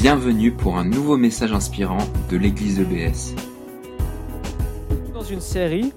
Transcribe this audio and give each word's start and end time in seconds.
Bienvenue 0.00 0.50
pour 0.50 0.78
un 0.78 0.84
nouveau 0.86 1.18
message 1.18 1.52
inspirant 1.52 1.98
de 2.30 2.38
l'église 2.38 2.80
EBS. 2.80 3.34
Dans 5.12 5.22
une 5.22 5.42
série 5.42 5.92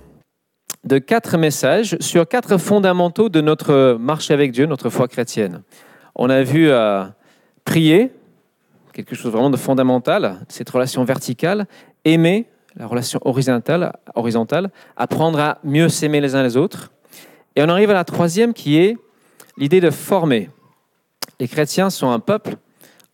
de 0.84 0.98
quatre 0.98 1.38
messages 1.38 1.96
sur 2.02 2.28
quatre 2.28 2.58
fondamentaux 2.58 3.30
de 3.30 3.40
notre 3.40 3.96
marche 3.98 4.30
avec 4.30 4.52
Dieu, 4.52 4.66
notre 4.66 4.90
foi 4.90 5.08
chrétienne. 5.08 5.64
On 6.16 6.30
a 6.30 6.44
vu 6.44 6.70
euh, 6.70 7.06
prier, 7.64 8.12
quelque 8.92 9.16
chose 9.16 9.32
vraiment 9.32 9.50
de 9.50 9.56
fondamental, 9.56 10.46
cette 10.50 10.70
relation 10.70 11.06
verticale, 11.06 11.66
aimer, 12.04 12.50
la 12.76 12.88
relation 12.88 13.22
horizontale, 13.24 13.94
horizontale, 14.16 14.70
apprendre 14.98 15.40
à 15.40 15.60
mieux 15.64 15.88
s'aimer 15.88 16.20
les 16.20 16.36
uns 16.36 16.44
les 16.44 16.58
autres. 16.58 16.92
Et 17.56 17.64
on 17.64 17.70
arrive 17.70 17.90
à 17.90 17.94
la 17.94 18.04
troisième 18.04 18.54
qui 18.54 18.76
est 18.76 18.98
l'idée 19.58 19.80
de 19.80 19.92
former. 19.92 20.50
Les 21.40 21.48
chrétiens 21.48 21.90
sont 21.90 22.12
un 22.12 22.20
peuple 22.20 22.58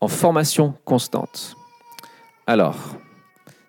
en 0.01 0.07
formation 0.07 0.73
constante. 0.85 1.55
Alors, 2.47 2.77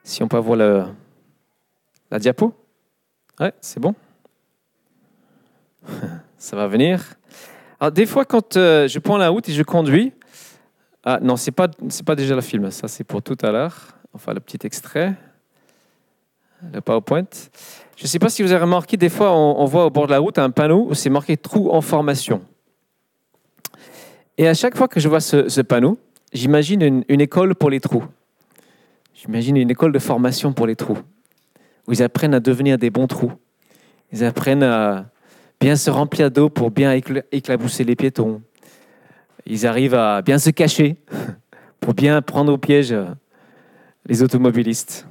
si 0.05 0.23
on 0.23 0.29
peut 0.29 0.37
avoir 0.37 0.56
la 0.56 2.19
diapo? 2.19 2.55
Ouais, 3.39 3.53
c'est 3.61 3.80
bon. 3.80 3.95
Ça 6.39 6.56
va 6.56 6.66
venir. 6.66 7.15
Alors, 7.79 7.93
des 7.93 8.06
fois, 8.06 8.25
quand 8.25 8.56
euh, 8.56 8.89
je 8.89 8.98
prends 8.98 9.19
la 9.19 9.29
route 9.29 9.48
et 9.48 9.53
je 9.53 9.62
conduis, 9.62 10.12
ah 11.05 11.19
non, 11.20 11.37
c'est 11.37 11.51
pas 11.51 11.69
pas 12.05 12.15
déjà 12.15 12.34
le 12.34 12.41
film. 12.41 12.70
Ça, 12.70 12.89
c'est 12.89 13.05
pour 13.05 13.23
tout 13.23 13.39
à 13.42 13.51
l'heure. 13.51 13.97
Enfin, 14.12 14.34
le 14.34 14.41
petit 14.41 14.59
extrait, 14.67 15.15
le 16.73 16.81
PowerPoint. 16.81 17.25
Je 17.97 18.05
ne 18.05 18.09
sais 18.09 18.19
pas 18.19 18.28
si 18.28 18.42
vous 18.42 18.53
avez 18.53 18.62
remarqué, 18.62 18.97
des 18.97 19.09
fois, 19.09 19.33
on, 19.33 19.65
voit 19.67 19.87
au 19.87 19.91
bord 19.91 20.06
de 20.06 20.12
la 20.12 20.19
route 20.19 20.39
un 20.39 20.51
panneau 20.51 20.87
où 20.91 20.95
c'est 20.95 21.11
marqué 21.11 21.37
trou 21.37 21.70
en 21.70 21.81
formation. 21.81 22.42
Et 24.37 24.48
à 24.48 24.55
chaque 24.55 24.77
fois 24.77 24.89
que 24.89 25.01
je 25.01 25.09
vois 25.09 25.20
ce 25.20 25.61
panneau, 25.61 25.98
j'imagine 26.33 27.05
une, 27.09 27.20
école 27.20 27.55
pour 27.55 27.70
les 27.70 27.80
trous. 27.80 28.05
J'imagine 29.14 29.56
une 29.56 29.70
école 29.70 29.92
de 29.92 29.98
formation 29.98 30.53
pour 30.53 30.67
les 30.67 30.77
trous, 30.77 30.98
où 31.86 31.92
ils 31.92 32.03
apprennent 32.03 32.34
à 32.34 32.41
devenir 32.41 32.78
des 32.78 32.91
bons 32.91 33.06
trous. 33.06 33.33
Ils 34.12 34.25
apprennent 34.25 34.62
à 34.62 35.06
bien 35.61 35.77
se 35.77 35.91
remplir 35.91 36.31
d'eau 36.31 36.48
pour 36.48 36.70
bien 36.70 36.95
écla- 36.95 37.25
éclabousser 37.33 37.84
les 37.84 37.97
piétons. 37.97 38.42
Ils 39.47 39.67
arrivent 39.67 39.95
à 39.95 40.23
bien 40.23 40.39
se 40.39 40.51
cacher 40.51 40.97
pour 41.81 41.95
bien 41.95 42.20
prendre 42.23 42.53
au 42.53 42.58
piège 42.58 42.92
euh, 42.92 43.06
les 44.06 44.23
automobilistes. 44.23 45.06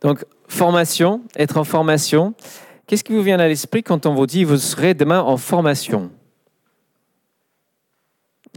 Donc, 0.00 0.24
formation, 0.48 1.22
être 1.36 1.56
en 1.56 1.64
formation. 1.64 2.34
Qu'est-ce 2.86 3.02
qui 3.02 3.12
vous 3.12 3.22
vient 3.22 3.38
à 3.38 3.48
l'esprit 3.48 3.82
quand 3.82 4.06
on 4.06 4.14
vous 4.14 4.26
dit 4.26 4.44
vous 4.44 4.58
serez 4.58 4.94
demain 4.94 5.20
en 5.20 5.36
formation? 5.36 6.10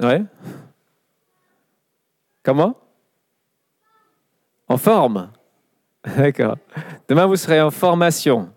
Ouais 0.02 0.23
Comment? 2.48 2.78
En 4.70 4.78
forme. 4.78 5.31
D'accord. 6.17 6.56
Demain, 7.09 7.26
vous 7.26 7.36
serez 7.36 7.59
en 7.59 7.72
formation. 7.72 8.48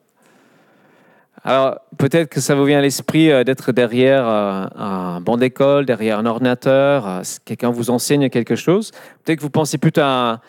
Alors, 1.42 1.80
peut-être 1.98 2.28
que 2.28 2.40
ça 2.40 2.54
vous 2.54 2.64
vient 2.64 2.78
à 2.78 2.82
l'esprit 2.82 3.32
euh, 3.32 3.42
d'être 3.42 3.72
derrière 3.72 4.24
euh, 4.28 4.66
un 4.76 5.20
banc 5.20 5.36
d'école, 5.36 5.86
derrière 5.86 6.20
un 6.20 6.26
ordinateur, 6.26 7.04
euh, 7.04 7.22
quelqu'un 7.44 7.70
vous 7.70 7.90
enseigne 7.90 8.30
quelque 8.30 8.54
chose. 8.54 8.92
Peut-être 9.24 9.38
que 9.38 9.42
vous 9.42 9.50
pensez 9.50 9.76
plutôt 9.76 10.02
à 10.02 10.40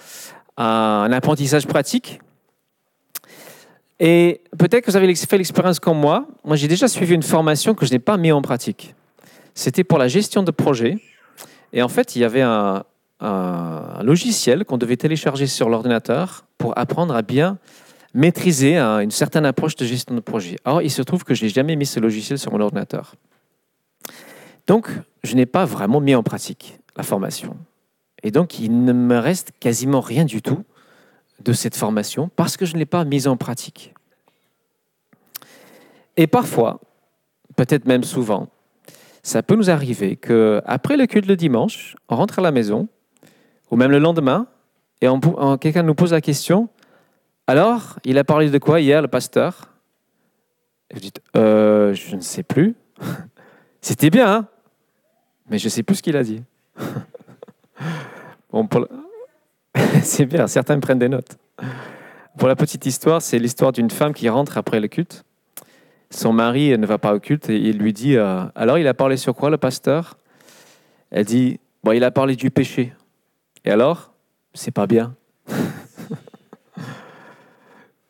à 0.56 0.66
un 1.06 1.12
apprentissage 1.12 1.66
pratique. 1.66 2.22
Et 4.00 4.42
peut-être 4.56 4.86
que 4.86 4.92
vous 4.92 4.98
avez 4.98 5.16
fait 5.16 5.38
l'expérience 5.40 5.80
comme 5.80 5.98
moi. 5.98 6.28
Moi, 6.44 6.58
j'ai 6.58 6.68
déjà 6.68 6.88
suivi 6.88 7.16
une 7.16 7.24
formation 7.24 7.74
que 7.74 7.88
je 7.88 7.92
n'ai 7.92 8.00
pas 8.00 8.18
mis 8.18 8.32
en 8.32 8.44
pratique. 8.44 8.94
C'était 9.56 9.84
pour 9.84 9.98
la 9.98 10.08
gestion 10.08 10.44
de 10.44 10.52
projet. 10.52 11.00
Et 11.74 11.82
en 11.82 11.88
fait, 11.88 12.16
il 12.16 12.22
y 12.22 12.26
avait 12.26 12.42
un, 12.42 12.84
un 13.22 14.02
logiciel 14.04 14.66
qu'on 14.66 14.78
devait 14.78 14.98
télécharger 14.98 15.48
sur 15.48 15.70
l'ordinateur 15.70 16.46
pour 16.58 16.78
apprendre 16.78 17.16
à 17.16 17.22
bien 17.22 17.60
maîtriser 18.14 18.78
une 18.78 19.12
certaine 19.12 19.46
approche 19.46 19.76
de 19.76 19.86
gestion 19.86 20.16
de 20.16 20.20
projet. 20.20 20.58
Or, 20.66 20.82
il 20.82 20.92
se 20.92 21.02
trouve 21.02 21.24
que 21.24 21.34
je 21.34 21.44
n'ai 21.44 21.50
jamais 21.50 21.76
mis 21.76 21.86
ce 21.86 22.00
logiciel 22.00 22.38
sur 22.38 22.52
mon 22.52 22.60
ordinateur. 22.60 23.16
Donc, 24.68 24.90
je 25.24 25.36
n'ai 25.36 25.46
pas 25.46 25.66
vraiment 25.66 26.02
mis 26.02 26.16
en 26.16 26.24
pratique 26.24 26.80
la 26.98 27.04
formation. 27.04 27.56
Et 28.24 28.32
donc, 28.32 28.60
il 28.60 28.84
ne 28.84 28.94
me 28.94 29.18
reste 29.18 29.52
quasiment 29.60 30.02
rien 30.02 30.26
du 30.26 30.42
tout 30.42 30.64
de 31.44 31.54
cette 31.54 31.76
formation 31.76 32.30
parce 32.36 32.58
que 32.58 32.66
je 32.66 32.74
ne 32.74 32.80
l'ai 32.80 32.86
pas 32.86 33.06
mise 33.06 33.28
en 33.28 33.38
pratique. 33.38 33.94
Et 36.18 36.28
parfois, 36.28 36.82
peut-être 37.56 37.86
même 37.86 38.04
souvent, 38.04 38.50
ça 39.24 39.42
peut 39.42 39.56
nous 39.56 39.70
arriver 39.70 40.18
qu'après 40.18 40.98
le 40.98 41.06
culte 41.06 41.28
le 41.28 41.36
dimanche, 41.36 41.96
on 42.10 42.16
rentre 42.16 42.40
à 42.40 42.42
la 42.42 42.52
maison, 42.52 42.90
ou 43.72 43.78
même 43.78 43.92
le 43.92 44.00
lendemain, 44.00 44.48
et 45.02 45.08
quelqu'un 45.60 45.84
nous 45.84 45.96
pose 45.96 46.12
la 46.12 46.22
question 46.22 46.70
Alors, 47.48 47.98
il 48.04 48.18
a 48.18 48.24
parlé 48.24 48.50
de 48.50 48.58
quoi 48.60 48.80
hier, 48.80 49.02
le 49.02 49.08
pasteur? 49.08 49.70
Je 50.94 51.00
dis 51.00 51.12
Euh, 51.36 51.94
Je 51.94 52.16
ne 52.16 52.22
sais 52.22 52.44
plus. 52.44 52.76
C'était 53.82 54.12
bien, 54.12 54.32
hein? 54.32 54.48
Mais 55.50 55.58
je 55.58 55.66
ne 55.66 55.70
sais 55.70 55.84
plus 55.84 55.96
ce 55.96 56.04
qu'il 56.04 56.16
a 56.16 56.24
dit. 56.24 56.44
bon, 58.52 58.68
pour 58.68 58.88
c'est 60.04 60.26
bien, 60.26 60.48
certains 60.48 60.80
prennent 60.80 61.00
des 61.00 61.10
notes. 61.10 61.38
Pour 62.38 62.48
la 62.48 62.56
petite 62.56 62.86
histoire, 62.86 63.22
c'est 63.22 63.40
l'histoire 63.40 63.72
d'une 63.72 63.90
femme 63.90 64.14
qui 64.14 64.30
rentre 64.30 64.58
après 64.58 64.80
le 64.80 64.88
culte. 64.88 65.24
Son 66.10 66.34
mari 66.34 66.78
ne 66.78 66.86
va 66.86 66.98
pas 66.98 67.14
au 67.14 67.20
culte 67.20 67.50
et 67.50 67.58
il 67.58 67.78
lui 67.78 67.94
dit 67.94 68.18
euh, 68.18 68.44
Alors, 68.54 68.78
il 68.78 68.88
a 68.88 68.94
parlé 68.94 69.18
sur 69.18 69.34
quoi, 69.34 69.50
le 69.50 69.58
pasteur? 69.58 70.18
Elle 71.10 71.26
dit 71.26 71.60
Bon, 71.84 71.94
il 71.94 72.04
a 72.04 72.12
parlé 72.12 72.36
du 72.36 72.52
péché. 72.52 72.94
Et 73.66 73.72
alors 73.72 74.14
C'est 74.54 74.72
pas 74.72 74.88
bien. 74.88 75.16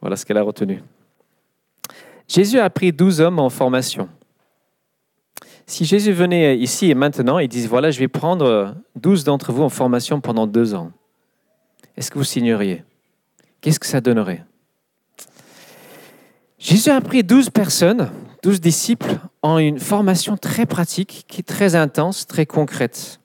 voilà 0.01 0.15
ce 0.15 0.25
qu'elle 0.25 0.37
a 0.37 0.43
retenu. 0.43 0.81
Jésus 2.27 2.59
a 2.59 2.69
pris 2.69 2.91
douze 2.91 3.21
hommes 3.21 3.39
en 3.39 3.49
formation. 3.49 4.09
Si 5.65 5.85
Jésus 5.85 6.11
venait 6.11 6.57
ici 6.57 6.89
et 6.89 6.95
maintenant 6.95 7.39
et 7.39 7.47
disait 7.47 7.67
Voilà, 7.67 7.91
je 7.91 7.99
vais 7.99 8.07
prendre 8.07 8.75
douze 8.95 9.23
d'entre 9.23 9.51
vous 9.51 9.63
en 9.63 9.69
formation 9.69 10.19
pendant 10.21 10.47
deux 10.47 10.73
ans, 10.73 10.91
est-ce 11.95 12.11
que 12.11 12.17
vous 12.17 12.23
signeriez? 12.23 12.83
Qu'est-ce 13.61 13.79
que 13.79 13.85
ça 13.85 14.01
donnerait? 14.01 14.43
Jésus 16.57 16.89
a 16.89 16.99
pris 16.99 17.23
12 17.23 17.49
personnes, 17.49 18.11
12 18.43 18.59
disciples, 18.59 19.17
en 19.41 19.57
une 19.57 19.79
formation 19.79 20.35
très 20.35 20.65
pratique, 20.65 21.25
qui 21.27 21.39
est 21.41 21.43
très 21.43 21.75
intense, 21.75 22.27
très 22.27 22.45
concrète. 22.45 23.20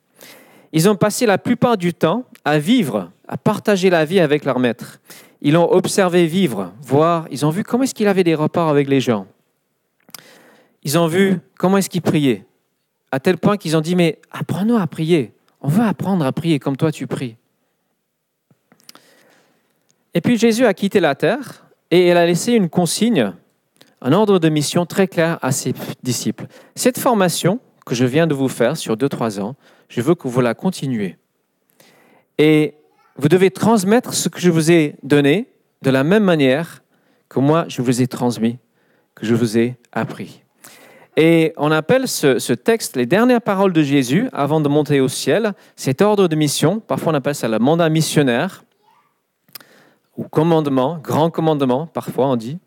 Ils 0.76 0.90
ont 0.90 0.94
passé 0.94 1.24
la 1.24 1.38
plupart 1.38 1.78
du 1.78 1.94
temps 1.94 2.26
à 2.44 2.58
vivre, 2.58 3.10
à 3.28 3.38
partager 3.38 3.88
la 3.88 4.04
vie 4.04 4.20
avec 4.20 4.44
leur 4.44 4.58
maître. 4.58 5.00
Ils 5.40 5.54
l'ont 5.54 5.72
observé 5.72 6.26
vivre, 6.26 6.70
voir, 6.82 7.26
ils 7.30 7.46
ont 7.46 7.50
vu 7.50 7.64
comment 7.64 7.84
est-ce 7.84 7.94
qu'il 7.94 8.08
avait 8.08 8.24
des 8.24 8.34
rapports 8.34 8.68
avec 8.68 8.86
les 8.86 9.00
gens. 9.00 9.26
Ils 10.82 10.98
ont 10.98 11.06
vu 11.06 11.38
comment 11.56 11.78
est-ce 11.78 11.88
qu'il 11.88 12.02
priait, 12.02 12.44
à 13.10 13.20
tel 13.20 13.38
point 13.38 13.56
qu'ils 13.56 13.74
ont 13.74 13.80
dit, 13.80 13.96
mais 13.96 14.20
apprends-nous 14.30 14.76
à 14.76 14.86
prier. 14.86 15.32
On 15.62 15.68
veut 15.68 15.82
apprendre 15.82 16.26
à 16.26 16.32
prier 16.32 16.58
comme 16.58 16.76
toi 16.76 16.92
tu 16.92 17.06
pries. 17.06 17.36
Et 20.12 20.20
puis 20.20 20.36
Jésus 20.36 20.66
a 20.66 20.74
quitté 20.74 21.00
la 21.00 21.14
terre 21.14 21.64
et 21.90 22.10
il 22.10 22.16
a 22.18 22.26
laissé 22.26 22.52
une 22.52 22.68
consigne, 22.68 23.32
un 24.02 24.12
ordre 24.12 24.38
de 24.38 24.50
mission 24.50 24.84
très 24.84 25.08
clair 25.08 25.38
à 25.40 25.52
ses 25.52 25.72
disciples. 26.02 26.48
Cette 26.74 26.98
formation 26.98 27.60
que 27.86 27.94
je 27.94 28.04
viens 28.04 28.26
de 28.26 28.34
vous 28.34 28.48
faire 28.48 28.76
sur 28.76 28.96
2-3 28.96 29.40
ans, 29.40 29.54
je 29.88 30.02
veux 30.02 30.14
que 30.14 30.28
vous 30.28 30.40
la 30.42 30.52
continuez. 30.52 31.16
Et 32.36 32.74
vous 33.16 33.28
devez 33.28 33.50
transmettre 33.50 34.12
ce 34.12 34.28
que 34.28 34.40
je 34.40 34.50
vous 34.50 34.70
ai 34.70 34.96
donné 35.02 35.48
de 35.80 35.90
la 35.90 36.04
même 36.04 36.24
manière 36.24 36.82
que 37.28 37.38
moi 37.38 37.64
je 37.68 37.80
vous 37.80 38.02
ai 38.02 38.08
transmis, 38.08 38.58
que 39.14 39.24
je 39.24 39.34
vous 39.34 39.56
ai 39.56 39.76
appris. 39.92 40.42
Et 41.16 41.54
on 41.56 41.70
appelle 41.70 42.08
ce, 42.08 42.38
ce 42.38 42.52
texte 42.52 42.96
les 42.96 43.06
dernières 43.06 43.40
paroles 43.40 43.72
de 43.72 43.82
Jésus 43.82 44.28
avant 44.32 44.60
de 44.60 44.68
monter 44.68 45.00
au 45.00 45.08
ciel, 45.08 45.54
cet 45.76 46.02
ordre 46.02 46.28
de 46.28 46.36
mission, 46.36 46.80
parfois 46.80 47.12
on 47.12 47.14
appelle 47.14 47.34
ça 47.34 47.48
le 47.48 47.58
mandat 47.58 47.88
missionnaire 47.88 48.64
ou 50.16 50.24
commandement, 50.24 50.98
grand 51.02 51.30
commandement, 51.30 51.86
parfois 51.86 52.26
on 52.26 52.36
dit. 52.36 52.58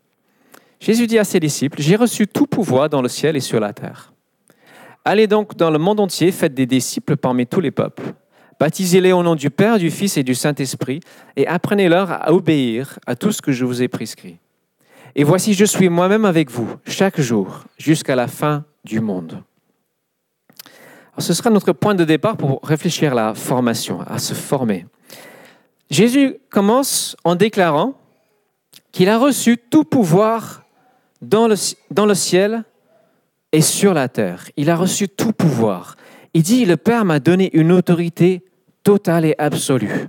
Jésus 0.80 1.06
dit 1.06 1.18
à 1.18 1.24
ses 1.24 1.40
disciples, 1.40 1.80
j'ai 1.80 1.96
reçu 1.96 2.26
tout 2.26 2.46
pouvoir 2.46 2.88
dans 2.88 3.02
le 3.02 3.08
ciel 3.08 3.36
et 3.36 3.40
sur 3.40 3.60
la 3.60 3.74
terre. 3.74 4.12
Allez 5.04 5.26
donc 5.26 5.56
dans 5.56 5.70
le 5.70 5.78
monde 5.78 6.00
entier, 6.00 6.30
faites 6.30 6.54
des 6.54 6.66
disciples 6.66 7.16
parmi 7.16 7.46
tous 7.46 7.60
les 7.60 7.70
peuples. 7.70 8.12
Baptisez-les 8.58 9.12
au 9.12 9.22
nom 9.22 9.34
du 9.34 9.48
Père, 9.48 9.78
du 9.78 9.90
Fils 9.90 10.18
et 10.18 10.22
du 10.22 10.34
Saint-Esprit, 10.34 11.00
et 11.36 11.46
apprenez-leur 11.46 12.12
à 12.12 12.32
obéir 12.32 12.98
à 13.06 13.16
tout 13.16 13.32
ce 13.32 13.40
que 13.40 13.52
je 13.52 13.64
vous 13.64 13.80
ai 13.82 13.88
prescrit. 13.88 14.38
Et 15.16 15.24
voici, 15.24 15.54
je 15.54 15.64
suis 15.64 15.88
moi-même 15.88 16.26
avec 16.26 16.50
vous 16.50 16.68
chaque 16.86 17.18
jour, 17.20 17.64
jusqu'à 17.78 18.14
la 18.14 18.28
fin 18.28 18.64
du 18.84 19.00
monde. 19.00 19.42
Alors, 21.12 21.22
ce 21.22 21.32
sera 21.32 21.48
notre 21.48 21.72
point 21.72 21.94
de 21.94 22.04
départ 22.04 22.36
pour 22.36 22.60
réfléchir 22.62 23.12
à 23.12 23.14
la 23.14 23.34
formation, 23.34 24.02
à 24.02 24.18
se 24.18 24.34
former. 24.34 24.86
Jésus 25.90 26.36
commence 26.50 27.16
en 27.24 27.34
déclarant 27.34 27.94
qu'il 28.92 29.08
a 29.08 29.18
reçu 29.18 29.56
tout 29.56 29.84
pouvoir 29.84 30.62
dans 31.22 31.48
le, 31.48 31.56
dans 31.90 32.06
le 32.06 32.14
ciel 32.14 32.64
et 33.52 33.62
sur 33.62 33.94
la 33.94 34.08
terre. 34.08 34.48
Il 34.56 34.70
a 34.70 34.76
reçu 34.76 35.08
tout 35.08 35.32
pouvoir. 35.32 35.96
Il 36.34 36.42
dit, 36.42 36.64
le 36.64 36.76
Père 36.76 37.04
m'a 37.04 37.20
donné 37.20 37.50
une 37.56 37.72
autorité 37.72 38.44
totale 38.82 39.24
et 39.24 39.34
absolue. 39.38 40.08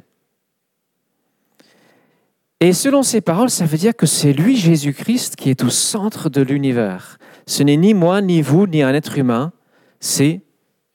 Et 2.59 2.73
selon 2.73 3.01
ces 3.01 3.21
paroles, 3.21 3.49
ça 3.49 3.65
veut 3.65 3.77
dire 3.77 3.95
que 3.95 4.05
c'est 4.05 4.33
lui, 4.33 4.55
Jésus-Christ, 4.55 5.35
qui 5.35 5.49
est 5.49 5.63
au 5.63 5.69
centre 5.69 6.29
de 6.29 6.41
l'univers. 6.41 7.17
Ce 7.47 7.63
n'est 7.63 7.77
ni 7.77 7.95
moi, 7.95 8.21
ni 8.21 8.43
vous, 8.43 8.67
ni 8.67 8.83
un 8.83 8.93
être 8.93 9.17
humain, 9.17 9.51
c'est 9.99 10.41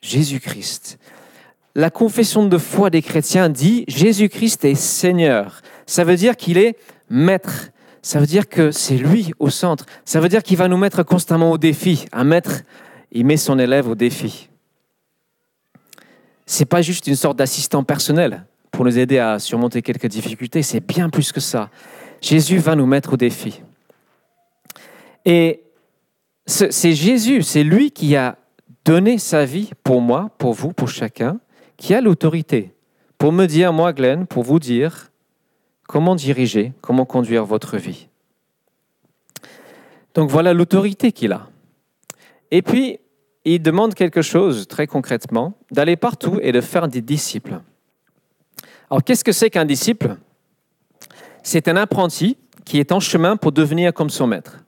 Jésus-Christ. 0.00 0.98
La 1.74 1.90
confession 1.90 2.46
de 2.46 2.56
foi 2.56 2.88
des 2.88 3.02
chrétiens 3.02 3.48
dit 3.48 3.84
Jésus-Christ 3.88 4.64
est 4.64 4.76
Seigneur. 4.76 5.60
Ça 5.86 6.04
veut 6.04 6.16
dire 6.16 6.36
qu'il 6.36 6.56
est 6.56 6.78
maître. 7.10 7.70
Ça 8.06 8.20
veut 8.20 8.26
dire 8.26 8.48
que 8.48 8.70
c'est 8.70 8.98
lui 8.98 9.32
au 9.40 9.50
centre. 9.50 9.84
Ça 10.04 10.20
veut 10.20 10.28
dire 10.28 10.44
qu'il 10.44 10.56
va 10.56 10.68
nous 10.68 10.76
mettre 10.76 11.02
constamment 11.02 11.50
au 11.50 11.58
défi. 11.58 12.04
Un 12.12 12.22
maître, 12.22 12.62
il 13.10 13.26
met 13.26 13.36
son 13.36 13.58
élève 13.58 13.88
au 13.88 13.96
défi. 13.96 14.48
C'est 16.46 16.66
pas 16.66 16.82
juste 16.82 17.08
une 17.08 17.16
sorte 17.16 17.36
d'assistant 17.36 17.82
personnel 17.82 18.46
pour 18.70 18.84
nous 18.84 18.96
aider 18.96 19.18
à 19.18 19.40
surmonter 19.40 19.82
quelques 19.82 20.06
difficultés, 20.06 20.62
c'est 20.62 20.78
bien 20.78 21.10
plus 21.10 21.32
que 21.32 21.40
ça. 21.40 21.68
Jésus 22.20 22.58
va 22.58 22.76
nous 22.76 22.86
mettre 22.86 23.14
au 23.14 23.16
défi. 23.16 23.60
Et 25.24 25.64
c'est 26.46 26.92
Jésus, 26.92 27.42
c'est 27.42 27.64
lui 27.64 27.90
qui 27.90 28.14
a 28.14 28.38
donné 28.84 29.18
sa 29.18 29.44
vie 29.44 29.72
pour 29.82 30.00
moi, 30.00 30.30
pour 30.38 30.52
vous, 30.52 30.72
pour 30.72 30.90
chacun, 30.90 31.40
qui 31.76 31.92
a 31.92 32.00
l'autorité 32.00 32.72
pour 33.18 33.32
me 33.32 33.46
dire, 33.46 33.72
moi 33.72 33.92
Glenn, 33.92 34.28
pour 34.28 34.44
vous 34.44 34.60
dire 34.60 35.10
comment 35.88 36.14
diriger, 36.14 36.72
comment 36.80 37.04
conduire 37.04 37.44
votre 37.44 37.76
vie. 37.76 38.08
Donc 40.14 40.30
voilà 40.30 40.54
l'autorité 40.54 41.12
qu'il 41.12 41.32
a. 41.32 41.48
Et 42.50 42.62
puis, 42.62 42.98
il 43.44 43.62
demande 43.62 43.94
quelque 43.94 44.22
chose 44.22 44.66
très 44.66 44.86
concrètement, 44.86 45.58
d'aller 45.70 45.96
partout 45.96 46.38
et 46.42 46.52
de 46.52 46.60
faire 46.60 46.88
des 46.88 47.00
disciples. 47.00 47.60
Alors, 48.90 49.04
qu'est-ce 49.04 49.24
que 49.24 49.32
c'est 49.32 49.50
qu'un 49.50 49.64
disciple? 49.64 50.16
C'est 51.42 51.68
un 51.68 51.76
apprenti 51.76 52.38
qui 52.64 52.78
est 52.78 52.92
en 52.92 53.00
chemin 53.00 53.36
pour 53.36 53.52
devenir 53.52 53.92
comme 53.92 54.10
son 54.10 54.26
maître. 54.26 54.64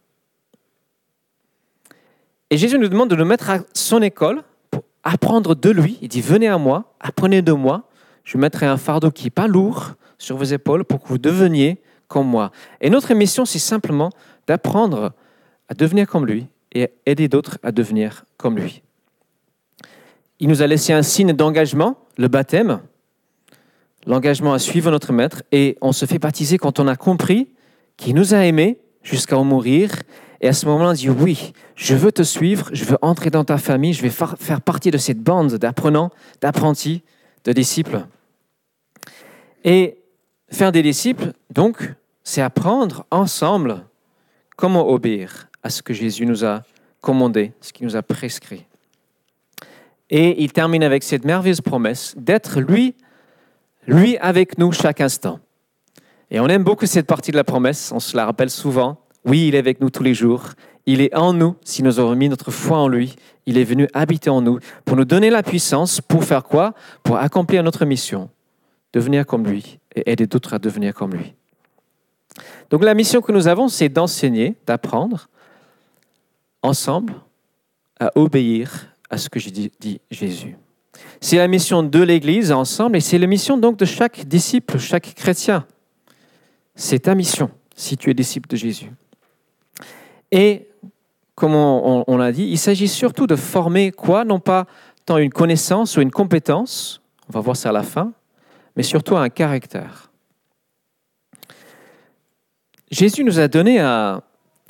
Et 2.51 2.57
Jésus 2.57 2.79
nous 2.79 2.89
demande 2.89 3.11
de 3.11 3.17
nous 3.17 3.25
mettre 3.25 3.51
à 3.51 3.59
son 3.75 4.01
école 4.01 4.43
pour 4.71 4.85
apprendre 5.03 5.55
de 5.55 5.71
lui. 5.71 5.99
Il 6.03 6.09
dit, 6.09 6.21
venez 6.21 6.49
à 6.49 6.59
moi, 6.59 6.95
apprenez 7.01 7.43
de 7.43 7.53
moi, 7.53 7.89
je 8.25 8.39
mettrai 8.39 8.67
un 8.67 8.77
fardeau 8.77 9.11
qui 9.11 9.25
n'est 9.25 9.31
pas 9.31 9.47
lourd 9.47 9.95
sur 10.19 10.37
vos 10.37 10.45
épaules 10.45 10.85
pour 10.85 11.03
que 11.03 11.09
vous 11.09 11.19
deveniez 11.19 11.81
comme 12.09 12.27
moi. 12.27 12.51
Et 12.81 12.91
notre 12.91 13.13
mission, 13.15 13.45
c'est 13.45 13.59
simplement 13.59 14.11
d'apprendre 14.47 15.13
à 15.69 15.75
devenir 15.75 16.07
comme 16.07 16.27
lui 16.27 16.47
et 16.73 16.91
aider 17.07 17.29
d'autres 17.29 17.59
à 17.63 17.73
devenir 17.73 18.25
comme 18.37 18.59
lui. 18.59 18.83
Il 20.41 20.49
nous 20.49 20.63
a 20.63 20.67
laissé 20.67 20.93
un 20.93 21.03
signe 21.03 21.33
d'engagement, 21.33 21.99
le 22.17 22.29
baptême 22.29 22.81
l'engagement 24.09 24.55
à 24.55 24.59
suivre 24.59 24.91
notre 24.91 25.13
Maître 25.13 25.43
et 25.53 25.77
on 25.81 25.93
se 25.93 26.07
fait 26.07 26.19
baptiser 26.19 26.59
quand 26.59 26.81
on 26.81 26.89
a 26.89 26.97
compris 26.97 27.49
qu'il 27.97 28.15
nous 28.15 28.35
a 28.35 28.39
aimés 28.39 28.79
jusqu'à 29.03 29.37
en 29.37 29.45
mourir. 29.45 29.93
Et 30.41 30.49
à 30.49 30.53
ce 30.53 30.67
moment-là, 30.67 30.91
on 30.91 30.93
dit 30.95 31.11
oui, 31.11 31.53
je 31.75 31.95
veux 31.95 32.11
te 32.11 32.23
suivre, 32.23 32.71
je 32.73 32.85
veux 32.85 32.97
entrer 33.03 33.31
dans 33.31 33.45
ta 33.45 33.59
famille, 33.59 33.93
je 33.93 34.03
vais 34.03 34.11
faire 34.11 34.61
partie 34.63 34.91
de 34.91 34.99
cette 34.99 35.21
bande 35.21 35.55
d'apprenants, 35.55 36.11
d'apprentis, 36.41 37.03
de 37.45 37.53
disciples. 37.53 38.07
Et 39.65 39.99
faire 40.51 40.73
des 40.73 40.83
disciples, 40.83 41.33
donc, 41.51 41.95
c'est 42.25 42.43
apprendre 42.43 43.07
ensemble 43.11 43.85
comment 44.57 44.89
obéir 44.89 45.49
à 45.63 45.71
ce 45.71 45.83
que 45.83 45.95
Jésus 45.95 46.27
nous 46.27 46.45
a 46.45 46.63
commandé, 47.01 47.53
ce 47.61 47.73
qu'il 47.73 47.87
nous 47.87 47.97
a 47.97 48.03
prescrit. 48.03 48.67
Et 50.11 50.43
il 50.43 50.53
termine 50.53 50.83
avec 50.83 51.03
cette 51.03 51.25
merveilleuse 51.25 51.61
promesse 51.61 52.15
d'être 52.17 52.61
lui 52.61 52.95
lui 53.89 54.19
avec 54.19 54.59
nous 54.59 54.71
chaque 54.71 55.01
instant. 55.01 55.41
Et 56.31 56.41
on 56.41 56.47
aime 56.49 56.63
beaucoup 56.63 56.87
cette 56.87 57.07
partie 57.07 57.31
de 57.31 57.37
la 57.37 57.45
promesse, 57.45 57.91
on 57.91 58.01
se 58.01 58.17
la 58.17 58.27
rappelle 58.27 58.51
souvent. 58.51 58.99
Oui, 59.25 59.49
il 59.49 59.55
est 59.55 59.59
avec 59.59 59.81
nous 59.81 59.91
tous 59.91 60.03
les 60.03 60.15
jours. 60.15 60.51
Il 60.85 61.01
est 61.01 61.15
en 61.15 61.33
nous 61.33 61.57
si 61.65 61.83
nous 61.83 61.99
avons 61.99 62.15
mis 62.15 62.29
notre 62.29 62.51
foi 62.51 62.79
en 62.79 62.89
lui. 62.89 63.17
Il 63.47 63.57
est 63.57 63.65
venu 63.65 63.89
habiter 63.95 64.29
en 64.29 64.43
nous 64.43 64.59
pour 64.85 64.97
nous 64.97 65.07
donner 65.07 65.31
la 65.31 65.43
puissance 65.43 66.03
pour 66.03 66.25
faire 66.25 66.45
quoi? 66.45 66.75
Pour 67.03 67.17
accomplir 67.17 67.63
notre 67.63 67.87
mission, 67.87 68.29
devenir 68.93 69.25
comme 69.27 69.47
lui 69.47 69.79
et 69.95 70.11
aider 70.11 70.27
d'autres 70.27 70.55
à 70.55 70.59
devenir 70.59 70.95
comme 70.95 71.15
lui. 71.15 71.35
Donc 72.71 72.85
la 72.85 72.95
mission 72.95 73.21
que 73.21 73.33
nous 73.33 73.49
avons, 73.49 73.69
c'est 73.69 73.89
d'enseigner, 73.89 74.55
d'apprendre 74.67 75.29
ensemble 76.63 77.15
à 77.99 78.11
obéir 78.15 78.95
à 79.11 79.19
ce 79.19 79.29
que 79.29 79.39
dit 79.39 80.01
Jésus. 80.11 80.57
C'est 81.21 81.37
la 81.37 81.49
mission 81.49 81.83
de 81.83 82.03
l'Église 82.03 82.53
ensemble 82.53 82.97
et 82.97 83.01
c'est 83.01 83.19
la 83.19 83.27
mission 83.27 83.57
donc 83.57 83.77
de 83.77 83.85
chaque 83.85 84.27
disciple, 84.27 84.79
chaque 84.79 85.15
chrétien. 85.15 85.67
C'est 86.75 87.01
ta 87.01 87.15
mission 87.15 87.51
si 87.75 87.97
tu 87.97 88.11
es 88.11 88.15
disciple 88.15 88.49
de 88.49 88.57
Jésus. 88.57 88.91
Et 90.31 90.69
comme 91.35 91.55
on, 91.55 92.17
l'a 92.17 92.33
dit, 92.33 92.45
il 92.45 92.59
s'agit 92.59 92.89
surtout 92.89 93.29
de 93.29 93.37
former 93.37 93.93
quoi? 93.93 94.25
Non 94.25 94.41
pas 94.41 94.67
tant 95.07 95.19
une 95.19 95.31
connaissance 95.31 95.97
ou 95.97 96.01
une 96.01 96.11
compétence, 96.11 97.01
on 97.29 97.33
va 97.33 97.41
voir 97.41 97.57
ça 97.57 97.69
à 97.69 97.73
la 97.73 97.85
fin, 97.85 98.13
mais 98.79 98.85
surtout 98.85 99.17
un 99.17 99.29
caractère. 99.29 100.13
Jésus 102.93 103.25
nous 103.25 103.41
a 103.41 103.49
donné 103.49 103.81
un, 103.81 104.23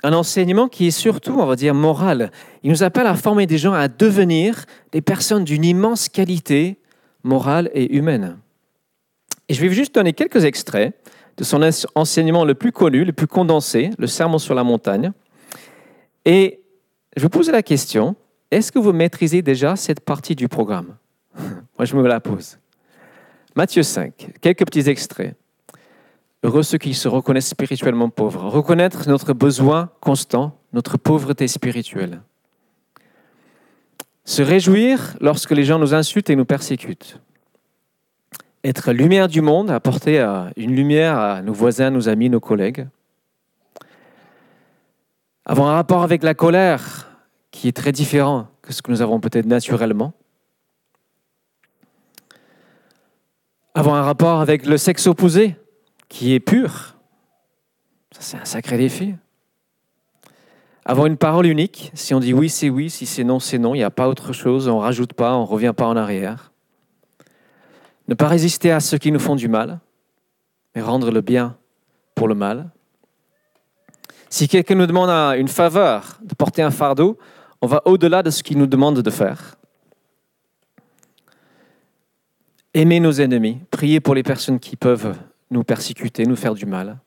enseignement 0.03 0.69
qui 0.69 0.87
est 0.87 0.93
surtout, 0.93 1.35
on 1.39 1.45
va 1.45 1.57
dire, 1.57 1.75
moral. 1.75 2.33
Il 2.63 2.71
nous 2.71 2.83
appelle 2.83 3.07
à 3.07 3.15
former 3.15 3.47
des 3.47 3.59
gens 3.59 3.75
à 3.75 3.87
devenir 3.87 4.65
des 4.93 5.03
personnes 5.03 5.45
d'une 5.45 5.63
immense 5.63 6.09
qualité 6.09 6.79
morale 7.23 7.71
et 7.75 7.95
humaine. 7.95 8.39
Et 9.51 9.55
je 9.55 9.61
vais 9.61 9.69
juste 9.75 9.95
donner 9.95 10.15
quelques 10.15 10.43
extraits 10.47 10.95
de 11.37 11.45
son 11.45 11.61
enseignement 11.95 12.47
le 12.47 12.55
plus 12.55 12.73
connu, 12.73 13.05
le 13.05 13.13
plus 13.13 13.27
condensé, 13.27 13.91
le 13.99 14.07
Sermon 14.07 14.39
sur 14.39 14.55
la 14.55 14.65
montagne. 14.65 15.13
Et 16.25 16.61
je 17.15 17.23
vous 17.23 17.29
pose 17.29 17.51
la 17.51 17.63
question, 17.63 18.17
est-ce 18.51 18.73
que 18.73 18.79
vous 18.79 18.95
maîtrisez 18.95 19.43
déjà 19.43 19.77
cette 19.77 20.01
partie 20.01 20.35
du 20.35 20.49
programme? 20.49 20.97
Moi, 21.37 21.85
je 21.85 21.95
me 21.95 22.07
la 22.07 22.21
pose. 22.21 22.59
Matthieu 23.59 23.83
5, 23.83 24.35
quelques 24.41 24.65
petits 24.67 24.89
extraits. 24.89 25.35
Heureux 26.45 26.63
ceux 26.63 26.79
qui 26.79 26.95
se 26.95 27.09
reconnaissent 27.09 27.49
spirituellement 27.49 28.09
pauvres. 28.09 28.45
Reconnaître 28.45 29.09
notre 29.09 29.33
besoin 29.33 29.91
constant, 30.01 30.57
notre 30.73 30.97
pauvreté 30.97 31.49
spirituelle. 31.49 32.23
Se 34.25 34.43
réjouir 34.43 35.17
lorsque 35.21 35.51
les 35.51 35.65
gens 35.65 35.81
nous 35.81 35.93
insultent 35.93 36.31
et 36.31 36.37
nous 36.37 36.45
persécutent. 36.45 37.21
Être 38.63 38.93
lumière 38.93 39.27
du 39.27 39.41
monde, 39.41 39.73
apporter 39.73 40.21
une 40.57 40.77
lumière 40.77 41.19
à 41.19 41.43
nos 41.43 41.53
voisins, 41.53 41.91
nos 41.91 42.09
amis, 42.09 42.31
nos 42.31 42.39
collègues. 42.39 42.87
Avoir 45.45 45.71
un 45.71 45.75
rapport 45.75 46.05
avec 46.05 46.23
la 46.23 46.35
colère 46.35 47.11
qui 47.51 47.67
est 47.67 47.77
très 47.77 47.91
différent 47.91 48.47
que 48.63 48.73
ce 48.73 48.83
que 48.83 48.93
nous 48.93 49.03
avons 49.03 49.19
peut-être 49.19 49.47
naturellement. 49.47 50.13
Avoir 53.79 53.95
un 53.95 54.03
rapport 54.03 54.41
avec 54.41 54.67
le 54.67 54.77
sexe 54.77 55.07
opposé, 55.07 55.55
qui 56.09 56.35
est 56.35 56.41
pur. 56.41 56.97
Ça, 58.11 58.21
c'est 58.21 58.37
un 58.37 58.45
sacré 58.45 58.77
défi. 58.77 59.15
Avoir 60.85 61.07
une 61.07 61.17
parole 61.17 61.47
unique, 61.47 61.93
si 61.95 62.13
on 62.13 62.19
dit 62.19 62.35
oui, 62.35 62.49
c'est 62.49 62.71
oui, 62.71 62.91
si 62.91 63.07
c'est 63.07 63.23
non, 63.23 63.39
c'est 63.39 63.57
non, 63.57 63.77
il 63.77 63.79
n'y 63.79 63.85
a 63.85 63.91
pas 63.93 64.09
autre 64.09 64.33
chose, 64.33 64.67
on 64.67 64.79
ne 64.79 64.83
rajoute 64.83 65.13
pas, 65.13 65.37
on 65.37 65.43
ne 65.43 65.47
revient 65.47 65.75
pas 65.77 65.87
en 65.87 65.97
arrière. 65.97 66.51
Ne 68.09 68.15
pas 68.15 68.27
résister 68.27 68.73
à 68.73 68.81
ceux 68.81 68.99
qui 68.99 69.13
nous 69.13 69.21
font 69.21 69.37
du 69.37 69.47
mal, 69.47 69.79
mais 70.75 70.83
rendre 70.83 71.13
le 71.13 71.21
bien 71.21 71.57
pour 72.17 72.27
le 72.27 72.35
mal. 72.35 72.71
Si 74.29 74.49
quelqu'un 74.49 74.75
nous 74.75 74.87
demande 74.87 75.09
une 75.39 75.47
faveur 75.47 76.19
de 76.25 76.35
porter 76.35 76.63
un 76.63 76.73
fardeau, 76.73 77.17
on 77.63 77.69
va 77.69 77.83
au-delà 77.85 78.25
de 78.25 78.31
ce 78.31 78.43
qu'il 78.43 78.59
nous 78.59 78.67
demande 78.67 79.03
de 79.03 79.11
faire. 79.11 79.58
Aimer 82.79 83.01
nos 83.01 83.11
ennemis, 83.11 83.59
prier 83.73 83.99
pour 83.99 84.15
les 84.15 84.23
personnes 84.23 84.61
qui 84.61 84.77
peuvent 84.77 85.17
nous 85.51 85.65
persécuter, 85.65 86.25
nous 86.27 86.37
faire 86.37 86.55
du 86.55 86.65
mal. 86.65 87.01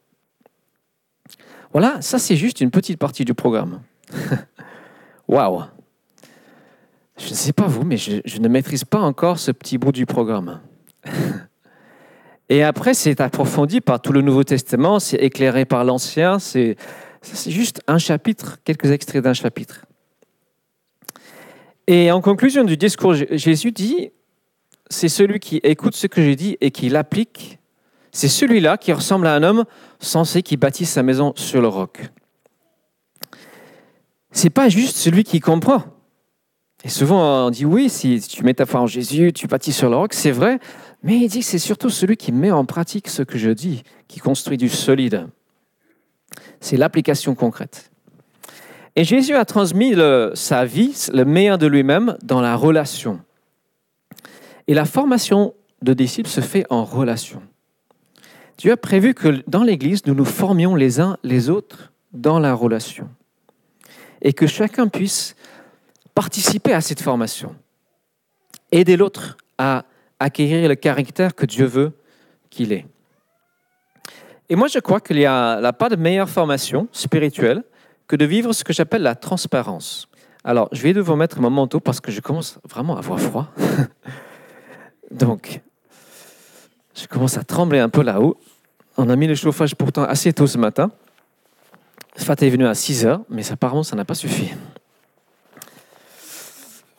Voilà, 1.71 2.01
ça 2.01 2.19
c'est 2.19 2.35
juste 2.35 2.59
une 2.59 2.71
petite 2.71 2.99
partie 2.99 3.23
du 3.23 3.33
programme. 3.33 3.79
Waouh 5.29 5.61
Je 7.17 7.29
ne 7.29 7.33
sais 7.35 7.53
pas 7.53 7.67
vous, 7.67 7.85
mais 7.85 7.95
je, 7.95 8.41
ne 8.41 8.49
maîtrise 8.49 8.83
pas 8.83 8.99
encore 8.99 9.39
ce 9.39 9.51
petit 9.51 9.77
bout 9.77 9.93
du 9.93 10.05
programme. 10.05 10.59
Et 12.49 12.63
après, 12.63 12.93
c'est 12.93 13.21
approfondi 13.21 13.79
par 13.79 14.01
tout 14.01 14.11
le 14.11 14.19
Nouveau 14.19 14.43
Testament, 14.43 14.99
c'est 14.99 15.23
éclairé 15.23 15.63
par 15.63 15.85
l'Ancien, 15.85 16.37
c'est 16.39 16.75
juste 17.47 17.81
un 17.87 17.97
chapitre, 17.97 18.59
quelques 18.65 18.91
extraits 18.91 19.23
d'un 19.23 19.33
chapitre. 19.33 19.85
Et 21.87 22.11
en 22.11 22.19
conclusion 22.19 22.65
du 22.65 22.75
discours, 22.75 23.13
Jésus 23.13 23.71
dit, 23.71 24.11
c'est 24.91 25.09
celui 25.09 25.39
qui 25.39 25.59
écoute 25.63 25.95
ce 25.95 26.07
que 26.07 26.21
j'ai 26.21 26.35
dit 26.35 26.57
et 26.61 26.71
qui 26.71 26.89
l'applique 26.89 27.59
c'est 28.11 28.27
celui-là 28.27 28.77
qui 28.77 28.91
ressemble 28.91 29.27
à 29.27 29.33
un 29.33 29.43
homme 29.43 29.63
censé 29.99 30.43
qui 30.43 30.57
bâtit 30.57 30.85
sa 30.85 31.01
maison 31.01 31.33
sur 31.35 31.61
le 31.61 31.67
roc. 31.67 32.09
C'est 34.31 34.49
pas 34.49 34.69
juste 34.69 34.97
celui 34.97 35.23
qui 35.23 35.39
comprend. 35.39 35.83
Et 36.83 36.89
souvent, 36.89 37.47
on 37.47 37.49
dit 37.49 37.65
oui, 37.65 37.89
si 37.89 38.19
tu 38.19 38.43
mets 38.43 38.53
ta 38.53 38.65
foi 38.65 38.81
en 38.81 38.87
Jésus, 38.87 39.31
tu 39.33 39.47
bâtis 39.47 39.71
sur 39.71 39.89
le 39.89 39.95
roc, 39.95 40.13
c'est 40.13 40.31
vrai, 40.31 40.59
mais 41.03 41.17
il 41.17 41.27
dit 41.29 41.39
que 41.39 41.45
c'est 41.45 41.59
surtout 41.59 41.89
celui 41.89 42.17
qui 42.17 42.31
met 42.31 42.51
en 42.51 42.65
pratique 42.65 43.07
ce 43.07 43.23
que 43.23 43.37
je 43.37 43.51
dis, 43.51 43.83
qui 44.07 44.19
construit 44.19 44.57
du 44.57 44.67
solide. 44.67 45.27
C'est 46.59 46.77
l'application 46.77 47.35
concrète. 47.35 47.91
Et 48.95 49.03
Jésus 49.03 49.35
a 49.35 49.45
transmis 49.45 49.93
sa 50.33 50.65
vie, 50.65 51.07
le 51.13 51.23
meilleur 51.23 51.57
de 51.57 51.67
lui-même, 51.67 52.17
dans 52.23 52.41
la 52.41 52.55
relation. 52.55 53.21
Et 54.71 54.73
la 54.73 54.85
formation 54.85 55.53
de 55.81 55.93
disciples 55.93 56.29
se 56.29 56.39
fait 56.39 56.65
en 56.69 56.85
relation. 56.85 57.43
Dieu 58.57 58.71
a 58.71 58.77
prévu 58.77 59.13
que 59.13 59.43
dans 59.45 59.63
l'Église, 59.63 60.05
nous 60.05 60.13
nous 60.13 60.23
formions 60.23 60.75
les 60.75 61.01
uns 61.01 61.17
les 61.23 61.49
autres 61.49 61.91
dans 62.13 62.39
la 62.39 62.53
relation. 62.53 63.09
Et 64.21 64.31
que 64.31 64.47
chacun 64.47 64.87
puisse 64.87 65.35
participer 66.15 66.71
à 66.71 66.79
cette 66.79 67.01
formation. 67.01 67.53
Aider 68.71 68.95
l'autre 68.95 69.35
à 69.57 69.83
acquérir 70.21 70.69
le 70.69 70.75
caractère 70.75 71.35
que 71.35 71.45
Dieu 71.45 71.65
veut 71.65 71.91
qu'il 72.49 72.71
ait. 72.71 72.85
Et 74.47 74.55
moi, 74.55 74.69
je 74.69 74.79
crois 74.79 75.01
qu'il 75.01 75.17
n'y 75.17 75.25
a, 75.25 75.73
pas 75.73 75.89
de 75.89 75.97
meilleure 75.97 76.29
formation 76.29 76.87
spirituelle 76.93 77.65
que 78.07 78.15
de 78.15 78.23
vivre 78.23 78.53
ce 78.53 78.63
que 78.63 78.71
j'appelle 78.71 79.01
la 79.01 79.15
transparence. 79.15 80.07
Alors, 80.45 80.69
je 80.71 80.81
vais 80.81 80.93
devoir 80.93 81.17
mettre 81.17 81.41
mon 81.41 81.49
manteau 81.49 81.81
parce 81.81 81.99
que 81.99 82.09
je 82.09 82.21
commence 82.21 82.57
vraiment 82.63 82.95
à 82.95 82.99
avoir 82.99 83.19
froid. 83.19 83.51
Donc, 85.11 85.61
je 86.95 87.07
commence 87.07 87.37
à 87.37 87.43
trembler 87.43 87.79
un 87.79 87.89
peu 87.89 88.01
là-haut. 88.01 88.37
On 88.97 89.09
a 89.09 89.15
mis 89.15 89.27
le 89.27 89.35
chauffage 89.35 89.75
pourtant 89.75 90.03
assez 90.03 90.33
tôt 90.33 90.47
ce 90.47 90.57
matin. 90.57 90.91
Fat 92.17 92.35
est 92.41 92.49
venu 92.49 92.65
à 92.65 92.75
6 92.75 93.05
heures, 93.05 93.21
mais 93.29 93.49
apparemment, 93.51 93.83
ça 93.83 93.95
n'a 93.95 94.05
pas 94.05 94.15
suffi. 94.15 94.51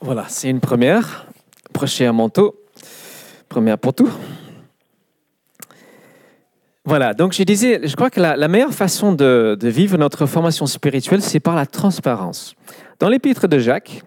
Voilà, 0.01 0.25
c'est 0.29 0.49
une 0.49 0.61
première. 0.61 1.27
Prochain 1.73 2.13
manteau. 2.13 2.57
Première 3.49 3.79
pour 3.79 3.95
tout. 3.95 4.11
Voilà, 6.85 7.15
donc 7.15 7.33
je 7.33 7.43
disais, 7.45 7.81
je 7.85 7.95
crois 7.95 8.11
que 8.11 8.21
la, 8.21 8.49
meilleure 8.49 8.75
façon 8.75 9.13
de, 9.13 9.57
vivre 9.63 9.97
notre 9.97 10.27
formation 10.27 10.67
spirituelle, 10.67 11.23
c'est 11.23 11.39
par 11.39 11.55
la 11.55 11.67
transparence. 11.67 12.57
Dans 12.99 13.09
l'épître 13.09 13.47
de 13.47 13.61
Jacques, 13.61 14.03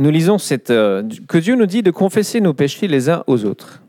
nous 0.00 0.10
lisons 0.10 0.38
euh, 0.70 1.02
que 1.28 1.36
Dieu 1.36 1.56
nous 1.56 1.66
dit 1.66 1.82
de 1.82 1.90
confesser 1.90 2.40
nos 2.40 2.54
péchés 2.54 2.88
les 2.88 3.10
uns 3.10 3.22
aux 3.26 3.44
autres. 3.44 3.82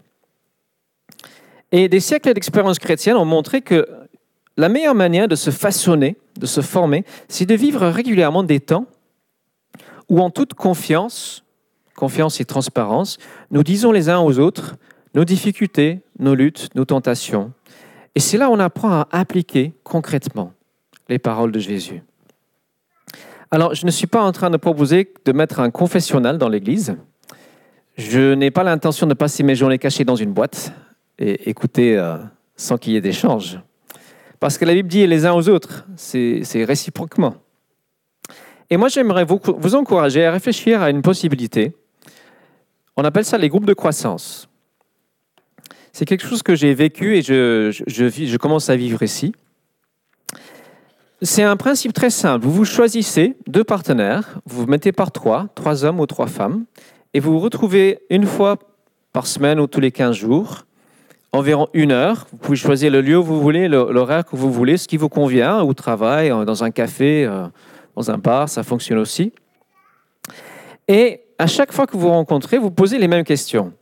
Et 1.72 1.88
des 1.88 2.02
siècles 2.02 2.34
d'expérience 2.34 2.80
chrétienne 2.80 3.16
ont 3.16 3.24
montré 3.24 3.62
que 3.62 3.88
la 4.58 4.68
meilleure 4.68 4.94
manière 4.94 5.30
de 5.30 5.38
se 5.38 5.52
façonner, 5.52 6.18
de 6.38 6.46
se 6.46 6.60
former, 6.60 7.06
c'est 7.30 7.46
de 7.46 7.56
vivre 7.56 7.88
régulièrement 7.88 8.44
des 8.44 8.60
temps 8.60 8.88
où 10.10 10.20
en 10.20 10.30
toute 10.30 10.54
confiance, 10.54 11.46
confiance 11.96 12.42
et 12.42 12.46
transparence, 12.46 13.18
nous 13.50 13.64
disons 13.64 13.94
les 13.94 14.10
uns 14.10 14.20
aux 14.20 14.38
autres 14.38 14.76
nos 15.16 15.24
difficultés, 15.24 16.02
nos 16.20 16.36
luttes, 16.36 16.68
nos 16.76 16.84
tentations. 16.84 17.54
Et 18.16 18.20
c'est 18.20 18.38
là 18.38 18.50
où 18.50 18.54
on 18.54 18.60
apprend 18.60 18.92
à 18.92 19.08
appliquer 19.12 19.72
concrètement 19.86 20.52
les 21.08 21.20
paroles 21.20 21.54
de 21.54 21.60
Jésus. 21.60 22.02
Alors, 23.52 23.76
je 23.76 23.86
ne 23.86 23.92
suis 23.92 24.08
pas 24.08 24.22
en 24.24 24.32
train 24.32 24.50
de 24.50 24.58
proposer 24.58 25.14
de 25.26 25.32
mettre 25.34 25.60
un 25.60 25.72
confessionnal 25.72 26.38
dans 26.38 26.48
l'Église. 26.48 26.96
Je 27.98 28.34
n'ai 28.34 28.50
pas 28.50 28.64
l'intention 28.64 29.08
de 29.08 29.14
passer 29.14 29.44
mes 29.44 29.56
journées 29.56 29.78
cachées 29.78 30.06
dans 30.06 30.16
une 30.16 30.32
boîte 30.32 30.72
et 31.20 31.50
écouter 31.50 31.98
euh, 31.98 32.18
sans 32.56 32.78
qu'il 32.78 32.94
y 32.94 32.96
ait 32.96 33.02
d'échange. 33.02 33.60
Parce 34.40 34.58
que 34.58 34.64
la 34.64 34.74
Bible 34.74 34.88
dit 34.88 35.06
les 35.06 35.26
uns 35.26 35.34
aux 35.34 35.50
autres, 35.50 35.86
c'est 35.98 36.64
réciproquement. 36.64 37.36
Et 38.70 38.78
moi, 38.78 38.88
j'aimerais 38.88 39.26
vous, 39.26 39.40
vous 39.58 39.76
encourager 39.76 40.26
à 40.26 40.32
réfléchir 40.32 40.82
à 40.82 40.90
une 40.90 41.02
possibilité. 41.02 41.76
On 42.96 43.04
appelle 43.04 43.26
ça 43.26 43.38
les 43.38 43.50
groupes 43.50 43.66
de 43.66 43.74
croissance. 43.74 44.48
C'est 45.92 46.06
quelque 46.06 46.26
chose 46.26 46.42
que 46.42 46.56
j'ai 46.56 46.74
vécu 46.74 47.18
et 47.18 47.22
je, 47.22 47.70
je, 47.86 48.38
commence 48.38 48.70
à 48.70 48.78
vivre 48.78 49.04
ici. 49.04 49.34
C'est 51.24 51.44
un 51.44 51.56
principe 51.56 51.94
très 51.94 52.10
simple. 52.10 52.46
Vous 52.46 52.52
vous 52.52 52.66
choisissez 52.66 53.36
deux 53.46 53.64
partenaires, 53.64 54.40
vous 54.48 54.62
vous 54.62 54.68
mettez 54.68 54.92
par 54.92 55.12
trois, 55.12 55.50
trois 55.54 55.86
hommes 55.86 56.00
ou 56.00 56.08
trois 56.08 56.26
femmes, 56.26 56.66
et 57.14 57.20
vous 57.20 57.34
vous 57.34 57.40
retrouvez 57.40 58.00
une 58.10 58.26
fois 58.26 58.58
par 59.14 59.28
semaine 59.28 59.60
ou 59.60 59.68
tous 59.68 59.80
les 59.80 59.92
15 59.92 60.16
jours, 60.16 60.66
environ 61.32 61.68
une 61.74 61.92
heure. 61.92 62.26
Vous 62.32 62.38
pouvez 62.40 62.58
choisir 62.58 62.92
le 62.92 63.02
lieu 63.02 63.20
où 63.20 63.24
vous 63.24 63.40
voulez, 63.40 63.68
l'horaire 63.68 64.26
que 64.26 64.36
vous 64.36 64.52
voulez, 64.52 64.78
ce 64.78 64.88
qui 64.88 64.98
vous 64.98 65.10
convient, 65.10 65.62
au 65.62 65.76
travail, 65.76 66.30
dans 66.30 66.64
un 66.64 66.72
café, 66.72 67.24
euh, 67.26 67.46
dans 67.96 68.10
un 68.10 68.18
bar, 68.18 68.50
ça 68.50 68.64
fonctionne 68.64 68.98
aussi. 68.98 69.32
Et 70.88 71.22
à 71.38 71.46
chaque 71.46 71.72
fois 71.72 71.86
que 71.86 71.92
vous 71.92 72.00
vous 72.00 72.10
rencontrez, 72.10 72.58
vous 72.58 72.72
posez 72.72 72.98
les 72.98 73.08
mêmes 73.08 73.26
questions. 73.26 73.74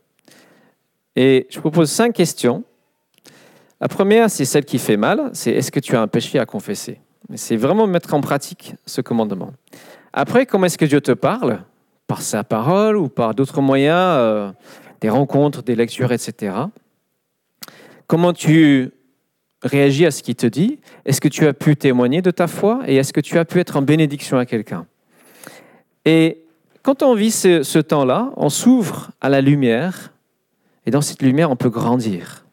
Et 1.16 1.46
je 1.48 1.58
vous 1.58 1.70
pose 1.70 1.90
cinq 1.90 2.12
questions. 2.12 2.64
La 3.80 3.88
première, 3.88 4.28
c'est 4.28 4.44
celle 4.44 4.66
qui 4.66 4.78
fait 4.78 4.98
mal, 4.98 5.30
c'est 5.32 5.52
est-ce 5.52 5.72
que 5.72 5.80
tu 5.80 5.96
as 5.96 6.02
un 6.02 6.06
péché 6.06 6.38
à 6.38 6.44
confesser? 6.44 7.00
C'est 7.34 7.56
vraiment 7.56 7.86
mettre 7.86 8.14
en 8.14 8.20
pratique 8.20 8.74
ce 8.86 9.00
commandement. 9.00 9.52
Après, 10.12 10.46
comment 10.46 10.66
est-ce 10.66 10.78
que 10.78 10.84
Dieu 10.84 11.00
te 11.00 11.12
parle? 11.12 11.62
Par 12.06 12.22
sa 12.22 12.42
parole 12.42 12.96
ou 12.96 13.08
par 13.08 13.34
d'autres 13.34 13.60
moyens, 13.60 13.94
euh, 13.96 14.50
des 15.00 15.08
rencontres, 15.08 15.62
des 15.62 15.76
lectures, 15.76 16.12
etc. 16.12 16.54
Comment 18.06 18.32
tu 18.32 18.90
réagis 19.62 20.06
à 20.06 20.10
ce 20.10 20.22
qu'il 20.22 20.34
te 20.34 20.46
dit? 20.46 20.80
Est-ce 21.04 21.20
que 21.20 21.28
tu 21.28 21.46
as 21.46 21.52
pu 21.52 21.76
témoigner 21.76 22.22
de 22.22 22.30
ta 22.30 22.48
foi? 22.48 22.80
Et 22.86 22.96
est-ce 22.96 23.12
que 23.12 23.20
tu 23.20 23.38
as 23.38 23.44
pu 23.44 23.60
être 23.60 23.76
en 23.76 23.82
bénédiction 23.82 24.38
à 24.38 24.46
quelqu'un? 24.46 24.86
Et 26.04 26.44
quand 26.82 27.02
on 27.02 27.14
vit 27.14 27.30
ce, 27.30 27.62
ce 27.62 27.78
temps-là, 27.78 28.32
on 28.36 28.48
s'ouvre 28.48 29.10
à 29.20 29.28
la 29.28 29.40
lumière. 29.40 30.12
Et 30.86 30.90
dans 30.90 31.02
cette 31.02 31.22
lumière, 31.22 31.50
on 31.50 31.56
peut 31.56 31.68
grandir, 31.68 32.46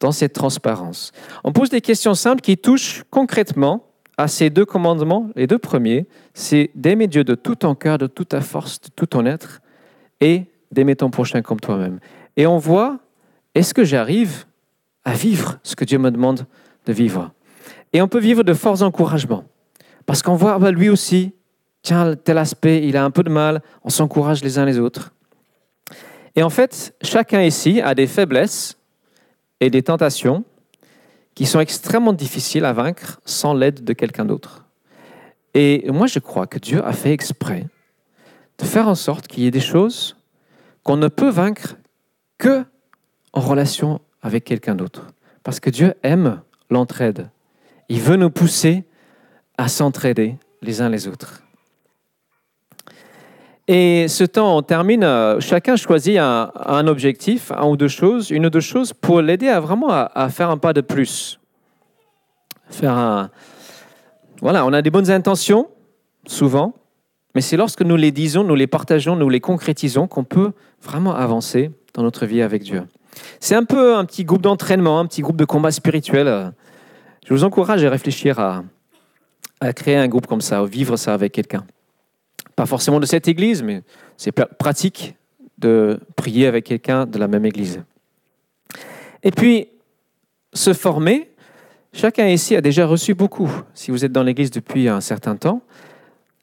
dans 0.00 0.12
cette 0.12 0.32
transparence. 0.32 1.12
On 1.44 1.52
pose 1.52 1.70
des 1.70 1.80
questions 1.80 2.14
simples 2.14 2.40
qui 2.40 2.56
touchent 2.56 3.04
concrètement 3.10 3.84
à 4.16 4.28
ces 4.28 4.50
deux 4.50 4.64
commandements. 4.64 5.30
Les 5.36 5.46
deux 5.46 5.58
premiers, 5.58 6.06
c'est 6.34 6.70
d'aimer 6.74 7.06
Dieu 7.06 7.24
de 7.24 7.34
tout 7.34 7.54
ton 7.54 7.74
cœur, 7.74 7.98
de 7.98 8.06
toute 8.06 8.28
ta 8.28 8.40
force, 8.40 8.80
de 8.80 8.88
tout 8.94 9.06
ton 9.06 9.26
être, 9.26 9.60
et 10.20 10.46
d'aimer 10.72 10.96
ton 10.96 11.10
prochain 11.10 11.42
comme 11.42 11.60
toi-même. 11.60 12.00
Et 12.36 12.46
on 12.46 12.58
voit, 12.58 12.98
est-ce 13.54 13.74
que 13.74 13.84
j'arrive 13.84 14.44
à 15.04 15.14
vivre 15.14 15.58
ce 15.62 15.76
que 15.76 15.84
Dieu 15.84 15.98
me 15.98 16.10
demande 16.10 16.46
de 16.86 16.92
vivre? 16.92 17.30
Et 17.92 18.02
on 18.02 18.08
peut 18.08 18.18
vivre 18.18 18.42
de 18.42 18.54
forts 18.54 18.82
encouragements, 18.82 19.44
parce 20.06 20.22
qu'on 20.22 20.36
voit, 20.36 20.58
bah, 20.58 20.70
lui 20.70 20.88
aussi, 20.88 21.32
tiens, 21.82 22.14
tel 22.16 22.38
aspect, 22.38 22.86
il 22.86 22.96
a 22.96 23.04
un 23.04 23.10
peu 23.10 23.22
de 23.22 23.30
mal, 23.30 23.62
on 23.82 23.88
s'encourage 23.88 24.42
les 24.42 24.58
uns 24.58 24.64
les 24.64 24.78
autres. 24.78 25.12
Et 26.36 26.42
en 26.42 26.50
fait, 26.50 26.94
chacun 27.02 27.42
ici 27.42 27.80
a 27.80 27.94
des 27.94 28.06
faiblesses 28.06 28.77
et 29.60 29.70
des 29.70 29.82
tentations 29.82 30.44
qui 31.34 31.46
sont 31.46 31.60
extrêmement 31.60 32.12
difficiles 32.12 32.64
à 32.64 32.72
vaincre 32.72 33.20
sans 33.24 33.54
l'aide 33.54 33.84
de 33.84 33.92
quelqu'un 33.92 34.24
d'autre. 34.24 34.66
Et 35.54 35.90
moi, 35.90 36.06
je 36.06 36.18
crois 36.18 36.46
que 36.46 36.58
Dieu 36.58 36.84
a 36.84 36.92
fait 36.92 37.12
exprès 37.12 37.66
de 38.58 38.64
faire 38.64 38.88
en 38.88 38.94
sorte 38.94 39.28
qu'il 39.28 39.44
y 39.44 39.46
ait 39.46 39.52
des 39.52 39.60
choses 39.60 40.16
qu'on 40.82 40.96
ne 40.96 41.08
peut 41.08 41.30
vaincre 41.30 41.76
que 42.38 42.64
en 43.32 43.40
relation 43.40 44.00
avec 44.22 44.44
quelqu'un 44.44 44.74
d'autre. 44.74 45.06
Parce 45.42 45.60
que 45.60 45.70
Dieu 45.70 45.94
aime 46.02 46.40
l'entraide. 46.70 47.30
Il 47.88 48.00
veut 48.00 48.16
nous 48.16 48.30
pousser 48.30 48.84
à 49.56 49.68
s'entraider 49.68 50.36
les 50.62 50.80
uns 50.80 50.88
les 50.88 51.08
autres. 51.08 51.42
Et 53.70 54.08
ce 54.08 54.24
temps, 54.24 54.56
on 54.56 54.62
termine, 54.62 55.04
euh, 55.04 55.40
chacun 55.40 55.76
choisit 55.76 56.16
un, 56.16 56.86
objectif, 56.86 57.52
un 57.52 57.66
ou 57.66 57.76
deux 57.76 57.88
choses, 57.88 58.30
une 58.30 58.46
ou 58.46 58.50
deux 58.50 58.60
choses 58.60 58.94
pour 58.94 59.20
l'aider 59.20 59.48
à 59.48 59.60
vraiment 59.60 59.88
à, 59.90 60.28
faire 60.30 60.48
un 60.48 60.56
pas 60.56 60.72
de 60.72 60.80
plus. 60.80 61.38
Faire 62.70 62.92
un... 62.92 63.30
Voilà, 64.40 64.64
on 64.64 64.72
a 64.72 64.80
des 64.80 64.88
bonnes 64.88 65.10
intentions, 65.10 65.68
souvent, 66.26 66.72
mais 67.34 67.42
c'est 67.42 67.58
lorsque 67.58 67.82
nous 67.82 67.96
les 67.96 68.10
disons, 68.10 68.42
nous 68.42 68.54
les 68.54 68.66
partageons, 68.66 69.16
nous 69.16 69.28
les 69.28 69.40
concrétisons 69.40 70.06
qu'on 70.06 70.24
peut 70.24 70.52
vraiment 70.82 71.14
avancer 71.14 71.70
dans 71.92 72.02
notre 72.02 72.24
vie 72.24 72.40
avec 72.40 72.62
Dieu. 72.62 72.84
C'est 73.38 73.54
un 73.54 73.64
peu 73.64 73.96
un 73.96 74.06
petit 74.06 74.24
groupe 74.24 74.42
d'entraînement, 74.42 74.98
un 74.98 75.04
petit 75.04 75.20
groupe 75.20 75.36
de 75.36 75.44
combat 75.44 75.72
spirituel. 75.72 76.54
Je 77.26 77.34
vous 77.34 77.44
encourage 77.44 77.84
à 77.84 77.90
réfléchir 77.90 78.38
à, 78.38 78.62
à 79.60 79.74
créer 79.74 79.96
un 79.96 80.08
groupe 80.08 80.26
comme 80.26 80.40
ça, 80.40 80.60
à 80.60 80.64
vivre 80.64 80.96
ça 80.96 81.12
avec 81.12 81.32
quelqu'un 81.32 81.66
pas 82.58 82.66
forcément 82.66 82.98
de 82.98 83.06
cette 83.06 83.28
église, 83.28 83.62
mais 83.62 83.84
c'est 84.16 84.32
pratique 84.32 85.14
de 85.58 86.00
prier 86.16 86.48
avec 86.48 86.64
quelqu'un 86.64 87.06
de 87.06 87.16
la 87.16 87.28
même 87.28 87.46
église. 87.46 87.84
Et 89.22 89.30
puis, 89.30 89.68
se 90.52 90.72
former, 90.72 91.30
chacun 91.92 92.26
ici 92.26 92.56
a 92.56 92.60
déjà 92.60 92.84
reçu 92.84 93.14
beaucoup. 93.14 93.48
Si 93.74 93.92
vous 93.92 94.04
êtes 94.04 94.10
dans 94.10 94.24
l'église 94.24 94.50
depuis 94.50 94.88
un 94.88 95.00
certain 95.00 95.36
temps, 95.36 95.62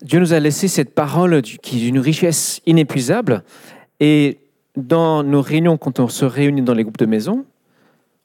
Dieu 0.01 0.21
nous 0.21 0.31
a 0.31 0.39
laissé 0.39 0.69
cette 0.69 0.95
parole 0.95 1.41
qui 1.41 1.79
est 1.79 1.81
d'une 1.81 1.99
richesse 1.99 2.61
inépuisable. 2.65 3.43
Et 3.99 4.37
dans 4.77 5.21
nos 5.21 5.41
réunions, 5.41 5.77
quand 5.77 5.99
on 5.99 6.07
se 6.07 6.23
réunit 6.23 6.61
dans 6.61 6.73
les 6.73 6.83
groupes 6.83 6.97
de 6.97 7.05
maison, 7.05 7.43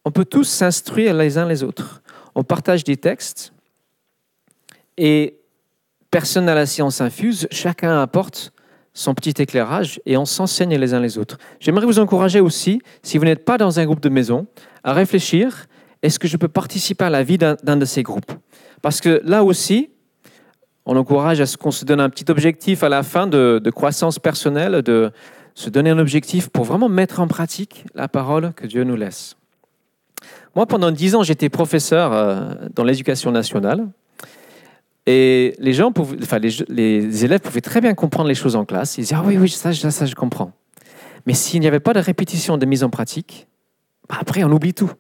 on 0.05 0.13
peut 0.13 0.25
tous 0.25 0.45
s'instruire 0.45 1.13
les 1.15 1.39
uns 1.39 1.49
les 1.49 1.65
autres. 1.65 2.03
On 2.37 2.45
partage 2.45 2.85
des 2.85 2.97
textes 2.97 3.53
et 4.97 5.40
Personne 6.11 6.47
n'a 6.47 6.55
la 6.55 6.67
science 6.67 7.01
infuse, 7.01 7.47
chacun 7.51 8.01
apporte 8.01 8.53
son 8.95 9.15
petit 9.15 9.41
éclairage 9.41 10.01
et 10.07 10.17
on 10.17 10.25
s'enseigne 10.25 10.77
les 10.77 10.93
uns 10.95 11.01
les 11.01 11.19
autres. 11.19 11.39
J'aimerais 11.61 11.87
vous 11.87 12.01
encourager 12.01 12.41
aussi, 12.41 12.81
si 13.03 13.19
vous 13.19 13.25
n'êtes 13.25 13.45
pas 13.45 13.59
dans 13.59 13.79
un 13.79 13.85
groupe 13.85 14.01
de 14.01 14.09
maison, 14.09 14.47
à 14.83 14.93
réfléchir, 14.93 15.67
est-ce 16.03 16.19
que 16.19 16.27
je 16.27 16.37
peux 16.37 16.49
participer 16.49 17.05
à 17.05 17.11
la 17.11 17.23
vie 17.23 17.39
d'un 17.39 17.55
de 17.55 17.85
ces 17.85 18.03
groupes? 18.03 18.33
Parce 18.83 19.01
que 19.01 19.21
là 19.25 19.45
aussi, 19.45 19.91
on 20.87 20.97
encourage 20.97 21.41
à 21.41 21.47
ce 21.47 21.57
qu'on 21.57 21.71
se 21.71 21.85
donne 21.85 22.01
un 22.01 22.11
petit 22.11 22.29
objectif 22.31 22.83
à 22.83 22.89
la 22.89 23.03
fin 23.03 23.27
de, 23.27 23.61
de, 23.63 23.71
croissance 23.71 24.19
personnelle, 24.19 24.83
de 24.83 25.13
se 25.55 25.71
donner 25.71 25.91
un 25.91 25.99
objectif 25.99 26.49
pour 26.49 26.65
vraiment 26.65 26.89
mettre 26.89 27.21
en 27.21 27.29
pratique 27.29 27.85
la 27.95 28.09
parole 28.09 28.53
que 28.55 28.67
Dieu 28.67 28.83
nous 28.83 28.97
laisse. 28.97 29.37
Moi, 30.57 30.67
pendant 30.67 30.91
dix 30.91 31.15
ans, 31.15 31.23
j'étais 31.23 31.49
professeur 31.49 32.13
euh, 32.13 32.55
dans 32.75 32.83
l'éducation 32.83 33.31
nationale. 33.31 33.87
Et 35.07 35.55
les 35.59 35.73
gens, 35.73 35.93
enfin, 35.97 36.39
les, 36.39 37.25
élèves 37.25 37.41
pouvaient 37.41 37.61
très 37.61 37.81
bien 37.81 37.95
comprendre 37.95 38.29
les 38.29 38.35
choses 38.35 38.57
en 38.57 38.65
classe. 38.65 38.99
Ils 38.99 39.03
disaient 39.03 39.17
Ah 39.17 39.23
oui, 39.25 39.39
oui, 39.39 39.49
ça, 39.49 39.73
ça, 39.73 40.07
je 40.07 40.15
comprends. 40.15 40.53
Mais 41.27 41.35
s'il 41.35 41.61
n'y 41.61 41.67
avait 41.67 41.81
pas 41.81 41.93
de 41.93 42.01
répétition, 42.01 42.59
de 42.59 42.67
mise 42.67 42.85
en 42.85 42.91
pratique, 42.91 43.49
bah, 44.09 44.17
après, 44.21 44.45
on 44.45 44.53
oublie 44.53 44.75
tout. 44.75 44.93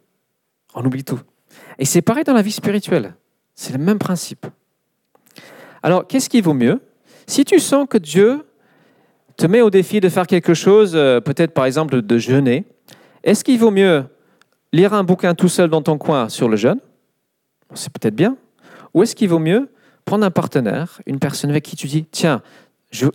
On 0.74 0.84
oublie 0.84 1.04
tout. 1.04 1.20
Et 1.78 1.84
c'est 1.84 2.02
pareil 2.02 2.24
dans 2.24 2.32
la 2.32 2.42
vie 2.42 2.52
spirituelle. 2.52 3.14
C'est 3.54 3.72
le 3.72 3.78
même 3.78 3.98
principe. 3.98 4.46
Alors, 5.82 6.06
qu'est-ce 6.06 6.28
qui 6.28 6.40
vaut 6.40 6.54
mieux? 6.54 6.80
Si 7.26 7.44
tu 7.44 7.58
sens 7.58 7.86
que 7.88 7.98
Dieu 7.98 8.44
te 9.36 9.46
met 9.46 9.60
au 9.60 9.70
défi 9.70 10.00
de 10.00 10.08
faire 10.08 10.26
quelque 10.26 10.54
chose, 10.54 10.92
euh, 10.94 11.20
peut-être 11.20 11.52
par 11.52 11.64
exemple 11.64 12.02
de 12.02 12.18
jeûner, 12.18 12.64
est-ce 13.22 13.44
qu'il 13.44 13.58
vaut 13.58 13.70
mieux 13.70 14.04
lire 14.72 14.92
un 14.94 15.04
bouquin 15.04 15.34
tout 15.34 15.48
seul 15.48 15.70
dans 15.70 15.82
ton 15.82 15.98
coin 15.98 16.28
sur 16.28 16.48
le 16.48 16.56
jeûne? 16.56 16.80
C'est 17.74 17.92
peut-être 17.92 18.14
bien. 18.14 18.36
Ou 18.94 19.02
est-ce 19.02 19.14
qu'il 19.14 19.28
vaut 19.28 19.38
mieux 19.38 19.70
prendre 20.10 20.26
un 20.26 20.32
partenaire, 20.32 21.00
une 21.06 21.20
personne 21.20 21.50
avec 21.50 21.62
qui 21.62 21.76
tu 21.76 21.86
dis, 21.86 22.04
tiens, 22.04 22.42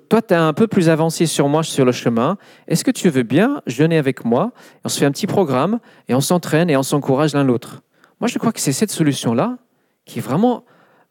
toi, 0.08 0.22
tu 0.22 0.34
es 0.34 0.38
un 0.38 0.54
peu 0.54 0.66
plus 0.66 0.88
avancé 0.88 1.26
sur 1.26 1.50
moi 1.50 1.62
sur 1.62 1.84
le 1.84 1.92
chemin. 1.92 2.38
Est-ce 2.70 2.86
que 2.86 2.92
tu 2.92 3.10
veux 3.10 3.24
bien 3.24 3.62
jeûner 3.68 3.98
avec 3.98 4.24
moi? 4.24 4.54
On 4.86 4.88
se 4.88 4.98
fait 4.98 5.06
un 5.06 5.12
petit 5.12 5.28
programme 5.28 5.80
et 6.08 6.16
on 6.16 6.22
s'entraîne 6.22 6.70
et 6.70 6.78
on 6.78 6.84
s'encourage 6.84 7.34
l'un 7.34 7.44
l'autre. 7.44 7.82
Moi, 8.22 8.30
je 8.30 8.40
crois 8.40 8.54
que 8.54 8.62
c'est 8.62 8.72
cette 8.72 8.92
solution-là 8.92 9.58
qui 10.06 10.20
est 10.20 10.22
vraiment 10.22 10.64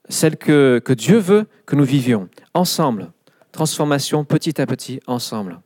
celle 0.08 0.38
que, 0.38 0.80
que 0.82 0.94
Dieu 0.94 1.18
veut 1.18 1.44
que 1.66 1.76
nous 1.76 1.84
vivions 1.84 2.30
ensemble. 2.54 3.12
Transformation 3.52 4.24
petit 4.24 4.58
à 4.62 4.64
petit 4.64 5.00
ensemble. 5.06 5.60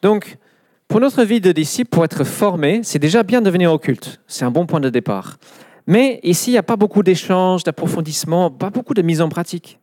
Donc, 0.00 0.38
pour 0.86 1.00
notre 1.00 1.24
vie 1.24 1.40
de 1.40 1.50
disciple, 1.50 1.90
pour 1.90 2.04
être 2.04 2.22
formé, 2.22 2.82
c'est 2.84 3.00
déjà 3.00 3.24
bien 3.24 3.42
de 3.42 3.50
venir 3.50 3.72
au 3.72 3.80
culte. 3.80 4.20
C'est 4.28 4.44
un 4.44 4.52
bon 4.52 4.64
point 4.64 4.78
de 4.78 4.90
départ. 4.90 5.38
Mais 5.86 6.20
ici, 6.22 6.50
il 6.50 6.54
n'y 6.54 6.58
a 6.58 6.62
pas 6.62 6.76
beaucoup 6.76 7.02
d'échanges, 7.02 7.62
d'approfondissement, 7.62 8.50
pas 8.50 8.70
beaucoup 8.70 8.94
de 8.94 9.02
mise 9.02 9.20
en 9.20 9.28
pratique. 9.28 9.78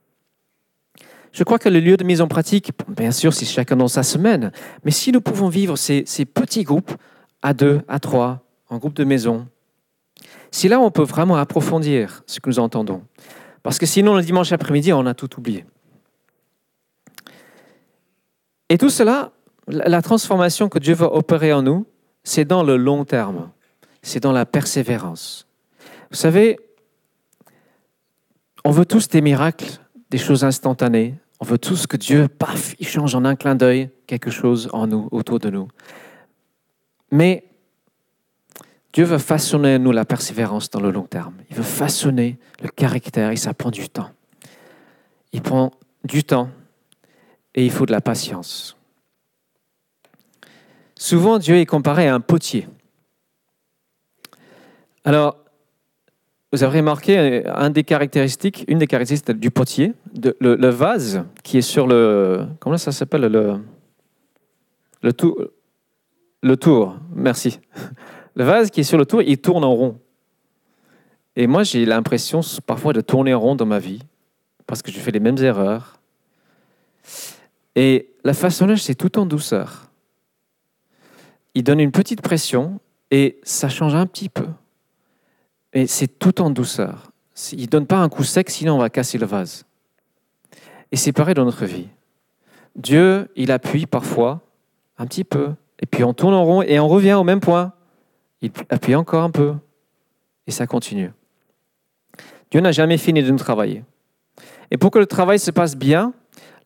Je 1.32 1.44
crois 1.44 1.58
que 1.58 1.70
le 1.70 1.80
lieu 1.80 1.98
de 1.98 2.04
mise 2.04 2.22
en 2.22 2.28
pratique, 2.28 2.72
bien 2.90 3.12
sûr, 3.12 3.34
c'est 3.34 3.46
chacun 3.46 3.76
dans 3.76 3.88
sa 3.88 4.04
semaine, 4.04 4.52
mais 4.84 4.92
si 4.92 5.12
nous 5.12 5.22
pouvons 5.22 5.50
vivre 5.50 5.76
ces, 5.78 6.04
petits 6.26 6.64
groupes, 6.64 6.92
à 7.42 7.54
deux, 7.54 7.82
à 7.88 8.00
trois, 8.00 8.42
en 8.70 8.78
groupe 8.78 8.94
de 8.94 9.04
maison, 9.04 9.48
si 10.52 10.68
là 10.68 10.80
on 10.80 10.92
peut 10.92 11.04
vraiment 11.04 11.36
approfondir 11.36 12.24
ce 12.28 12.40
que 12.40 12.50
nous 12.50 12.60
entendons. 12.60 13.02
Parce 13.64 13.80
que 13.80 13.86
sinon, 13.86 14.14
le 14.14 14.22
dimanche 14.22 14.52
après-midi, 14.52 14.94
on 14.94 15.06
a 15.06 15.14
tout 15.14 15.40
oublié. 15.40 15.66
Et 18.70 18.78
tout 18.78 18.90
cela, 18.90 19.32
la 19.68 20.02
transformation 20.02 20.70
que 20.70 20.80
Dieu 20.80 20.94
veut 20.94 21.08
opérer 21.08 21.52
en 21.54 21.64
nous, 21.64 21.86
c'est 22.24 22.46
dans 22.46 22.64
le 22.64 22.78
long 22.78 23.06
terme, 23.06 23.50
c'est 24.02 24.20
dans 24.20 24.32
la 24.32 24.46
persévérance. 24.46 25.48
Vous 26.14 26.20
savez, 26.20 26.60
on 28.64 28.70
veut 28.70 28.86
tous 28.86 29.08
des 29.08 29.22
miracles, 29.22 29.80
des 30.12 30.20
choses 30.20 30.44
instantanées. 30.44 31.16
On 31.40 31.46
veut 31.46 31.58
tous 31.58 31.88
que 31.88 31.98
Dieu, 31.98 32.28
paf, 32.28 32.76
il 32.80 32.88
change 32.88 33.16
en 33.16 33.26
un 33.26 33.36
clin 33.36 33.56
d'œil 33.56 33.90
quelque 34.06 34.30
chose 34.30 34.70
en 34.74 34.86
nous, 34.86 35.10
autour 35.10 35.40
de 35.40 35.50
nous. 35.50 35.68
Mais 37.10 37.44
Dieu 38.94 39.06
veut 39.06 39.18
façonner 39.18 39.78
en 39.78 39.80
nous 39.80 39.92
la 39.92 40.06
persévérance 40.06 40.70
dans 40.70 40.82
le 40.82 40.92
long 40.92 41.08
terme. 41.08 41.34
Il 41.50 41.56
veut 41.56 41.64
façonner 41.64 42.38
le 42.62 42.70
caractère 42.70 43.32
et 43.32 43.36
ça 43.36 43.56
prend 43.56 43.72
du 43.72 43.90
temps. 43.90 44.12
Il 45.32 45.42
prend 45.42 45.72
du 46.04 46.24
temps 46.24 46.52
et 47.56 47.66
il 47.66 47.72
faut 47.72 47.88
de 47.88 47.92
la 47.92 48.02
patience. 48.02 48.78
Souvent, 50.96 51.40
Dieu 51.40 51.56
est 51.56 51.66
comparé 51.66 52.08
à 52.08 52.14
un 52.14 52.20
potier. 52.20 52.68
Alors, 55.06 55.43
vous 56.54 56.64
avez 56.64 56.78
remarqué 56.78 57.18
euh, 57.18 57.66
une 57.66 57.74
des 57.74 57.84
caractéristiques 57.84 58.66
du 59.32 59.50
potier, 59.50 59.94
le, 60.40 60.70
vase 60.70 61.26
qui 61.42 61.58
est 61.58 61.62
sur 61.62 61.88
le. 61.88 62.46
Comment 62.60 62.78
ça 62.78 62.92
s'appelle 62.92 63.24
le, 63.24 63.60
le, 65.02 65.14
tour, 65.14 65.36
le 66.44 66.56
tour, 66.56 66.96
merci. 67.14 67.60
Le 68.36 68.44
vase 68.44 68.72
qui 68.72 68.80
est 68.80 68.84
sur 68.84 68.98
le 68.98 69.06
tour, 69.06 69.22
il 69.22 69.38
tourne 69.38 69.64
en 69.64 69.76
rond. 69.76 70.00
Et 71.36 71.46
moi, 71.46 71.62
j'ai 71.62 71.86
l'impression 71.86 72.42
parfois 72.66 72.92
de 72.92 73.00
tourner 73.00 73.32
en 73.32 73.40
rond 73.40 73.56
dans 73.56 73.68
ma 73.68 73.78
vie, 73.78 74.00
parce 74.66 74.82
que 74.82 74.92
je 74.92 74.98
fais 74.98 75.12
les 75.12 75.20
mêmes 75.20 75.38
erreurs. 75.38 76.00
Et 77.76 78.10
la 78.24 78.34
façonnage, 78.34 78.82
c'est 78.82 78.96
tout 78.96 79.20
en 79.20 79.28
douceur. 79.28 79.92
Il 81.54 81.64
donne 81.64 81.80
une 81.80 81.92
petite 81.92 82.24
pression 82.24 82.80
et 83.12 83.40
ça 83.44 83.70
change 83.70 83.94
un 83.94 84.08
petit 84.08 84.30
peu. 84.30 84.48
Et 85.74 85.88
c'est 85.88 86.08
tout 86.08 86.42
en 86.42 86.50
douceur. 86.50 87.12
Il 87.52 87.62
ne 87.62 87.66
donne 87.66 87.88
pas 87.88 87.98
un 87.98 88.10
coup 88.10 88.24
sec, 88.24 88.50
sinon 88.50 88.76
on 88.76 88.80
va 88.80 88.90
casser 88.90 89.18
le 89.18 89.26
vase. 89.26 89.66
Et 90.92 90.96
c'est 90.96 91.12
pareil 91.12 91.34
dans 91.34 91.46
notre 91.46 91.66
vie. 91.66 91.88
Dieu, 92.76 93.30
il 93.36 93.52
appuie 93.52 93.86
parfois 93.86 94.42
un 94.98 95.08
petit 95.08 95.24
peu, 95.24 95.52
et 95.80 95.86
puis 95.86 96.04
on 96.04 96.14
tourne 96.14 96.34
en 96.34 96.44
rond 96.44 96.62
et 96.62 96.80
on 96.80 96.88
revient 96.88 97.14
au 97.14 97.24
même 97.24 97.40
point. 97.40 97.74
Il 98.42 98.52
appuie 98.70 98.96
encore 98.96 99.24
un 99.24 99.32
peu, 99.32 99.56
et 100.46 100.52
ça 100.52 100.68
continue. 100.68 101.12
Dieu 102.52 102.62
n'a 102.62 102.72
jamais 102.72 102.98
fini 102.98 103.24
de 103.24 103.32
nous 103.32 103.38
travailler. 103.38 103.84
Et 104.70 104.78
pour 104.78 104.92
que 104.92 105.00
le 105.00 105.08
travail 105.08 105.40
se 105.40 105.50
passe 105.50 105.76
bien, 105.76 106.14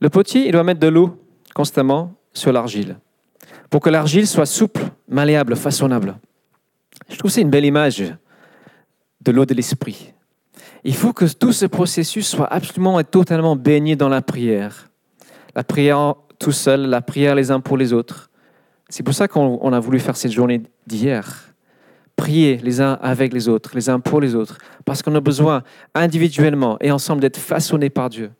le 0.01 0.09
potier, 0.09 0.45
il 0.45 0.51
doit 0.51 0.63
mettre 0.63 0.79
de 0.79 0.87
l'eau 0.87 1.17
constamment 1.53 2.13
sur 2.33 2.51
l'argile, 2.51 2.97
pour 3.69 3.81
que 3.81 3.89
l'argile 3.89 4.27
soit 4.27 4.45
souple, 4.45 4.81
malléable, 5.07 5.55
façonnable. 5.55 6.17
Je 7.09 7.17
trouve 7.17 7.29
que 7.29 7.35
c'est 7.35 7.41
une 7.41 7.49
belle 7.49 7.65
image 7.65 8.03
de 9.27 9.31
l'eau 9.31 9.45
de 9.45 9.53
l'esprit. 9.53 10.13
Il 10.83 10.95
faut 10.95 11.11
que 11.11 11.25
tout 11.25 11.51
ce 11.51 11.65
processus 11.65 12.27
soit 12.27 12.51
absolument 12.51 12.99
et 12.99 13.03
totalement 13.03 13.55
baigné 13.55 13.95
dans 13.95 14.09
la 14.09 14.21
prière. 14.21 14.89
La 15.53 15.63
prière 15.63 16.15
tout 16.39 16.51
seul, 16.51 16.87
la 16.87 17.01
prière 17.01 17.35
les 17.35 17.51
uns 17.51 17.59
pour 17.59 17.77
les 17.77 17.93
autres. 17.93 18.29
C'est 18.89 19.03
pour 19.03 19.13
ça 19.13 19.27
qu'on 19.27 19.73
a 19.73 19.79
voulu 19.79 19.99
faire 19.99 20.15
cette 20.15 20.31
journée 20.31 20.61
d'hier. 20.85 21.53
Prier 22.15 22.57
les 22.57 22.79
uns 22.79 22.93
avec 23.01 23.33
les 23.33 23.49
autres, 23.49 23.71
les 23.75 23.89
uns 23.89 23.99
pour 23.99 24.21
les 24.21 24.33
autres. 24.33 24.57
Parce 24.85 25.01
qu'on 25.01 25.13
a 25.15 25.19
besoin 25.19 25.63
individuellement 25.93 26.77
et 26.79 26.91
ensemble 26.91 27.21
d'être 27.21 27.37
façonnés 27.37 27.89
par 27.89 28.09
Dieu. 28.09 28.31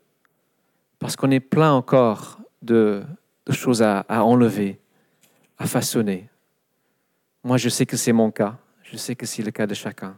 Parce 0.98 1.16
qu'on 1.16 1.30
est 1.30 1.40
plein 1.40 1.72
encore 1.72 2.38
de, 2.62 3.02
choses 3.50 3.82
à 3.82 4.04
enlever, 4.08 4.80
à 5.58 5.66
façonner. 5.66 6.28
Moi, 7.44 7.56
je 7.58 7.68
sais 7.68 7.86
que 7.86 7.96
c'est 7.96 8.12
mon 8.12 8.30
cas. 8.30 8.56
Je 8.82 8.96
sais 8.96 9.14
que 9.14 9.26
c'est 9.26 9.42
le 9.42 9.50
cas 9.50 9.66
de 9.66 9.74
chacun. 9.74 10.16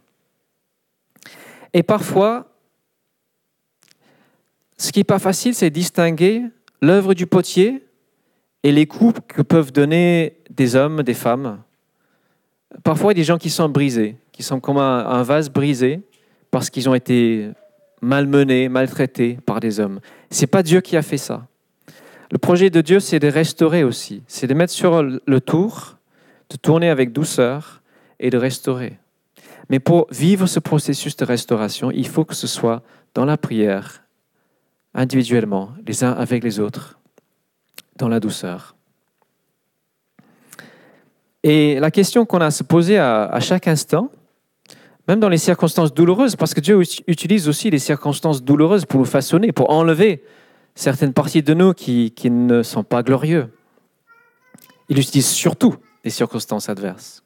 Et 1.72 1.82
parfois, 1.82 2.50
ce 4.76 4.92
qui 4.92 5.00
n'est 5.00 5.04
pas 5.04 5.18
facile, 5.18 5.54
c'est 5.54 5.70
distinguer 5.70 6.42
l'œuvre 6.80 7.14
du 7.14 7.26
potier 7.26 7.84
et 8.62 8.72
les 8.72 8.86
coups 8.86 9.20
que 9.28 9.42
peuvent 9.42 9.72
donner 9.72 10.38
des 10.50 10.76
hommes, 10.76 11.02
des 11.02 11.14
femmes. 11.14 11.62
Parfois, 12.82 13.12
il 13.12 13.18
y 13.18 13.20
a 13.20 13.22
des 13.22 13.26
gens 13.26 13.38
qui 13.38 13.50
sont 13.50 13.68
brisés, 13.68 14.16
qui 14.32 14.42
sont 14.42 14.60
comme 14.60 14.78
un, 14.78 15.22
vase 15.22 15.50
brisé 15.50 16.00
parce 16.50 16.70
qu'ils 16.70 16.88
ont 16.88 16.94
été 16.94 17.50
malmenés, 18.00 18.68
maltraités 18.68 19.38
par 19.44 19.60
des 19.60 19.80
hommes. 19.80 20.00
Ce 20.30 20.40
n'est 20.40 20.46
pas 20.46 20.62
Dieu 20.62 20.80
qui 20.80 20.96
a 20.96 21.02
fait 21.02 21.18
ça. 21.18 21.46
Le 22.32 22.38
projet 22.38 22.70
de 22.70 22.80
Dieu, 22.80 23.00
c'est 23.00 23.18
de 23.18 23.28
restaurer 23.28 23.84
aussi. 23.84 24.22
C'est 24.28 24.46
de 24.46 24.54
mettre 24.54 24.72
sur 24.72 25.02
le 25.02 25.40
tour, 25.40 25.98
de 26.48 26.56
tourner 26.56 26.88
avec 26.88 27.12
douceur 27.12 27.82
et 28.18 28.30
de 28.30 28.38
restaurer. 28.38 28.98
Mais 29.70 29.78
pour 29.78 30.08
vivre 30.10 30.46
ce 30.46 30.58
processus 30.58 31.16
de 31.16 31.24
restauration, 31.24 31.92
il 31.92 32.08
faut 32.08 32.24
que 32.24 32.34
ce 32.34 32.48
soit 32.48 32.82
dans 33.14 33.24
la 33.24 33.36
prière, 33.36 34.02
individuellement, 34.94 35.70
les 35.86 36.02
uns 36.02 36.10
avec 36.10 36.42
les 36.42 36.58
autres, 36.58 36.98
dans 37.96 38.08
la 38.08 38.18
douceur. 38.18 38.74
Et 41.44 41.78
la 41.78 41.92
question 41.92 42.26
qu'on 42.26 42.40
a 42.40 42.46
à 42.46 42.50
se 42.50 42.64
poser 42.64 42.98
à, 42.98 43.38
chaque 43.40 43.68
instant, 43.68 44.10
même 45.06 45.20
dans 45.20 45.28
les 45.28 45.38
circonstances 45.38 45.94
douloureuses, 45.94 46.34
parce 46.34 46.52
que 46.52 46.60
Dieu 46.60 46.80
utilise 47.06 47.48
aussi 47.48 47.70
les 47.70 47.78
circonstances 47.78 48.42
douloureuses 48.42 48.84
pour 48.84 48.98
nous 48.98 49.06
façonner, 49.06 49.52
pour 49.52 49.70
enlever 49.70 50.24
certaines 50.74 51.12
parties 51.12 51.44
de 51.44 51.54
nous 51.54 51.74
qui, 51.74 52.10
qui 52.10 52.28
ne 52.28 52.64
sont 52.64 52.82
pas 52.82 53.04
glorieux. 53.04 53.48
Il 54.88 54.98
utilise 54.98 55.28
surtout 55.28 55.76
les 56.02 56.10
circonstances 56.10 56.68
adverses. 56.68 57.22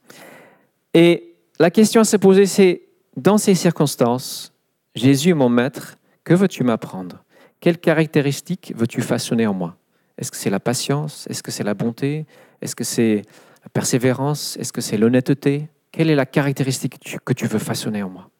Et 0.92 1.33
la 1.58 1.70
question 1.70 2.00
à 2.00 2.04
se 2.04 2.16
poser, 2.16 2.46
c'est, 2.46 2.82
dans 3.16 3.38
ces 3.38 3.54
circonstances, 3.54 4.52
Jésus, 4.94 5.34
mon 5.34 5.48
maître, 5.48 5.96
que 6.24 6.34
veux-tu 6.34 6.64
m'apprendre? 6.64 7.24
Quelles 7.60 7.78
caractéristiques 7.78 8.72
veux-tu 8.76 9.02
façonner 9.02 9.46
en 9.46 9.54
moi? 9.54 9.76
Est-ce 10.18 10.30
que 10.30 10.36
c'est 10.36 10.50
la 10.50 10.60
patience? 10.60 11.26
Est-ce 11.28 11.42
que 11.42 11.50
c'est 11.50 11.64
la 11.64 11.74
bonté? 11.74 12.26
Est-ce 12.60 12.76
que 12.76 12.84
c'est 12.84 13.22
la 13.62 13.68
persévérance? 13.72 14.56
Est-ce 14.58 14.72
que 14.72 14.80
c'est 14.80 14.96
l'honnêteté? 14.96 15.68
Quelle 15.90 16.10
est 16.10 16.14
la 16.14 16.26
caractéristique 16.26 16.98
que 17.24 17.32
tu 17.32 17.46
veux 17.46 17.58
façonner 17.58 18.02
en 18.02 18.10
moi? 18.10 18.30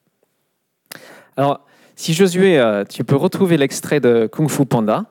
Alors, 1.36 1.66
si 1.96 2.14
Josué, 2.14 2.58
euh, 2.58 2.84
tu 2.84 3.04
peux 3.04 3.16
retrouver 3.16 3.56
l'extrait 3.56 4.00
de 4.00 4.28
Kung 4.30 4.48
Fu 4.48 4.66
Panda. 4.66 5.06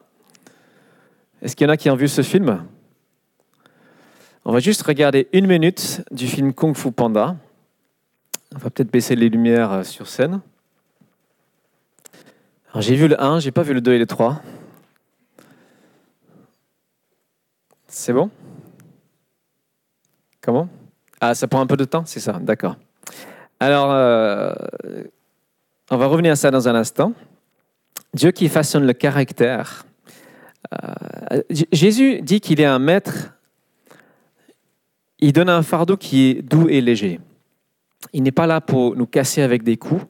Est-ce 1.41 1.55
qu'il 1.55 1.65
y 1.65 1.69
en 1.69 1.73
a 1.73 1.77
qui 1.77 1.89
ont 1.89 1.95
vu 1.95 2.07
ce 2.07 2.21
film? 2.21 2.65
On 4.45 4.51
va 4.51 4.59
juste 4.59 4.81
regarder 4.81 5.27
une 5.31 5.47
minute 5.47 6.01
du 6.11 6.27
film 6.27 6.53
Kung 6.53 6.75
Fu 6.75 6.91
Panda. 6.91 7.37
On 8.55 8.59
va 8.59 8.69
peut-être 8.69 8.91
baisser 8.91 9.15
les 9.15 9.29
lumières 9.29 9.71
euh, 9.71 9.83
sur 9.83 10.07
scène. 10.07 10.41
J'ai 12.79 12.95
vu 12.95 13.07
le 13.07 13.21
1, 13.21 13.39
j'ai 13.39 13.51
pas 13.51 13.61
vu 13.61 13.73
le 13.73 13.81
2 13.81 13.93
et 13.93 13.99
le 13.99 14.05
3. 14.07 14.41
C'est 17.87 18.13
bon? 18.13 18.31
Comment? 20.41 20.67
Ah, 21.21 21.35
ça 21.35 21.47
prend 21.47 21.61
un 21.61 21.67
peu 21.67 21.77
de 21.77 21.85
temps, 21.85 22.03
c'est 22.05 22.19
ça, 22.19 22.33
d'accord. 22.33 22.75
Alors, 23.59 23.91
euh, 23.91 24.53
on 25.91 25.97
va 25.97 26.07
revenir 26.07 26.33
à 26.33 26.35
ça 26.35 26.51
dans 26.51 26.67
un 26.67 26.75
instant. 26.75 27.13
Dieu 28.13 28.31
qui 28.31 28.49
façonne 28.49 28.85
le 28.85 28.93
caractère. 28.93 29.85
Euh, 31.31 31.41
Jésus 31.71 32.21
dit 32.21 32.41
qu'il 32.41 32.59
est 32.59 32.65
un 32.65 32.79
maître. 32.79 33.33
Il 35.19 35.33
donne 35.33 35.49
un 35.49 35.61
fardeau 35.61 35.95
qui 35.95 36.29
est 36.29 36.41
doux 36.41 36.67
et 36.67 36.81
léger. 36.81 37.19
Il 38.13 38.23
n'est 38.23 38.31
pas 38.31 38.47
là 38.47 38.61
pour 38.61 38.95
nous 38.95 39.07
casser 39.07 39.41
avec 39.41 39.63
des 39.63 39.77
coups. 39.77 40.05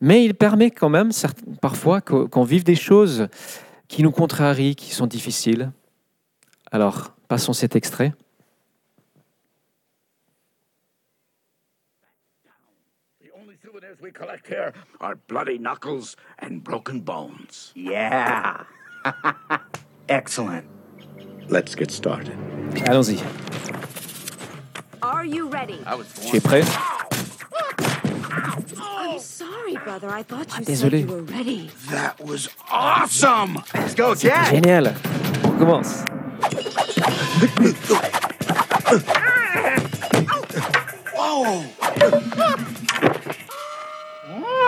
Mais 0.00 0.24
il 0.24 0.34
permet 0.34 0.70
quand 0.70 0.88
même 0.88 1.10
parfois 1.60 2.00
qu'on 2.00 2.44
vive 2.44 2.64
des 2.64 2.74
choses 2.74 3.28
qui 3.88 4.02
nous 4.02 4.10
contrarient, 4.10 4.74
qui 4.74 4.92
sont 4.92 5.06
difficiles. 5.06 5.70
Alors, 6.70 7.14
passons 7.28 7.52
cet 7.52 7.76
extrait. 7.76 8.12
we 14.00 14.10
collect 14.10 14.48
here 14.48 14.72
are 15.00 15.14
bloody 15.28 15.58
knuckles 15.58 16.16
and 16.40 16.64
broken 16.64 17.00
bones. 17.00 17.70
Yeah. 17.76 18.64
Excellent. 20.08 20.64
Let's 21.48 21.76
get 21.76 21.90
started. 21.92 22.36
Allons-y. 22.88 23.22
Are 25.02 25.24
you 25.24 25.48
ready? 25.48 25.78
Tu 26.28 26.36
es 26.36 26.40
prêt? 26.40 26.64
I'm 28.34 28.64
oh. 28.80 29.18
sorry, 29.18 29.76
brother. 29.76 30.08
I 30.08 30.22
thought 30.22 30.46
you 30.48 30.52
ah, 30.52 30.62
said 30.62 30.66
désolé. 30.66 31.00
you 31.00 31.06
were 31.06 31.22
ready. 31.22 31.70
That 31.90 32.18
was 32.18 32.48
awesome! 32.70 33.58
Let's 33.74 33.94
go, 33.94 34.14
Jack. 34.14 34.54
Génial. 34.54 34.88
On 35.44 35.58
commence. 35.58 36.04
Whoa! 41.14 41.64
Oh. 44.34 44.62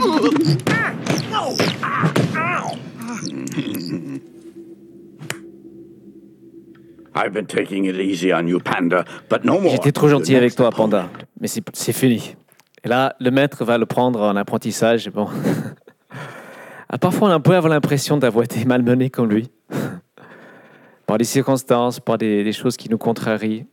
Oh. 0.00 0.58
I've 7.14 7.32
been 7.32 7.46
taking 7.46 7.86
it 7.86 7.96
easy 7.96 8.32
on 8.32 8.46
you, 8.46 8.60
Panda, 8.60 9.04
but 9.28 9.44
no 9.44 9.58
more. 9.60 9.72
J'étais 9.72 9.92
trop 9.92 10.08
gentil 10.08 10.36
avec 10.36 10.54
toi. 10.54 10.70
Panda. 10.70 11.08
Mais 11.40 11.48
c'est 11.48 11.64
c'est 11.72 11.92
fini. 11.92 12.36
Et 12.84 12.88
là, 12.88 13.16
le 13.18 13.30
maître 13.30 13.64
va 13.64 13.76
le 13.76 13.86
prendre 13.86 14.20
en 14.20 14.36
apprentissage. 14.36 15.10
Bon. 15.10 15.28
Ah, 16.90 16.96
Parfois, 16.96 17.34
on 17.34 17.40
peut 17.42 17.54
avoir 17.54 17.70
l'impression 17.70 18.16
d'avoir 18.16 18.46
été 18.46 18.64
malmené 18.64 19.10
comme 19.10 19.28
lui. 19.28 19.50
par 21.06 21.18
des 21.18 21.24
circonstances, 21.24 22.00
par 22.00 22.16
des, 22.16 22.42
des 22.42 22.52
choses 22.54 22.78
qui 22.78 22.88
nous 22.88 22.96
contrarient. 22.96 23.66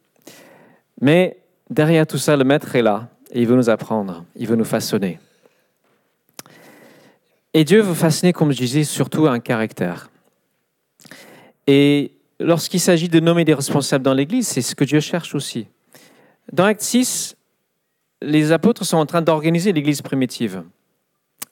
Mais 0.99 1.37
derrière 1.69 2.05
tout 2.05 2.17
ça, 2.17 2.35
le 2.35 2.43
maître 2.43 2.75
est 2.75 2.81
là. 2.81 3.07
Et 3.31 3.39
il 3.41 3.47
veut 3.47 3.55
nous 3.55 3.69
apprendre. 3.69 4.25
Il 4.35 4.47
veut 4.47 4.57
nous 4.57 4.65
façonner. 4.65 5.19
Et 7.53 7.63
Dieu 7.63 7.79
veut 7.79 7.93
façonner, 7.93 8.33
comme 8.33 8.51
je 8.51 8.57
disais, 8.57 8.83
surtout 8.83 9.27
un 9.27 9.39
caractère. 9.39 10.09
Et 11.67 12.11
lorsqu'il 12.39 12.79
s'agit 12.79 13.09
de 13.09 13.19
nommer 13.19 13.45
des 13.45 13.53
responsables 13.53 14.03
dans 14.03 14.13
l'Église, 14.13 14.47
c'est 14.47 14.61
ce 14.61 14.75
que 14.75 14.83
Dieu 14.83 14.99
cherche 14.99 15.35
aussi. 15.35 15.67
Dans 16.51 16.65
Acte 16.65 16.81
6, 16.81 17.35
les 18.21 18.51
apôtres 18.51 18.85
sont 18.85 18.97
en 18.97 19.05
train 19.05 19.21
d'organiser 19.21 19.73
l'Église 19.73 20.01
primitive. 20.01 20.63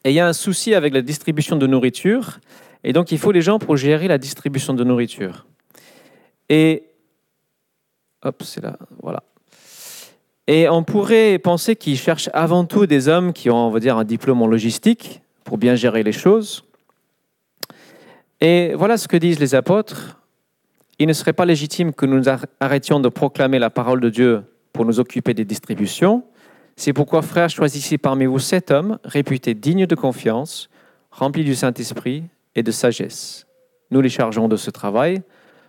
Et 0.03 0.11
il 0.11 0.13
y 0.13 0.19
a 0.19 0.27
un 0.27 0.33
souci 0.33 0.75
avec 0.75 0.93
la 0.93 1.01
distribution 1.01 1.55
de 1.55 1.65
nourriture, 1.65 2.39
et 2.83 2.93
donc 2.93 3.11
il 3.11 3.17
faut 3.17 3.31
des 3.31 3.41
gens 3.41 3.59
pour 3.59 3.77
gérer 3.77 4.07
la 4.07 4.17
distribution 4.17 4.73
de 4.73 4.83
nourriture. 4.83 5.45
Et 6.49 6.83
hop, 8.21 8.43
c'est 8.43 8.61
là, 8.61 8.77
voilà. 9.01 9.23
Et 10.47 10.67
on 10.67 10.83
pourrait 10.83 11.39
penser 11.39 11.75
qu'ils 11.77 11.97
cherchent 11.97 12.29
avant 12.33 12.65
tout 12.65 12.85
des 12.85 13.07
hommes 13.07 13.31
qui 13.31 13.49
ont, 13.49 13.67
on 13.67 13.69
va 13.69 13.79
dire, 13.79 13.97
un 13.97 14.03
diplôme 14.03 14.41
en 14.41 14.47
logistique 14.47 15.21
pour 15.45 15.57
bien 15.57 15.75
gérer 15.75 16.03
les 16.03 16.11
choses. 16.11 16.65
Et 18.45 18.73
voilà 18.75 18.97
ce 18.97 19.07
que 19.07 19.15
disent 19.15 19.39
les 19.39 19.55
apôtres. 19.55 20.19
Il 20.99 21.07
ne 21.07 21.13
serait 21.13 21.31
pas 21.31 21.45
légitime 21.45 21.93
que 21.93 22.05
nous 22.05 22.27
ar- 22.27 22.45
arrêtions 22.59 22.99
de 22.99 23.07
proclamer 23.07 23.57
la 23.57 23.69
parole 23.69 24.01
de 24.01 24.09
Dieu 24.09 24.43
pour 24.73 24.83
nous 24.83 24.99
occuper 24.99 25.33
des 25.33 25.45
distributions. 25.45 26.25
C'est 26.75 26.91
pourquoi, 26.91 27.21
frères, 27.21 27.49
choisissez 27.49 27.97
parmi 27.97 28.25
vous 28.25 28.39
sept 28.39 28.69
hommes 28.69 28.99
réputés 29.05 29.53
dignes 29.53 29.85
de 29.85 29.95
confiance, 29.95 30.69
remplis 31.09 31.45
du 31.45 31.55
Saint-Esprit 31.55 32.25
et 32.53 32.63
de 32.63 32.71
sagesse. 32.71 33.47
Nous 33.91 34.01
les 34.01 34.09
chargeons 34.09 34.49
de 34.49 34.57
ce 34.57 34.69
travail. 34.71 35.21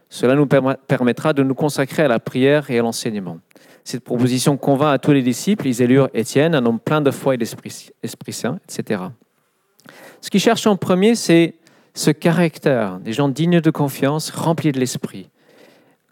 Cela 0.08 0.34
nous 0.34 0.46
permettra 0.46 1.32
de 1.32 1.44
nous 1.44 1.54
consacrer 1.54 2.02
à 2.02 2.08
la 2.08 2.18
prière 2.18 2.72
et 2.72 2.80
à 2.80 2.82
l'enseignement. 2.82 3.38
Cette 3.84 4.02
proposition 4.02 4.56
convainc 4.56 4.94
à 4.94 4.98
tous 4.98 5.12
les 5.12 5.22
disciples. 5.22 5.68
Ils 5.68 5.80
élurent 5.80 6.08
Étienne, 6.12 6.56
un 6.56 6.66
homme 6.66 6.80
plein 6.80 7.00
de 7.00 7.12
foi 7.12 7.34
et 7.34 7.38
d'Esprit 7.38 7.90
Esprit 8.02 8.32
Saint, 8.32 8.58
etc. 8.68 9.02
Ce 10.20 10.28
qu'ils 10.28 10.40
cherchent 10.40 10.66
en 10.66 10.76
premier, 10.76 11.14
c'est 11.14 11.54
ce 11.94 12.10
caractère, 12.10 12.98
des 12.98 13.12
gens 13.12 13.28
dignes 13.28 13.60
de 13.60 13.70
confiance, 13.70 14.30
remplis 14.30 14.72
de 14.72 14.80
l'esprit. 14.80 15.30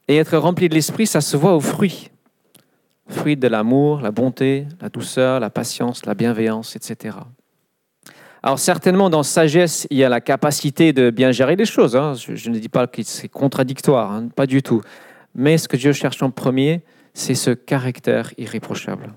Et 0.09 0.17
être 0.17 0.37
rempli 0.37 0.69
de 0.69 0.75
l'esprit, 0.75 1.07
ça 1.07 1.21
se 1.21 1.37
voit 1.37 1.55
aux 1.55 1.61
fruits. 1.61 2.11
Fruits 3.09 3.37
de 3.37 3.49
l'amour, 3.49 4.01
la 4.01 4.13
bonté, 4.13 4.67
la 4.81 4.89
douceur, 4.89 5.41
la 5.41 5.51
patience, 5.51 6.07
la 6.07 6.15
bienveillance, 6.15 6.77
etc. 6.77 7.17
Alors 8.45 8.59
certainement, 8.59 9.11
dans 9.11 9.23
sagesse, 9.23 9.87
il 9.91 9.99
y 9.99 10.05
a 10.05 10.09
la 10.09 10.21
capacité 10.21 10.93
de 10.93 11.11
bien 11.11 11.33
gérer 11.33 11.57
les 11.57 11.65
choses. 11.65 11.97
hein. 11.97 12.15
Je, 12.15 12.51
ne 12.51 12.59
dis 12.59 12.69
pas 12.69 12.87
que 12.87 13.03
c'est 13.03 13.29
contradictoire, 13.29 14.13
hein, 14.13 14.29
pas 14.35 14.47
du 14.47 14.63
tout. 14.63 14.83
Mais 15.35 15.59
ce 15.59 15.69
que 15.69 15.77
Dieu 15.77 15.93
cherche 15.93 16.23
en 16.23 16.31
premier, 16.31 16.83
c'est 17.15 17.35
ce 17.35 17.51
caractère 17.51 18.33
irréprochable. 18.39 19.13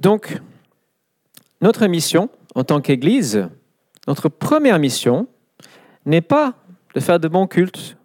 Donc, 0.00 0.38
notre 1.64 1.86
mission 1.86 2.28
en 2.54 2.62
tant 2.62 2.82
qu'Église, 2.82 3.48
notre 4.06 4.28
première 4.28 4.78
mission, 4.78 5.26
n'est 6.04 6.20
pas 6.20 6.54
de 6.94 7.00
faire 7.00 7.18
de 7.18 7.26
bons 7.26 7.46
cultes 7.46 7.96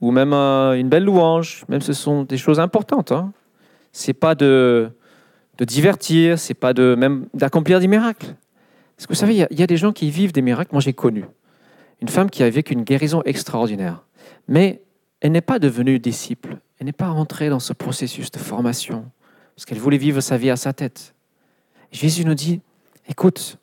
ou 0.00 0.10
même 0.10 0.32
euh, 0.32 0.72
une 0.72 0.88
belle 0.88 1.04
louange, 1.04 1.64
même 1.68 1.82
ce 1.82 1.92
sont 1.92 2.24
des 2.24 2.38
choses 2.38 2.58
importantes. 2.58 3.12
Hein. 3.12 3.32
C'est 3.92 4.14
pas 4.14 4.34
de, 4.34 4.90
de 5.58 5.64
divertir, 5.66 6.38
c'est 6.38 6.54
pas 6.54 6.72
de 6.72 6.96
même 6.98 7.26
d'accomplir 7.34 7.78
des 7.78 7.88
miracles. 7.88 8.34
Parce 8.96 9.06
que 9.06 9.12
vous 9.12 9.18
savez, 9.18 9.34
il 9.34 9.46
y 9.50 9.60
y, 9.60 9.62
a 9.62 9.66
des 9.66 9.76
gens 9.76 9.92
qui 9.92 10.10
vivent 10.10 10.32
des 10.32 10.42
miracles. 10.42 10.70
Moi, 10.72 10.80
j'ai 10.80 10.94
connu 10.94 11.26
une 12.00 12.08
femme 12.08 12.30
qui 12.30 12.42
a 12.42 12.48
vécu 12.48 12.72
une 12.72 12.84
guérison 12.84 13.22
extraordinaire, 13.26 14.04
mais 14.46 14.82
elle 15.20 15.32
n'est 15.32 15.42
pas 15.42 15.58
devenue 15.58 15.98
disciple. 15.98 16.56
Elle 16.78 16.86
n'est 16.86 16.92
pas 16.92 17.08
rentrée 17.08 17.50
dans 17.50 17.60
ce 17.60 17.74
processus 17.74 18.30
de 18.30 18.38
formation 18.38 19.04
parce 19.54 19.66
qu'elle 19.66 19.78
voulait 19.78 19.98
vivre 19.98 20.20
sa 20.20 20.38
vie 20.38 20.50
à 20.50 20.56
sa 20.56 20.72
tête. 20.72 21.14
Jésus 21.90 22.24
nous 22.24 22.34
dit, 22.34 22.60
écoute, 23.08 23.58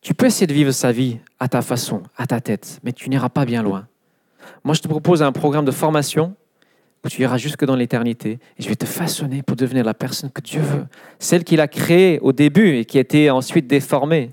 tu 0.00 0.14
peux 0.14 0.26
essayer 0.26 0.46
de 0.46 0.54
vivre 0.54 0.72
sa 0.72 0.90
vie 0.90 1.18
à 1.38 1.48
ta 1.48 1.62
façon, 1.62 2.02
à 2.16 2.26
ta 2.26 2.40
tête, 2.40 2.80
mais 2.82 2.92
tu 2.92 3.08
n'iras 3.10 3.28
pas 3.28 3.44
bien 3.44 3.62
loin. 3.62 3.86
Moi, 4.64 4.74
je 4.74 4.80
te 4.80 4.88
propose 4.88 5.22
un 5.22 5.32
programme 5.32 5.64
de 5.64 5.70
formation 5.70 6.34
où 7.04 7.08
tu 7.08 7.22
iras 7.22 7.36
jusque 7.36 7.64
dans 7.64 7.76
l'éternité 7.76 8.38
et 8.58 8.62
je 8.62 8.68
vais 8.68 8.76
te 8.76 8.86
façonner 8.86 9.42
pour 9.42 9.56
devenir 9.56 9.84
la 9.84 9.94
personne 9.94 10.30
que 10.30 10.40
Dieu 10.40 10.60
veut, 10.60 10.86
celle 11.18 11.44
qu'il 11.44 11.60
a 11.60 11.68
créée 11.68 12.18
au 12.20 12.32
début 12.32 12.76
et 12.76 12.84
qui 12.84 12.98
a 12.98 13.00
été 13.00 13.30
ensuite 13.30 13.66
déformée 13.66 14.32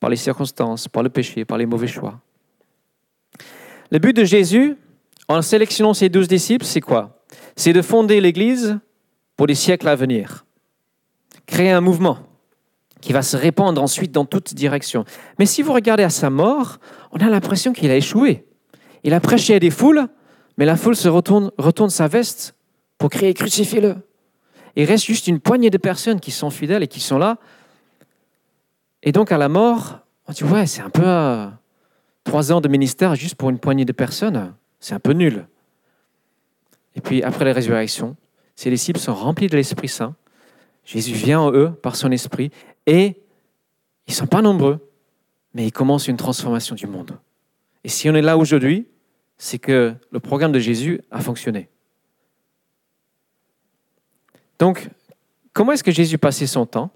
par 0.00 0.10
les 0.10 0.16
circonstances, 0.16 0.88
par 0.88 1.02
le 1.02 1.10
péché, 1.10 1.44
par 1.44 1.58
les 1.58 1.66
mauvais 1.66 1.86
choix. 1.86 2.20
Le 3.90 3.98
but 3.98 4.16
de 4.16 4.24
Jésus, 4.24 4.76
en 5.28 5.42
sélectionnant 5.42 5.94
ses 5.94 6.08
douze 6.08 6.26
disciples, 6.26 6.64
c'est 6.64 6.80
quoi? 6.80 7.22
C'est 7.54 7.72
de 7.72 7.82
fonder 7.82 8.20
l'Église 8.20 8.78
pour 9.36 9.46
les 9.46 9.54
siècles 9.54 9.88
à 9.88 9.94
venir. 9.94 10.44
Créer 11.46 11.70
un 11.70 11.80
mouvement 11.80 12.18
qui 13.02 13.12
va 13.12 13.20
se 13.20 13.36
répandre 13.36 13.82
ensuite 13.82 14.12
dans 14.12 14.24
toutes 14.24 14.54
directions. 14.54 15.04
Mais 15.38 15.44
si 15.44 15.60
vous 15.60 15.72
regardez 15.74 16.04
à 16.04 16.10
sa 16.10 16.30
mort, 16.30 16.78
on 17.10 17.18
a 17.18 17.28
l'impression 17.28 17.74
qu'il 17.74 17.90
a 17.90 17.96
échoué. 17.96 18.46
Il 19.04 19.12
a 19.12 19.20
prêché 19.20 19.56
à 19.56 19.58
des 19.58 19.70
foules, 19.70 20.06
mais 20.56 20.64
la 20.64 20.76
foule 20.76 20.96
se 20.96 21.08
retourne, 21.08 21.90
sa 21.90 22.08
veste 22.08 22.54
pour 22.96 23.10
crier 23.10 23.34
crucifiez-le. 23.34 23.96
Il 24.76 24.84
reste 24.84 25.04
juste 25.04 25.26
une 25.26 25.40
poignée 25.40 25.68
de 25.68 25.76
personnes 25.76 26.20
qui 26.20 26.30
sont 26.30 26.48
fidèles 26.48 26.84
et 26.84 26.88
qui 26.88 27.00
sont 27.00 27.18
là. 27.18 27.36
Et 29.02 29.12
donc 29.12 29.32
à 29.32 29.36
la 29.36 29.48
mort, 29.48 29.98
on 30.28 30.32
dit 30.32 30.44
ouais, 30.44 30.66
c'est 30.66 30.82
un 30.82 30.88
peu 30.88 31.50
trois 32.22 32.52
ans 32.52 32.60
de 32.60 32.68
ministère 32.68 33.16
juste 33.16 33.34
pour 33.34 33.50
une 33.50 33.58
poignée 33.58 33.84
de 33.84 33.92
personnes. 33.92 34.54
C'est 34.78 34.94
un 34.94 35.00
peu 35.00 35.12
nul. 35.12 35.46
Et 36.94 37.00
puis 37.00 37.22
après 37.24 37.44
la 37.44 37.52
résurrection, 37.52 38.16
ses 38.54 38.70
disciples 38.70 39.00
sont 39.00 39.14
remplis 39.14 39.48
de 39.48 39.56
l'Esprit 39.56 39.88
Saint. 39.88 40.14
Jésus 40.84 41.14
vient 41.14 41.40
en 41.40 41.52
eux 41.52 41.72
par 41.72 41.96
son 41.96 42.10
esprit 42.10 42.50
et 42.86 43.16
ils 44.06 44.10
ne 44.10 44.14
sont 44.14 44.26
pas 44.26 44.42
nombreux, 44.42 44.90
mais 45.54 45.66
ils 45.66 45.72
commencent 45.72 46.08
une 46.08 46.16
transformation 46.16 46.74
du 46.74 46.86
monde. 46.86 47.18
Et 47.84 47.88
si 47.88 48.08
on 48.08 48.14
est 48.14 48.22
là 48.22 48.36
aujourd'hui, 48.36 48.86
c'est 49.38 49.58
que 49.58 49.94
le 50.10 50.20
programme 50.20 50.52
de 50.52 50.58
Jésus 50.58 51.00
a 51.10 51.20
fonctionné. 51.20 51.68
Donc, 54.58 54.88
comment 55.52 55.72
est-ce 55.72 55.82
que 55.82 55.90
Jésus 55.90 56.18
passait 56.18 56.46
son 56.46 56.66
temps? 56.66 56.90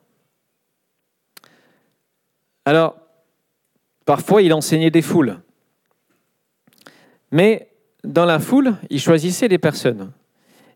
Alors, 2.64 2.96
parfois, 4.04 4.42
il 4.42 4.52
enseignait 4.52 4.90
des 4.90 5.02
foules. 5.02 5.40
Mais 7.32 7.72
dans 8.04 8.24
la 8.24 8.38
foule, 8.38 8.76
il 8.90 9.00
choisissait 9.00 9.48
des 9.48 9.58
personnes. 9.58 10.12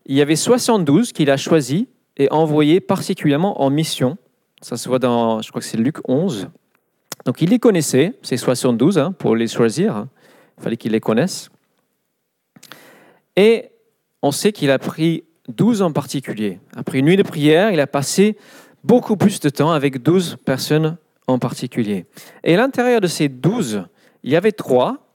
Il 0.05 0.15
y 0.15 0.21
avait 0.21 0.35
72 0.35 1.13
qu'il 1.13 1.29
a 1.29 1.37
choisis 1.37 1.85
et 2.17 2.29
envoyés 2.31 2.81
particulièrement 2.81 3.61
en 3.61 3.69
mission. 3.69 4.17
Ça 4.61 4.77
se 4.77 4.87
voit 4.87 4.99
dans, 4.99 5.41
je 5.41 5.49
crois 5.49 5.61
que 5.61 5.67
c'est 5.67 5.77
Luc 5.77 5.97
11. 6.07 6.49
Donc 7.25 7.41
il 7.41 7.49
les 7.49 7.59
connaissait, 7.59 8.13
ces 8.21 8.37
72, 8.37 8.97
hein, 8.97 9.11
pour 9.11 9.35
les 9.35 9.47
choisir. 9.47 10.07
Il 10.57 10.63
fallait 10.63 10.77
qu'il 10.77 10.91
les 10.91 10.99
connaisse. 10.99 11.49
Et 13.35 13.71
on 14.21 14.31
sait 14.31 14.51
qu'il 14.51 14.69
a 14.69 14.79
pris 14.79 15.23
12 15.47 15.81
en 15.81 15.91
particulier. 15.91 16.59
Après 16.75 16.99
une 16.99 17.05
nuit 17.05 17.17
de 17.17 17.23
prière, 17.23 17.71
il 17.71 17.79
a 17.79 17.87
passé 17.87 18.37
beaucoup 18.83 19.17
plus 19.17 19.39
de 19.39 19.49
temps 19.49 19.71
avec 19.71 20.01
12 20.01 20.37
personnes 20.45 20.97
en 21.27 21.39
particulier. 21.39 22.05
Et 22.43 22.53
à 22.53 22.57
l'intérieur 22.57 23.01
de 23.01 23.07
ces 23.07 23.29
12, 23.29 23.85
il 24.23 24.31
y 24.31 24.35
avait 24.35 24.51
trois. 24.51 25.07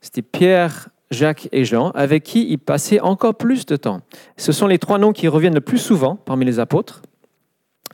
C'était 0.00 0.22
Pierre, 0.22 0.88
Jacques 1.10 1.48
et 1.52 1.64
Jean, 1.64 1.90
avec 1.90 2.22
qui 2.22 2.50
il 2.50 2.58
passait 2.58 3.00
encore 3.00 3.34
plus 3.34 3.66
de 3.66 3.76
temps. 3.76 4.00
Ce 4.36 4.52
sont 4.52 4.66
les 4.66 4.78
trois 4.78 4.98
noms 4.98 5.12
qui 5.12 5.28
reviennent 5.28 5.54
le 5.54 5.60
plus 5.60 5.78
souvent 5.78 6.16
parmi 6.16 6.44
les 6.44 6.58
apôtres. 6.60 7.02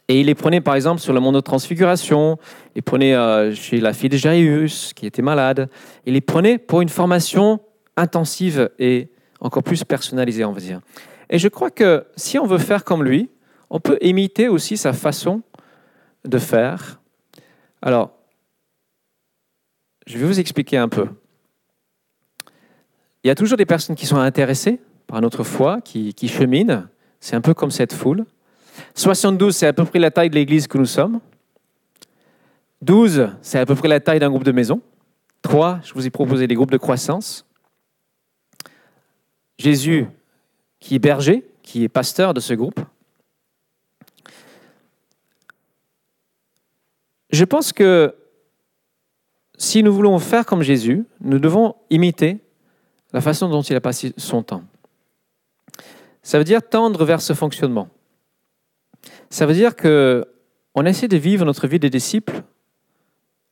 Et 0.08 0.20
il 0.20 0.26
les 0.26 0.34
prenait 0.34 0.60
par 0.60 0.74
exemple 0.74 1.00
sur 1.00 1.12
le 1.12 1.20
mont 1.20 1.32
de 1.32 1.40
transfiguration, 1.40 2.38
il 2.76 2.82
prenait 2.82 3.14
euh, 3.14 3.52
chez 3.54 3.80
la 3.80 3.92
fille 3.92 4.08
de 4.08 4.16
Jairus 4.16 4.92
qui 4.94 5.06
était 5.06 5.22
malade, 5.22 5.68
il 6.04 6.14
les 6.14 6.20
prenait 6.20 6.58
pour 6.58 6.80
une 6.80 6.88
formation 6.88 7.60
intensive 7.96 8.70
et 8.78 9.08
encore 9.40 9.64
plus 9.64 9.82
personnalisée, 9.82 10.44
on 10.44 10.52
va 10.52 10.60
dire. 10.60 10.80
Et 11.28 11.38
je 11.38 11.48
crois 11.48 11.70
que 11.70 12.06
si 12.16 12.38
on 12.38 12.46
veut 12.46 12.58
faire 12.58 12.84
comme 12.84 13.02
lui, 13.02 13.30
on 13.68 13.80
peut 13.80 13.98
imiter 14.00 14.48
aussi 14.48 14.76
sa 14.76 14.92
façon 14.92 15.42
de 16.24 16.38
faire. 16.38 17.00
Alors, 17.82 18.12
je 20.06 20.18
vais 20.18 20.26
vous 20.26 20.38
expliquer 20.38 20.76
un 20.76 20.88
peu. 20.88 21.08
Il 23.24 23.28
y 23.28 23.30
a 23.30 23.34
toujours 23.34 23.58
des 23.58 23.66
personnes 23.66 23.96
qui 23.96 24.06
sont 24.06 24.18
intéressées 24.18 24.80
par 25.08 25.20
notre 25.20 25.42
foi, 25.42 25.80
qui 25.80 26.28
cheminent. 26.28 26.84
C'est 27.18 27.34
un 27.34 27.40
peu 27.40 27.54
comme 27.54 27.72
cette 27.72 27.92
foule. 27.92 28.24
72, 28.96 29.54
c'est 29.54 29.66
à 29.66 29.72
peu 29.74 29.84
près 29.84 29.98
la 29.98 30.10
taille 30.10 30.30
de 30.30 30.34
l'église 30.34 30.66
que 30.66 30.78
nous 30.78 30.86
sommes. 30.86 31.20
12, 32.80 33.30
c'est 33.42 33.58
à 33.58 33.66
peu 33.66 33.74
près 33.74 33.88
la 33.88 34.00
taille 34.00 34.18
d'un 34.18 34.30
groupe 34.30 34.44
de 34.44 34.52
maison. 34.52 34.80
3, 35.42 35.80
je 35.84 35.92
vous 35.92 36.06
ai 36.06 36.10
proposé 36.10 36.46
des 36.46 36.54
groupes 36.54 36.70
de 36.70 36.78
croissance. 36.78 37.46
Jésus, 39.58 40.06
qui 40.80 40.94
est 40.94 40.98
berger, 40.98 41.46
qui 41.62 41.84
est 41.84 41.88
pasteur 41.88 42.32
de 42.32 42.40
ce 42.40 42.54
groupe. 42.54 42.80
Je 47.30 47.44
pense 47.44 47.72
que 47.72 48.14
si 49.58 49.82
nous 49.82 49.92
voulons 49.92 50.18
faire 50.18 50.46
comme 50.46 50.62
Jésus, 50.62 51.04
nous 51.20 51.38
devons 51.38 51.74
imiter 51.90 52.38
la 53.12 53.20
façon 53.20 53.48
dont 53.48 53.62
il 53.62 53.76
a 53.76 53.80
passé 53.80 54.14
son 54.16 54.42
temps. 54.42 54.64
Ça 56.22 56.38
veut 56.38 56.44
dire 56.44 56.66
tendre 56.66 57.04
vers 57.04 57.20
ce 57.20 57.34
fonctionnement. 57.34 57.88
Ça 59.30 59.46
veut 59.46 59.54
dire 59.54 59.76
que 59.76 60.26
on 60.74 60.84
essaie 60.84 61.08
de 61.08 61.16
vivre 61.16 61.44
notre 61.44 61.66
vie 61.66 61.78
de 61.78 61.88
disciples 61.88 62.42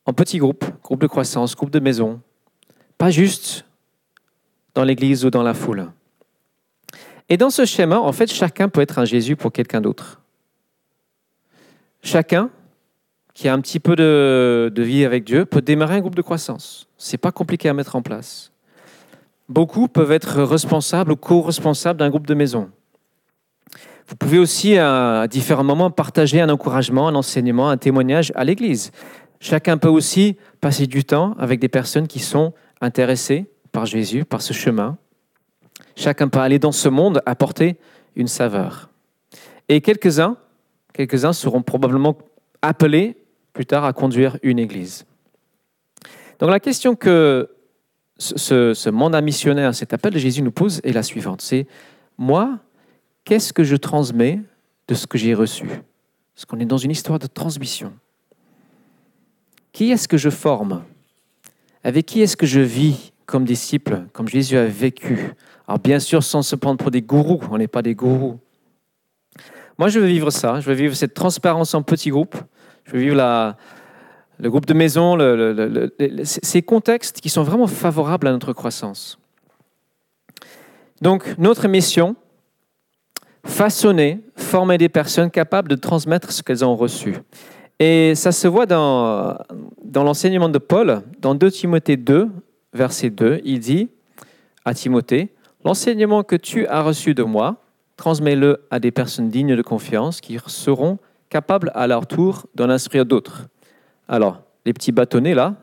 en 0.05 0.13
petits 0.13 0.37
groupes, 0.37 0.65
groupes 0.83 1.01
de 1.01 1.07
croissance, 1.07 1.55
groupes 1.55 1.71
de 1.71 1.79
maison, 1.79 2.21
pas 2.97 3.09
juste 3.09 3.65
dans 4.75 4.83
l'église 4.83 5.25
ou 5.25 5.31
dans 5.31 5.43
la 5.43 5.53
foule. 5.53 5.89
Et 7.27 7.37
dans 7.37 7.49
ce 7.49 7.65
schéma, 7.65 7.99
en 7.99 8.11
fait, 8.11 8.31
chacun 8.31 8.69
peut 8.69 8.81
être 8.81 8.99
un 8.99 9.05
Jésus 9.05 9.35
pour 9.35 9.51
quelqu'un 9.51 9.81
d'autre. 9.81 10.21
Chacun 12.03 12.51
qui 13.33 13.49
a 13.49 13.53
un 13.53 13.59
petit 13.59 13.79
peu 13.79 13.95
de, 13.95 14.71
vie 14.77 15.03
avec 15.03 15.23
Dieu 15.23 15.45
peut 15.45 15.61
démarrer 15.61 15.95
un 15.95 16.01
groupe 16.01 16.15
de 16.15 16.21
croissance. 16.21 16.87
C'est 16.97 17.17
pas 17.17 17.31
compliqué 17.31 17.67
à 17.67 17.73
mettre 17.73 17.95
en 17.95 18.01
place. 18.01 18.51
Beaucoup 19.49 19.87
peuvent 19.87 20.11
être 20.11 20.43
responsables 20.43 21.11
ou 21.11 21.15
co-responsables 21.15 21.99
d'un 21.99 22.09
groupe 22.09 22.27
de 22.27 22.33
maison. 22.33 22.69
Vous 24.07 24.15
pouvez 24.15 24.37
aussi, 24.37 24.77
à 24.77 25.27
différents 25.27 25.63
moments, 25.63 25.89
partager 25.89 26.39
un 26.39 26.49
encouragement, 26.49 27.07
un 27.07 27.15
enseignement, 27.15 27.69
un 27.69 27.77
témoignage 27.77 28.31
à 28.35 28.43
l'Église. 28.43 28.91
Chacun 29.39 29.77
peut 29.77 29.89
aussi 29.89 30.37
passer 30.61 30.85
du 30.85 31.03
temps 31.03 31.35
avec 31.39 31.59
des 31.59 31.69
personnes 31.69 32.07
qui 32.07 32.19
sont 32.19 32.53
intéressées 32.81 33.45
par 33.71 33.85
Jésus, 33.85 34.23
par 34.23 34.41
ce 34.41 34.53
chemin. 34.53 34.97
Chacun 35.95 36.27
peut 36.27 36.39
aller 36.39 36.59
dans 36.59 36.71
ce 36.71 36.87
monde 36.87 37.21
apporter 37.25 37.77
une 38.15 38.27
saveur. 38.27 38.89
Et 39.69 39.81
quelques-uns, 39.81 40.37
quelques-uns 40.93 41.33
seront 41.33 41.63
probablement 41.63 42.17
appelés 42.61 43.17
plus 43.53 43.65
tard 43.65 43.85
à 43.85 43.93
conduire 43.93 44.37
une 44.43 44.59
Église. 44.59 45.05
Donc 46.39 46.51
la 46.51 46.59
question 46.59 46.95
que 46.95 47.49
ce, 48.17 48.73
ce 48.73 48.89
mandat 48.89 49.21
missionnaire, 49.21 49.73
cet 49.73 49.93
appel 49.93 50.13
de 50.13 50.19
Jésus 50.19 50.41
nous 50.41 50.51
pose 50.51 50.79
est 50.83 50.91
la 50.91 51.03
suivante. 51.03 51.41
C'est 51.41 51.67
moi, 52.17 52.59
qu'est-ce 53.25 53.51
que 53.51 53.63
je 53.63 53.75
transmets 53.75 54.41
de 54.87 54.93
ce 54.93 55.07
que 55.07 55.17
j'ai 55.17 55.33
reçu? 55.33 55.67
Parce 56.33 56.45
qu'on 56.45 56.59
est 56.59 56.65
dans 56.65 56.77
une 56.77 56.91
histoire 56.91 57.19
de 57.19 57.27
transmission. 57.27 57.93
Qui 59.73 59.91
est-ce 59.91 60.07
que 60.07 60.17
je 60.17 60.29
forme? 60.29 60.83
Avec 61.83 62.05
qui 62.05 62.21
est-ce 62.21 62.37
que 62.37 62.45
je 62.45 62.61
vis 62.61 63.11
comme 63.25 63.43
disciple, 63.43 64.03
comme 64.13 64.27
Jésus 64.27 64.57
a 64.57 64.65
vécu? 64.65 65.31
Alors 65.67 65.79
bien 65.79 65.99
sûr, 65.99 66.23
sans 66.23 66.43
se 66.43 66.55
prendre 66.55 66.77
pour 66.77 66.91
des 66.91 67.01
gourous, 67.01 67.41
on 67.51 67.57
n'est 67.57 67.67
pas 67.67 67.81
des 67.81 67.95
gourous. 67.95 68.39
Moi, 69.77 69.89
je 69.89 69.99
veux 69.99 70.05
vivre 70.05 70.29
ça, 70.31 70.61
je 70.61 70.69
veux 70.69 70.75
vivre 70.75 70.95
cette 70.95 71.13
transparence 71.13 71.73
en 71.73 71.83
petits 71.83 72.09
groupes, 72.09 72.37
je 72.85 72.93
veux 72.93 72.99
vivre 72.99 73.55
le 74.37 74.49
groupe 74.49 74.65
de 74.65 74.73
maison, 74.73 75.17
ces 76.23 76.61
contextes 76.61 77.19
qui 77.19 77.29
sont 77.29 77.43
vraiment 77.43 77.67
favorables 77.67 78.27
à 78.27 78.31
notre 78.31 78.53
croissance. 78.53 79.19
Donc, 81.01 81.37
notre 81.37 81.67
mission, 81.67 82.15
façonner, 83.45 84.21
former 84.35 84.77
des 84.77 84.89
personnes 84.89 85.31
capables 85.31 85.69
de 85.69 85.75
transmettre 85.75 86.31
ce 86.31 86.43
qu'elles 86.43 86.65
ont 86.65 86.75
reçu. 86.75 87.15
Et 87.79 88.15
ça 88.15 88.31
se 88.31 88.47
voit 88.47 88.65
dans, 88.65 89.37
dans 89.83 90.03
l'enseignement 90.03 90.49
de 90.49 90.57
Paul, 90.57 91.01
dans 91.19 91.35
2 91.35 91.51
Timothée 91.51 91.97
2, 91.97 92.29
verset 92.73 93.09
2, 93.09 93.41
il 93.43 93.59
dit 93.59 93.89
à 94.65 94.73
Timothée, 94.73 95.31
L'enseignement 95.63 96.23
que 96.23 96.35
tu 96.35 96.67
as 96.67 96.83
reçu 96.83 97.15
de 97.15 97.23
moi, 97.23 97.57
transmets-le 97.97 98.67
à 98.69 98.79
des 98.79 98.91
personnes 98.91 99.29
dignes 99.29 99.55
de 99.55 99.61
confiance 99.63 100.21
qui 100.21 100.37
seront 100.45 100.99
capables 101.29 101.71
à 101.73 101.87
leur 101.87 102.05
tour 102.05 102.45
d'en 102.53 102.69
instruire 102.69 103.05
d'autres. 103.05 103.47
Alors, 104.07 104.43
les 104.65 104.73
petits 104.73 104.91
bâtonnets 104.91 105.33
là, 105.33 105.55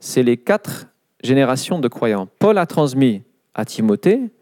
c'est 0.00 0.24
les 0.24 0.36
quatre 0.36 0.86
générations 1.22 1.78
de 1.78 1.86
croyants. 1.86 2.28
Paul 2.40 2.58
a 2.58 2.66
transmis 2.66 3.22
à 3.54 3.64
Timothée, 3.64 4.32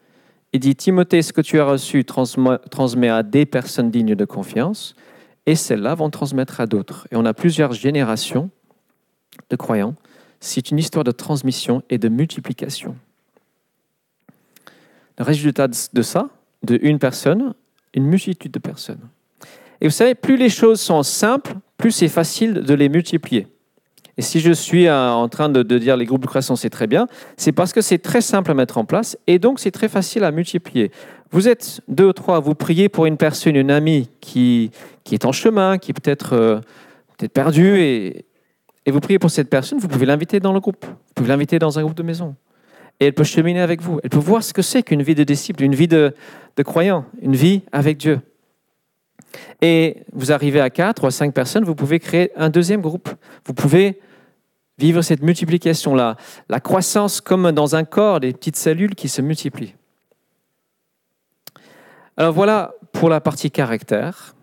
il 0.52 0.60
dit 0.60 0.76
Timothée, 0.76 1.22
ce 1.22 1.32
que 1.32 1.40
tu 1.40 1.58
as 1.60 1.64
reçu, 1.64 2.04
transmets 2.04 3.08
à 3.08 3.22
des 3.22 3.46
personnes 3.46 3.90
dignes 3.90 4.14
de 4.14 4.24
confiance, 4.24 4.94
et 5.46 5.56
celles-là 5.56 5.94
vont 5.94 6.10
transmettre 6.10 6.60
à 6.60 6.66
d'autres. 6.66 7.08
Et 7.10 7.16
on 7.16 7.24
a 7.24 7.34
plusieurs 7.34 7.72
générations 7.72 8.50
de 9.50 9.56
croyants. 9.56 9.94
C'est 10.40 10.70
une 10.70 10.78
histoire 10.78 11.04
de 11.04 11.10
transmission 11.10 11.82
et 11.88 11.98
de 11.98 12.08
multiplication. 12.08 12.96
Le 15.18 15.24
résultat 15.24 15.68
de 15.68 16.02
ça, 16.02 16.28
de 16.62 16.78
une 16.82 16.98
personne, 16.98 17.54
une 17.94 18.06
multitude 18.06 18.52
de 18.52 18.58
personnes. 18.58 19.08
Et 19.80 19.86
vous 19.86 19.92
savez, 19.92 20.14
plus 20.14 20.36
les 20.36 20.48
choses 20.48 20.80
sont 20.80 21.02
simples, 21.02 21.54
plus 21.76 21.90
c'est 21.90 22.08
facile 22.08 22.54
de 22.54 22.74
les 22.74 22.88
multiplier. 22.88 23.48
Et 24.18 24.22
si 24.22 24.40
je 24.40 24.52
suis 24.52 24.90
en 24.90 25.28
train 25.28 25.48
de, 25.48 25.62
dire 25.62 25.96
les 25.96 26.04
groupes 26.04 26.22
de 26.22 26.26
croissance, 26.26 26.60
c'est 26.62 26.70
très 26.70 26.86
bien, 26.86 27.06
c'est 27.36 27.52
parce 27.52 27.72
que 27.72 27.80
c'est 27.80 27.98
très 27.98 28.20
simple 28.20 28.50
à 28.50 28.54
mettre 28.54 28.76
en 28.78 28.84
place 28.84 29.16
et 29.26 29.38
donc 29.38 29.58
c'est 29.58 29.70
très 29.70 29.88
facile 29.88 30.24
à 30.24 30.30
multiplier. 30.30 30.90
Vous 31.30 31.48
êtes 31.48 31.80
deux 31.88 32.06
ou 32.06 32.12
trois, 32.12 32.40
vous 32.40 32.54
priez 32.54 32.90
pour 32.90 33.06
une 33.06 33.16
personne, 33.16 33.56
une 33.56 33.70
amie 33.70 34.10
qui, 34.20 34.70
qui 35.04 35.14
est 35.14 35.24
en 35.24 35.32
chemin, 35.32 35.78
qui 35.78 35.94
peut-être 35.94 36.34
euh, 36.34 36.60
peut-être 37.16 37.32
perdu 37.32 37.78
et, 37.78 38.26
et 38.84 38.90
vous 38.90 39.00
priez 39.00 39.18
pour 39.18 39.30
cette 39.30 39.48
personne, 39.48 39.78
vous 39.78 39.88
pouvez 39.88 40.04
l'inviter 40.04 40.40
dans 40.40 40.52
le 40.52 40.60
groupe. 40.60 40.84
Vous 40.84 41.14
pouvez 41.14 41.28
l'inviter 41.28 41.58
dans 41.58 41.78
un 41.78 41.82
groupe 41.82 41.96
de 41.96 42.02
maison. 42.02 42.34
Et 43.00 43.06
elle 43.06 43.14
peut 43.14 43.24
cheminer 43.24 43.60
avec 43.60 43.80
vous. 43.80 43.98
Elle 44.04 44.10
peut 44.10 44.18
voir 44.18 44.42
ce 44.42 44.52
que 44.52 44.62
c'est 44.62 44.82
qu'une 44.82 45.02
vie 45.02 45.14
de 45.14 45.24
disciple, 45.24 45.62
une 45.62 45.74
vie 45.74 45.88
de, 45.88 46.14
de 46.56 46.62
croyant, 46.62 47.06
une 47.22 47.34
vie 47.34 47.62
avec 47.72 47.96
Dieu. 47.96 48.20
Et 49.60 50.04
vous 50.12 50.32
arrivez 50.32 50.60
à 50.60 50.70
quatre 50.70 51.04
ou 51.04 51.06
à 51.06 51.10
cinq 51.10 51.32
personnes, 51.34 51.64
vous 51.64 51.74
pouvez 51.74 51.98
créer 51.98 52.30
un 52.36 52.50
deuxième 52.50 52.80
groupe. 52.80 53.08
Vous 53.46 53.54
pouvez 53.54 54.00
vivre 54.78 55.02
cette 55.02 55.22
multiplication-là, 55.22 56.16
la 56.48 56.60
croissance 56.60 57.20
comme 57.20 57.52
dans 57.52 57.76
un 57.76 57.84
corps, 57.84 58.20
des 58.20 58.32
petites 58.32 58.56
cellules 58.56 58.94
qui 58.94 59.08
se 59.08 59.22
multiplient. 59.22 59.74
Alors 62.16 62.32
voilà 62.32 62.74
pour 62.92 63.08
la 63.08 63.20
partie 63.20 63.50
caractère. 63.50 64.34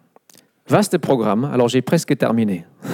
Vaste 0.67 0.97
programme. 0.97 1.45
Alors 1.45 1.67
j'ai 1.67 1.81
presque 1.81 2.17
terminé. 2.17 2.65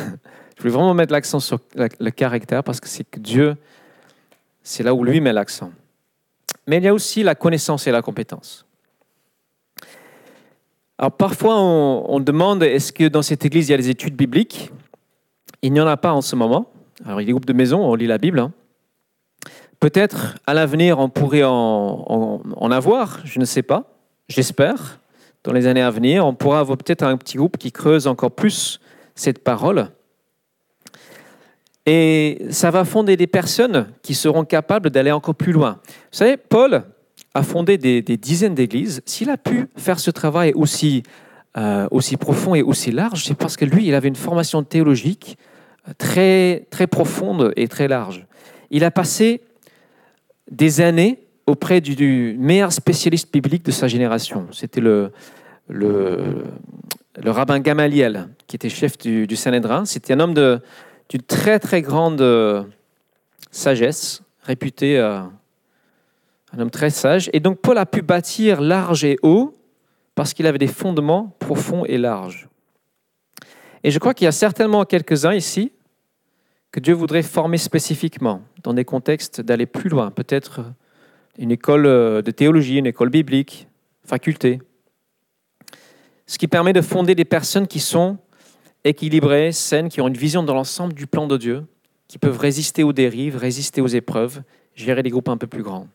Je 0.58 0.62
voulais 0.62 0.74
vraiment 0.74 0.94
mettre 0.94 1.12
l'accent 1.12 1.42
sur 1.42 1.60
le 1.76 2.10
caractère 2.12 2.64
parce 2.64 2.80
que 2.80 2.88
c'est 2.88 3.04
que 3.04 3.20
Dieu, 3.20 3.58
c'est 4.64 4.84
là 4.84 4.94
où 4.94 5.04
lui 5.04 5.20
met 5.20 5.34
l'accent. 5.34 5.72
Mais 6.68 6.78
il 6.78 6.84
y 6.84 6.88
a 6.88 6.94
aussi 6.94 7.24
la 7.24 7.36
connaissance 7.36 7.88
et 7.88 7.92
la 7.92 8.02
compétence. 8.02 8.65
Alors 10.98 11.12
parfois 11.12 11.56
on, 11.60 12.06
on 12.08 12.20
demande 12.20 12.64
est-ce 12.64 12.94
que 12.94 13.08
dans 13.08 13.22
cette 13.22 13.46
église 13.46 13.68
il 13.68 13.72
y 13.72 13.74
a 13.76 13.78
des 13.78 13.90
études 13.90 14.16
bibliques? 14.16 14.72
Il 15.62 15.74
n'y 15.74 15.82
en 15.82 15.88
a 15.88 15.98
pas 15.98 16.14
en 16.14 16.22
ce 16.22 16.36
moment. 16.36 16.70
Alors, 17.06 17.20
il 17.20 17.24
y 17.24 17.26
a 17.26 17.28
des 17.28 17.32
groupes 17.32 17.46
de 17.46 17.54
maison, 17.54 17.84
on 17.84 17.96
lit 17.96 18.08
la 18.08 18.18
Bible. 18.18 18.40
hein. 18.40 18.52
Peut-être 19.80 20.36
à 20.48 20.54
l'avenir, 20.54 21.00
on 21.00 21.10
pourrait 21.10 21.44
en, 21.44 21.52
en- 21.52 22.42
en 22.56 22.72
avoir, 22.72 23.20
je 23.26 23.40
ne 23.40 23.46
sais 23.46 23.64
pas. 23.64 23.92
J'espère. 24.30 25.00
Dans 25.44 25.52
les 25.52 25.68
années 25.68 25.82
à 25.82 25.92
venir, 25.92 26.26
on 26.26 26.34
pourra 26.34 26.60
avoir 26.60 26.78
peut-être 26.78 27.04
un 27.04 27.18
petit 27.18 27.38
groupe 27.38 27.58
qui 27.58 27.72
creuse 27.72 28.08
encore 28.08 28.32
plus 28.32 28.80
cette 29.16 29.44
parole. 29.44 29.90
Et 31.86 32.46
ça 32.50 32.72
va 32.72 32.86
fonder 32.86 33.18
des 33.18 33.28
personnes 33.28 33.88
qui 34.02 34.16
seront 34.16 34.46
capables 34.46 34.90
d'aller 34.90 35.12
encore 35.12 35.36
plus 35.36 35.52
loin. 35.52 35.80
Vous 35.84 36.18
savez, 36.18 36.38
Paul 36.38 36.84
a 37.36 37.44
fondé 37.44 37.78
des, 37.78 38.02
dizaines 38.02 38.56
d'églises. 38.56 39.02
S'il 39.06 39.30
a 39.30 39.38
pu 39.38 39.68
faire 39.76 40.00
ce 40.00 40.10
travail 40.10 40.54
aussi, 40.56 41.04
euh, 41.58 41.86
aussi 41.92 42.16
profond 42.16 42.56
et 42.56 42.64
aussi 42.64 42.92
large, 42.92 43.26
c'est 43.26 43.36
parce 43.36 43.58
que 43.58 43.66
lui, 43.66 43.86
il 43.86 43.94
avait 43.94 44.08
une 44.08 44.16
formation 44.16 44.64
théologique 44.64 45.38
très, 45.98 46.66
très 46.72 46.88
profonde 46.88 47.52
et 47.58 47.68
très 47.68 47.90
large. 47.90 48.26
Il 48.72 48.86
a 48.86 48.90
passé 48.90 49.42
des 50.50 50.80
années 50.80 51.20
auprès 51.46 51.82
du, 51.82 52.38
meilleur 52.40 52.72
spécialiste 52.72 53.32
biblique 53.32 53.66
de 53.66 53.72
sa 53.72 53.90
génération. 53.90 54.48
C'était 54.52 54.82
le, 54.82 55.12
rabbin 57.26 57.60
Gamaliel, 57.60 58.30
qui 58.48 58.56
était 58.56 58.70
chef 58.70 58.98
du, 58.98 59.28
du 59.28 59.36
Sanhédrin. 59.36 59.84
C'était 59.84 60.14
un 60.14 60.22
homme 60.22 60.34
d'une 60.34 61.22
très 61.22 61.60
très 61.60 61.82
grande 61.82 62.22
euh, 62.22 62.64
sagesse, 63.52 64.24
réputé 64.42 64.98
euh, 64.98 65.20
un 66.56 66.62
homme 66.62 66.72
très 66.72 66.90
sage. 66.90 67.30
Et 67.34 67.40
donc 67.40 67.60
Paul 67.60 67.78
a 67.78 67.86
pu 67.86 68.02
bâtir 68.02 68.62
large 68.62 69.04
et 69.04 69.18
haut 69.22 69.54
parce 70.16 70.34
qu'il 70.34 70.48
avait 70.48 70.58
des 70.58 70.68
fondements 70.68 71.36
profonds 71.40 71.86
et 71.86 71.98
larges. 71.98 72.48
Et 73.84 73.92
je 73.92 74.00
crois 74.00 74.14
qu'il 74.14 74.26
y 74.26 74.28
a 74.28 74.32
certainement 74.32 74.86
quelques-uns 74.86 75.34
ici 75.34 75.72
que 76.72 76.80
Dieu 76.80 76.94
voudrait 76.94 77.24
former 77.24 77.58
spécifiquement 77.58 78.42
dans 78.64 78.74
des 78.74 78.86
contextes 78.86 79.42
d'aller 79.42 79.66
plus 79.66 79.90
loin, 79.90 80.12
peut-être 80.12 80.62
une 81.38 81.52
école 81.52 81.86
euh, 81.86 82.22
de 82.22 82.32
théologie, 82.32 82.78
une 82.78 82.86
école 82.86 83.10
biblique, 83.10 83.68
faculté. 84.04 84.60
Ce 86.28 86.38
qui 86.38 86.48
permet 86.48 86.74
de 86.74 86.82
fonder 86.82 87.14
des 87.14 87.26
personnes 87.26 87.68
qui 87.68 87.80
sont 87.80 88.18
équilibrées, 88.84 89.52
saines, 89.52 89.90
qui 89.90 90.02
ont 90.02 90.08
une 90.08 90.18
vision 90.18 90.44
dans 90.44 90.54
l'ensemble 90.54 90.94
du 90.94 91.08
plan 91.08 91.28
de 91.28 91.38
Dieu, 91.38 91.66
qui 92.08 92.18
peuvent 92.18 92.40
résister 92.40 92.84
aux 92.84 92.94
dérives, 92.94 93.36
résister 93.36 93.82
aux 93.82 93.88
épreuves, 93.88 94.42
gérer 94.76 95.04
des 95.04 95.10
groupes 95.10 95.30
un 95.30 95.38
peu 95.38 95.48
plus 95.48 95.64
grands. 95.64 95.88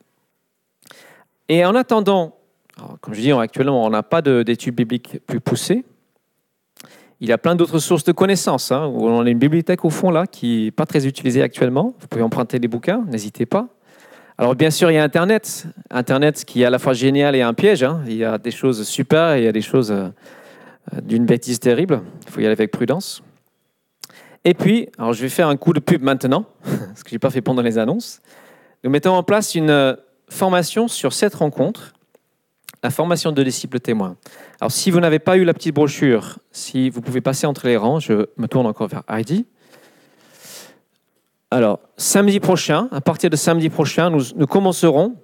Et 1.53 1.65
en 1.65 1.75
attendant, 1.75 2.37
comme 3.01 3.13
je 3.13 3.21
dis, 3.21 3.33
actuellement, 3.33 3.85
on 3.85 3.91
n'a 3.91 4.05
pas 4.05 4.23
de- 4.23 4.45
d'études 4.45 4.77
bibliques 4.77 5.19
plus 5.27 5.41
poussées, 5.41 5.85
il 7.21 7.29
y 7.29 7.33
a 7.33 7.39
plein 7.39 7.57
d'autres 7.57 7.81
sources 7.81 8.05
de 8.05 8.13
connaissances. 8.13 8.71
hein. 8.71 8.87
On 8.87 9.21
a 9.27 9.29
une 9.29 9.37
bibliothèque 9.41 9.85
au 9.85 9.91
fond 9.91 10.13
là 10.13 10.29
qui 10.29 10.67
n'est 10.67 10.71
pas 10.71 10.87
très 10.87 11.09
utilisée 11.09 11.43
actuellement. 11.43 11.93
Vous 11.99 12.07
pouvez 12.07 12.23
emprunter 12.23 12.61
des 12.61 12.69
bouquins, 12.69 13.05
n'hésitez 13.09 13.47
pas. 13.47 13.67
Alors 14.39 14.55
bien 14.55 14.71
sûr, 14.71 14.93
il 14.93 14.95
y 14.95 14.99
a 14.99 15.03
Internet. 15.03 15.67
Internet 15.91 16.45
qui 16.45 16.63
est 16.63 16.67
à 16.67 16.71
la 16.71 16.79
fois 16.79 16.93
génial 16.93 17.35
et 17.35 17.43
un 17.43 17.53
piège. 17.53 17.83
hein. 17.83 18.01
Il 18.07 18.15
y 18.15 18.25
a 18.25 18.39
des 18.39 18.53
choses 18.53 18.87
super 18.87 19.33
et 19.35 19.41
il 19.41 19.45
y 19.45 19.49
a 19.49 19.53
des 19.53 19.61
choses 19.61 19.91
euh, 19.91 20.09
euh, 20.95 21.01
d'une 21.03 21.27
bêtise 21.27 21.59
terrible. 21.59 22.01
Il 22.27 22.31
faut 22.31 22.39
y 22.41 22.45
aller 22.45 22.53
avec 22.53 22.71
prudence. 22.71 23.25
Et 24.45 24.55
puis, 24.55 24.89
alors 24.99 25.13
je 25.15 25.21
vais 25.23 25.29
faire 25.29 25.49
un 25.49 25.57
coup 25.57 25.73
de 25.73 25.81
pub 25.81 26.03
maintenant, 26.05 26.47
ce 26.95 27.03
que 27.03 27.11
je 27.11 27.17
n'ai 27.17 27.19
pas 27.19 27.31
fait 27.31 27.43
pendant 27.43 27.61
les 27.61 27.77
annonces. 27.77 28.23
Nous 28.85 28.91
mettons 28.91 29.13
en 29.15 29.25
place 29.25 29.57
une 29.57 29.69
euh, 29.69 29.95
formation 30.31 30.89
sur 30.89 31.13
cette 31.13 31.35
rencontre, 31.35 31.93
la 32.83 32.91
formation 32.91 33.33
de 33.33 33.43
disciples 33.43 33.81
témoins. 33.81 34.17
Alors, 34.61 34.73
si 34.73 34.91
vous 34.91 35.01
n'avez 35.01 35.19
pas 35.19 35.37
eu 35.37 35.45
la 35.45 35.53
petite 35.53 35.75
brochure, 35.75 36.39
si 36.51 36.89
vous 36.91 37.01
pouvez 37.01 37.21
passer 37.21 37.47
entre 37.47 37.67
les 37.67 37.77
rangs, 37.77 38.01
je 38.01 38.27
me 38.37 38.47
tourne 38.47 38.67
encore 38.67 38.89
vers 38.89 39.03
Heidi. 39.09 39.47
Alors, 41.51 41.81
samedi 41.97 42.41
prochain, 42.41 42.89
à 42.93 43.01
partir 43.01 43.29
de 43.29 43.37
samedi 43.37 43.69
prochain, 43.69 44.11
nous, 44.11 44.47
commencerons 44.47 45.17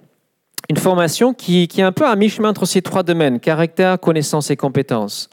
une 0.69 0.77
formation 0.77 1.33
qui, 1.33 1.67
qui 1.67 1.79
est 1.79 1.85
un 1.85 1.93
peu 1.93 2.05
à 2.05 2.15
mi-chemin 2.15 2.49
entre 2.49 2.65
ces 2.65 2.81
trois 2.81 3.03
domaines, 3.03 3.39
caractère, 3.39 3.99
connaissance 3.99 4.51
et 4.51 4.57
compétences. 4.57 5.29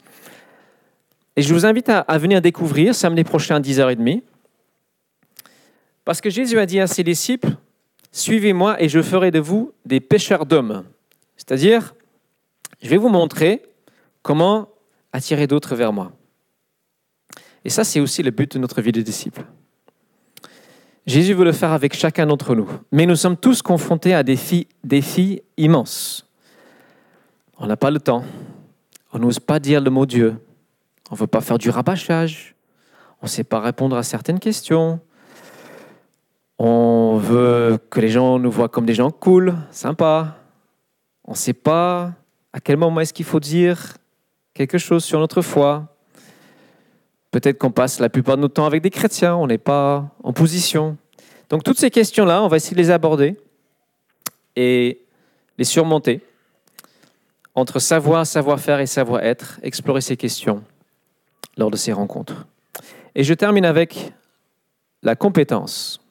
Et 1.35 1.41
je 1.41 1.53
vous 1.53 1.65
invite 1.65 1.89
à, 1.89 1.99
à 1.99 2.17
venir 2.17 2.41
découvrir 2.41 2.95
samedi 2.95 3.25
prochain 3.25 3.57
à 3.57 3.59
10h30. 3.59 4.21
Parce 6.05 6.21
que 6.21 6.29
Jésus 6.29 6.57
a 6.59 6.65
dit 6.65 6.79
à 6.79 6.87
ses 6.87 7.03
disciples, 7.03 7.49
Suivez-moi 8.15 8.81
et 8.81 8.87
je 8.87 9.01
ferai 9.01 9.29
de 9.29 9.39
vous 9.39 9.73
des 9.85 9.99
pêcheurs 9.99 10.45
d'hommes. 10.45 10.85
C'est-à-dire, 11.35 11.93
je 12.81 12.87
vais 12.87 12.95
vous 12.95 13.09
montrer 13.09 13.61
comment 14.21 14.69
attirer 15.11 15.47
d'autres 15.47 15.75
vers 15.75 15.91
moi. 15.91 16.13
Et 17.65 17.69
ça, 17.69 17.83
c'est 17.83 17.99
aussi 17.99 18.23
le 18.23 18.31
but 18.31 18.53
de 18.53 18.57
notre 18.57 18.81
vie 18.81 18.93
de 18.93 19.01
disciple. 19.01 19.43
Jésus 21.05 21.33
veut 21.33 21.43
le 21.43 21.51
faire 21.51 21.73
avec 21.73 21.93
chacun 21.93 22.25
d'entre 22.25 22.55
nous. 22.55 22.69
Mais 22.93 23.05
nous 23.05 23.17
sommes 23.17 23.35
tous 23.35 23.61
confrontés 23.61 24.13
à 24.13 24.23
des 24.23 24.35
défis, 24.35 24.69
défis 24.85 25.41
immenses. 25.57 26.25
On 27.57 27.67
n'a 27.67 27.75
pas 27.75 27.91
le 27.91 27.99
temps. 27.99 28.23
On 29.11 29.19
n'ose 29.19 29.39
pas 29.39 29.59
dire 29.59 29.81
le 29.81 29.89
mot 29.89 30.05
Dieu. 30.05 30.37
On 31.11 31.15
ne 31.15 31.19
veut 31.19 31.27
pas 31.27 31.41
faire 31.41 31.57
du 31.57 31.69
rabâchage. 31.69 32.55
On 33.21 33.25
ne 33.25 33.29
sait 33.29 33.43
pas 33.43 33.59
répondre 33.59 33.97
à 33.97 34.03
certaines 34.03 34.39
questions. 34.39 35.01
On 36.57 37.17
veut 37.17 37.77
que 37.89 37.99
les 37.99 38.09
gens 38.09 38.39
nous 38.39 38.51
voient 38.51 38.69
comme 38.69 38.85
des 38.85 38.93
gens 38.93 39.11
cool, 39.11 39.55
sympas. 39.71 40.37
On 41.25 41.31
ne 41.31 41.37
sait 41.37 41.53
pas 41.53 42.13
à 42.53 42.59
quel 42.61 42.77
moment 42.77 43.01
est-ce 43.01 43.13
qu'il 43.13 43.25
faut 43.25 43.39
dire 43.39 43.95
quelque 44.53 44.77
chose 44.77 45.03
sur 45.03 45.19
notre 45.19 45.41
foi. 45.41 45.87
Peut-être 47.31 47.57
qu'on 47.57 47.71
passe 47.71 47.99
la 47.99 48.07
plupart 48.07 48.37
de 48.37 48.41
notre 48.43 48.53
temps 48.53 48.65
avec 48.65 48.81
des 48.81 48.89
chrétiens, 48.89 49.35
on 49.35 49.47
n'est 49.47 49.57
pas 49.57 50.09
en 50.23 50.31
position. 50.31 50.97
Donc 51.49 51.63
toutes 51.63 51.77
ces 51.77 51.91
questions-là, 51.91 52.41
on 52.41 52.47
va 52.47 52.57
essayer 52.57 52.75
de 52.75 52.81
les 52.81 52.91
aborder 52.91 53.35
et 54.55 55.01
les 55.57 55.65
surmonter. 55.65 56.21
Entre 57.53 57.79
savoir, 57.79 58.25
savoir-faire 58.25 58.79
et 58.79 58.85
savoir-être, 58.85 59.59
explorer 59.63 60.01
ces 60.01 60.15
questions 60.15 60.63
lors 61.57 61.71
de 61.71 61.77
ces 61.77 61.91
rencontres. 61.91 62.45
Et 63.15 63.23
je 63.23 63.33
termine 63.33 63.65
avec 63.65 64.13
la 65.03 65.15
compétence. 65.15 66.04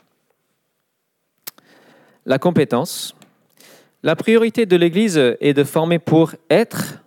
La 2.26 2.38
compétence. 2.38 3.14
La 4.02 4.16
priorité 4.16 4.66
de 4.66 4.76
l'Église 4.76 5.18
est 5.40 5.54
de 5.54 5.64
former 5.64 5.98
pour 5.98 6.32
être, 6.50 7.02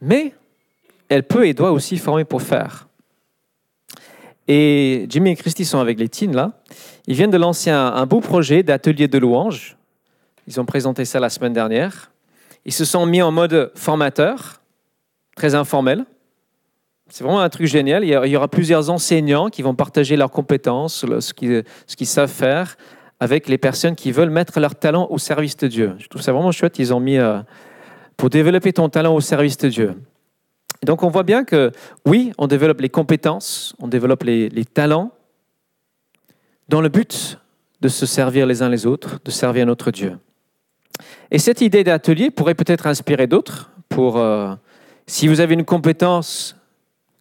mais 0.00 0.34
elle 1.08 1.24
peut 1.24 1.46
et 1.46 1.54
doit 1.54 1.72
aussi 1.72 1.98
former 1.98 2.24
pour 2.24 2.42
faire. 2.42 2.88
Et 4.48 5.06
Jimmy 5.08 5.30
et 5.30 5.36
Christy 5.36 5.64
sont 5.64 5.78
avec 5.78 5.98
les 5.98 6.08
teens 6.08 6.32
là. 6.32 6.52
Ils 7.06 7.14
viennent 7.14 7.30
de 7.30 7.36
lancer 7.36 7.70
un, 7.70 8.06
beau 8.06 8.20
projet 8.20 8.62
d'atelier 8.62 9.08
de 9.08 9.18
louange. 9.18 9.76
Ils 10.46 10.60
ont 10.60 10.64
présenté 10.64 11.04
ça 11.04 11.20
la 11.20 11.28
semaine 11.28 11.52
dernière. 11.52 12.10
Ils 12.64 12.72
se 12.72 12.84
sont 12.84 13.06
mis 13.06 13.22
en 13.22 13.32
mode 13.32 13.72
formateur, 13.74 14.60
très 15.36 15.54
informel. 15.54 16.04
C'est 17.08 17.24
vraiment 17.24 17.40
un 17.40 17.48
truc 17.48 17.66
génial. 17.66 18.04
Il 18.04 18.10
y 18.10 18.36
aura 18.36 18.48
plusieurs 18.48 18.90
enseignants 18.90 19.50
qui 19.50 19.62
vont 19.62 19.74
partager 19.74 20.16
leurs 20.16 20.30
compétences, 20.30 21.04
ce 21.04 21.20
ce 21.20 21.32
qu'ils 21.96 22.06
savent 22.06 22.30
faire, 22.30 22.76
avec 23.22 23.48
les 23.48 23.56
personnes 23.56 23.94
qui 23.94 24.10
veulent 24.10 24.30
mettre 24.30 24.58
leur 24.58 24.74
talent 24.74 25.06
au 25.08 25.16
service 25.16 25.56
de 25.56 25.68
Dieu. 25.68 25.94
Je 25.98 26.08
trouve 26.08 26.20
ça 26.20 26.32
vraiment 26.32 26.50
chouette. 26.50 26.80
Ils 26.80 26.92
ont 26.92 26.98
mis 26.98 27.18
euh, 27.18 27.38
pour 28.16 28.30
développer 28.30 28.72
ton 28.72 28.88
talent 28.88 29.14
au 29.14 29.20
service 29.20 29.56
de 29.58 29.68
Dieu. 29.68 29.94
Donc 30.84 31.04
on 31.04 31.08
voit 31.08 31.22
bien 31.22 31.44
que 31.44 31.70
oui, 32.04 32.32
on 32.36 32.48
développe 32.48 32.80
les 32.80 32.88
compétences, 32.88 33.76
on 33.78 33.86
développe 33.86 34.24
les, 34.24 34.64
talents 34.64 35.12
dans 36.68 36.80
le 36.80 36.88
but 36.88 37.38
de 37.80 37.86
se 37.86 38.06
servir 38.06 38.44
les 38.44 38.60
uns 38.60 38.68
les 38.68 38.86
autres, 38.86 39.20
de 39.24 39.30
servir 39.30 39.66
notre 39.66 39.92
Dieu. 39.92 40.18
Et 41.30 41.38
cette 41.38 41.60
idée 41.60 41.84
d'atelier 41.84 42.32
pourrait 42.32 42.56
peut-être 42.56 42.88
inspirer 42.88 43.28
d'autres 43.28 43.70
pour, 43.88 44.18
euh, 44.18 44.52
si 45.06 45.28
vous 45.28 45.38
avez 45.38 45.54
une 45.54 45.64
compétence 45.64 46.56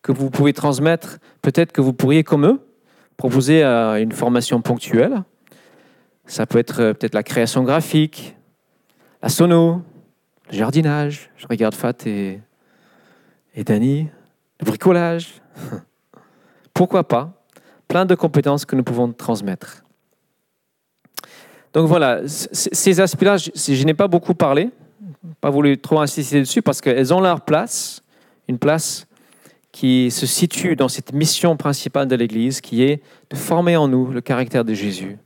que 0.01 0.11
vous 0.11 0.31
pouvez 0.31 0.53
transmettre, 0.53 1.19
Peut-être 1.41 1.71
que 1.71 1.81
vous 1.81 1.93
pourriez, 1.93 2.23
comme 2.23 2.45
eux, 2.45 2.59
proposer 3.17 3.63
euh, 3.63 4.01
une 4.01 4.11
formation 4.11 4.61
ponctuelle. 4.61 5.23
Ça 6.25 6.45
peut 6.45 6.59
être 6.59 6.81
euh, 6.81 6.93
peut-être 6.93 7.13
la 7.15 7.23
création 7.23 7.63
graphique, 7.63 8.35
la 9.21 9.29
sono, 9.29 9.81
le 10.49 10.57
jardinage. 10.57 11.29
Je 11.37 11.47
regarde 11.47 11.75
Fat 11.75 12.05
et, 12.05 12.39
et 13.55 13.63
Dany. 13.63 14.07
Le 14.59 14.65
bricolage. 14.65 15.41
Pourquoi 16.73 17.07
pas? 17.07 17.33
Plein 17.87 18.05
de 18.05 18.15
compétences 18.15 18.65
que 18.65 18.75
nous 18.75 18.83
pouvons 18.83 19.11
transmettre. 19.11 19.83
Donc 21.73 21.87
voilà, 21.87 22.21
ces 22.27 22.99
aspects-là, 22.99 23.37
je 23.37 23.85
n'ai 23.85 23.93
pas 23.93 24.07
beaucoup 24.07 24.33
parlé, 24.33 24.69
pas 25.39 25.49
voulu 25.49 25.77
trop 25.77 26.01
insister 26.01 26.39
dessus 26.39 26.61
parce 26.61 26.81
qu'elles 26.81 27.13
ont 27.13 27.21
leur 27.21 27.41
place, 27.41 28.03
une 28.49 28.57
place 28.57 29.07
qui 29.71 30.11
se 30.11 30.25
situe 30.25 30.75
dans 30.75 30.89
cette 30.89 31.13
mission 31.13 31.55
principale 31.55 32.07
de 32.07 32.15
l'Église, 32.15 32.59
qui 32.59 32.83
est 32.83 33.01
de 33.29 33.37
former 33.37 33.77
en 33.77 33.87
nous 33.87 34.07
le 34.07 34.19
caractère 34.19 34.65
de 34.65 34.73
Jésus 34.73 35.17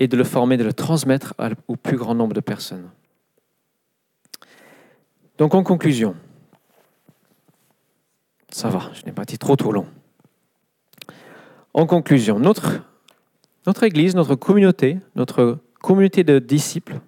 et 0.00 0.08
de 0.08 0.16
le 0.16 0.24
former, 0.24 0.56
de 0.56 0.64
le 0.64 0.72
transmettre 0.72 1.34
au 1.66 1.76
plus 1.76 1.96
grand 1.96 2.14
nombre 2.14 2.34
de 2.34 2.40
personnes. 2.40 2.90
Donc 5.38 5.54
en 5.54 5.62
conclusion, 5.62 6.16
ça 8.50 8.68
va, 8.68 8.90
je 8.94 9.04
n'ai 9.06 9.12
pas 9.12 9.22
été 9.22 9.38
trop 9.38 9.56
trop 9.56 9.72
long. 9.72 9.86
En 11.74 11.86
conclusion, 11.86 12.38
notre, 12.38 12.80
notre 13.66 13.84
Église, 13.84 14.14
notre 14.14 14.34
communauté, 14.34 14.98
notre 15.14 15.58
communauté 15.80 16.24
de 16.24 16.38
disciples 16.38 17.00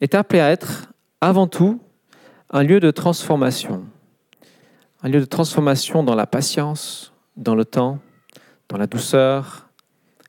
est 0.00 0.14
appelée 0.14 0.40
à 0.40 0.50
être 0.50 0.92
avant 1.20 1.46
tout 1.46 1.80
un 2.50 2.62
lieu 2.62 2.80
de 2.80 2.90
transformation. 2.90 3.84
Un 5.02 5.08
lieu 5.08 5.20
de 5.20 5.26
transformation 5.26 6.02
dans 6.02 6.14
la 6.14 6.26
patience, 6.26 7.12
dans 7.36 7.54
le 7.54 7.64
temps, 7.64 7.98
dans 8.68 8.76
la 8.76 8.86
douceur, 8.86 9.67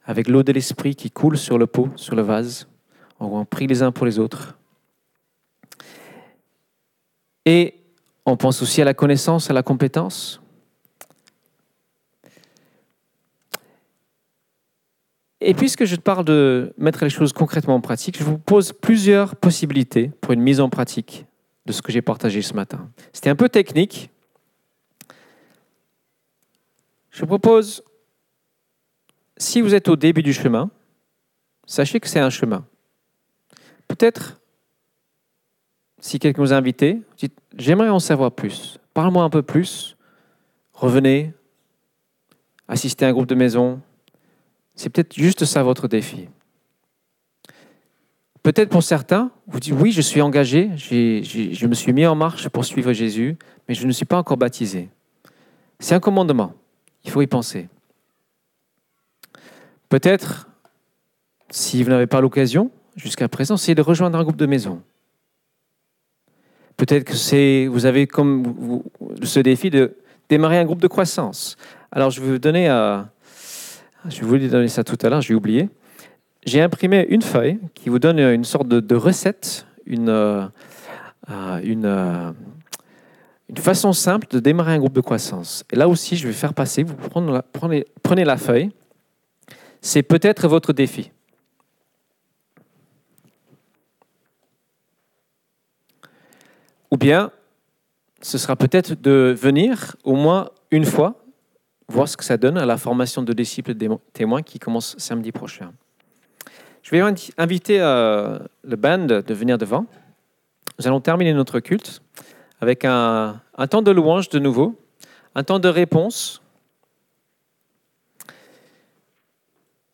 avec 0.10 0.28
l'eau 0.28 0.42
de 0.42 0.52
l'esprit 0.52 0.96
qui 0.96 1.12
coule 1.12 1.38
sur 1.38 1.60
le 1.60 1.68
pot, 1.68 1.88
sur 1.96 2.16
le 2.16 2.24
vase. 2.24 2.68
On 3.20 3.46
prie 3.46 3.68
les 3.68 3.84
uns 3.84 3.92
pour 3.92 4.08
les 4.08 4.18
autres. 4.18 4.58
Et 7.46 7.76
on 8.26 8.36
pense 8.36 8.64
aussi 8.64 8.82
à 8.82 8.86
la 8.86 8.96
connaissance, 8.96 9.52
à 9.52 9.54
la 9.54 9.62
compétence. 9.62 10.42
Et 15.42 15.54
puisque 15.54 15.86
je 15.86 15.96
parle 15.96 16.26
de 16.26 16.74
mettre 16.80 17.04
les 17.04 17.12
choses 17.12 17.32
concrètement 17.32 17.76
en 17.76 17.82
pratique, 17.82 18.18
je 18.18 18.24
vous 18.24 18.40
pose 18.40 18.74
plusieurs 18.74 19.36
possibilités 19.36 20.10
pour 20.22 20.34
une 20.34 20.42
mise 20.42 20.60
en 20.60 20.70
pratique 20.70 21.28
de 21.68 21.72
ce 21.72 21.84
que 21.84 21.92
j'ai 21.92 22.02
partagé 22.02 22.42
ce 22.42 22.56
matin. 22.56 22.90
C'était 23.14 23.30
un 23.30 23.36
peu 23.36 23.48
technique. 23.48 24.10
Je 27.12 27.26
propose, 27.26 27.84
si 29.40 29.62
vous 29.62 29.74
êtes 29.74 29.88
au 29.88 29.96
début 29.96 30.22
du 30.22 30.34
chemin, 30.34 30.70
sachez 31.66 32.00
que 32.00 32.08
c'est 32.08 32.20
un 32.20 32.30
chemin. 32.30 32.66
Peut-être, 33.88 34.40
si 36.00 36.20
quelqu'un 36.20 36.42
vous 36.42 36.54
a 36.54 36.58
invité, 36.58 37.02
dites, 37.18 37.38
j'aimerais 37.58 37.90
en 37.90 38.00
savoir 38.00 38.32
plus. 38.32 38.78
Parle-moi 38.94 39.24
un 39.24 39.30
peu 39.30 39.42
plus. 39.42 39.98
Revenez, 40.74 41.34
assistez 42.68 43.06
à 43.06 43.10
un 43.10 43.14
groupe 43.14 43.28
de 43.28 43.36
maison, 43.36 43.82
c'est 44.76 44.90
peut-être 44.90 45.16
juste 45.16 45.46
ça 45.46 45.64
votre 45.64 45.88
défi. 45.88 46.30
Peut-être 48.44 48.70
pour 48.70 48.84
certains, 48.84 49.32
vous 49.48 49.60
dites 49.60 49.74
oui, 49.74 49.92
je 49.92 50.02
suis 50.02 50.22
engagé, 50.22 50.70
je 50.76 51.68
me 51.68 51.74
suis 51.74 51.92
mis 51.92 52.06
en 52.06 52.16
marche 52.16 52.48
pour 52.50 52.64
suivre 52.66 52.94
Jésus, 52.94 53.38
mais 53.68 53.76
je 53.76 53.86
ne 53.86 53.92
suis 53.92 54.06
pas 54.06 54.18
encore 54.18 54.38
baptisé. 54.38 54.90
C'est 55.80 55.96
un 55.96 56.00
commandement, 56.00 56.54
il 57.04 57.12
faut 57.12 57.22
y 57.22 57.28
penser. 57.28 57.68
Peut-être, 59.90 60.48
si 61.50 61.84
vous 61.84 61.90
n'avez 61.90 62.08
pas 62.08 62.22
l'occasion 62.22 62.72
jusqu'à 62.96 63.28
présent, 63.28 63.58
c'est 63.58 63.76
de 63.76 63.82
rejoindre 63.82 64.18
un 64.18 64.24
groupe 64.24 64.38
de 64.38 64.46
maison. 64.46 64.82
Peut-être 66.78 67.04
que 67.04 67.16
c'est, 67.16 67.68
vous 67.68 67.86
avez 67.86 68.08
comme 68.08 68.84
ce 69.24 69.40
défi 69.40 69.70
de 69.70 69.98
démarrer 70.30 70.60
un 70.60 70.66
groupe 70.66 70.82
de 70.82 70.88
croissance. 70.88 71.58
Alors 71.92 72.12
je 72.12 72.22
vais 72.22 72.32
vous 72.32 72.40
donner 72.40 72.70
euh, 72.70 73.02
je 74.08 74.24
voulais 74.24 74.48
donner 74.48 74.70
ça 74.70 74.84
tout 74.84 74.98
à 75.02 75.10
l'heure, 75.10 75.22
j'ai 75.22 75.34
oublié. 75.34 75.70
J'ai 76.46 76.62
imprimé 76.62 77.06
une 77.10 77.22
feuille 77.22 77.60
qui 77.74 77.90
vous 77.90 78.00
donne 78.00 78.20
une 78.20 78.46
sorte 78.46 78.68
de, 78.68 78.96
recette, 78.96 79.66
une, 79.86 80.10
euh, 80.10 80.46
euh, 81.30 81.60
une, 83.50 83.58
façon 83.58 83.92
simple 83.92 84.28
de 84.32 84.40
démarrer 84.40 84.74
un 84.74 84.80
groupe 84.80 84.94
de 84.94 85.02
croissance. 85.02 85.66
Et 85.72 85.76
là 85.76 85.90
aussi, 85.90 86.16
je 86.16 86.28
vais 86.28 86.34
faire 86.34 86.54
passer, 86.54 86.84
vous 86.84 86.96
prenez 86.96 88.24
la 88.24 88.38
feuille. 88.38 88.72
C'est 89.82 90.04
peut-être 90.04 90.48
votre 90.48 90.74
défi. 90.74 91.12
Ou 96.92 96.98
bien, 96.98 97.32
ce 98.22 98.38
sera 98.38 98.56
peut-être 98.56 98.94
de 99.00 99.36
venir 99.38 99.96
au 100.04 100.16
moins 100.16 100.50
une 100.72 100.86
fois 100.86 101.24
voir 101.88 102.08
ce 102.08 102.18
que 102.18 102.24
ça 102.24 102.38
donne 102.38 102.58
à 102.58 102.66
la 102.66 102.78
formation 102.78 103.24
de 103.24 103.32
disciples 103.34 103.74
témoins 104.14 104.42
qui 104.42 104.60
commence 104.60 104.98
samedi 104.98 105.32
prochain. 105.32 105.72
Je 106.82 106.92
vais 106.92 107.00
invi- 107.00 107.32
inviter 107.38 107.80
euh, 107.80 108.40
le 108.64 108.76
band 108.76 109.06
de 109.06 109.34
venir 109.34 109.58
devant. 109.58 109.86
Nous 110.78 110.88
allons 110.88 111.02
terminer 111.02 111.34
notre 111.34 111.60
culte 111.60 112.02
avec 112.62 112.86
un, 112.86 113.42
un 113.58 113.68
temps 113.68 113.82
de 113.82 113.92
louange 113.92 114.30
de 114.30 114.40
nouveau, 114.40 114.76
un 115.36 115.44
temps 115.44 115.60
de 115.60 115.70
réponse. 115.70 116.42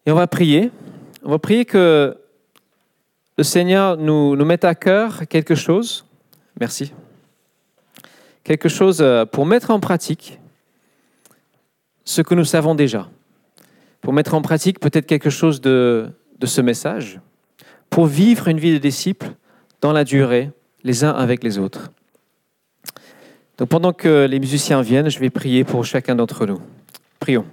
Et 0.06 0.12
on 0.12 0.16
va 0.16 0.28
prier. 0.28 0.72
On 1.24 1.32
va 1.32 1.40
prier 1.40 1.66
que 1.66 2.18
le 3.38 3.44
Seigneur 3.44 3.98
nous, 3.98 4.36
mette 4.46 4.64
à 4.64 4.76
cœur 4.76 5.28
quelque 5.28 5.56
chose. 5.56 6.06
Merci. 6.60 6.94
Quelque 8.44 8.70
chose 8.70 9.02
euh, 9.02 9.26
pour 9.26 9.46
mettre 9.46 9.72
en 9.72 9.80
pratique 9.80 10.40
ce 12.06 12.22
que 12.22 12.36
nous 12.36 12.46
savons 12.46 12.76
déjà, 12.76 13.10
pour 14.02 14.14
mettre 14.14 14.36
en 14.36 14.42
pratique 14.44 14.80
peut-être 14.80 15.08
quelque 15.08 15.32
chose 15.32 15.60
de, 15.60 16.08
de 16.40 16.46
ce 16.46 16.62
message, 16.62 17.20
pour 17.90 18.06
vivre 18.06 18.48
une 18.48 18.60
vie 18.60 18.74
de 18.74 18.78
disciple 18.78 19.32
dans 19.82 19.92
la 19.92 20.04
durée, 20.04 20.52
les 20.84 21.04
uns 21.04 21.12
avec 21.12 21.44
les 21.44 21.58
autres. 21.58 21.92
Donc 23.58 23.70
pendant 23.70 23.92
que 23.92 24.28
les 24.30 24.40
musiciens 24.40 24.82
viennent, 24.82 25.10
je 25.10 25.20
vais 25.20 25.32
prier 25.32 25.64
pour 25.64 25.84
chacun 25.84 26.16
d'entre 26.16 26.46
nous. 26.46 26.62
Prions. 27.20 27.46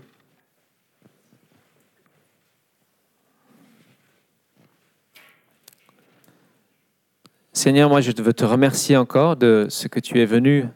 Seigneur, 7.63 7.89
moi 7.89 8.01
je 8.01 8.11
veux 8.21 8.33
te 8.33 8.45
remercier 8.45 8.97
encore 8.97 9.37
de 9.37 9.69
ce 9.71 9.87
que 9.87 10.01
tu 10.01 10.21
es 10.21 10.27
venu 10.27 10.67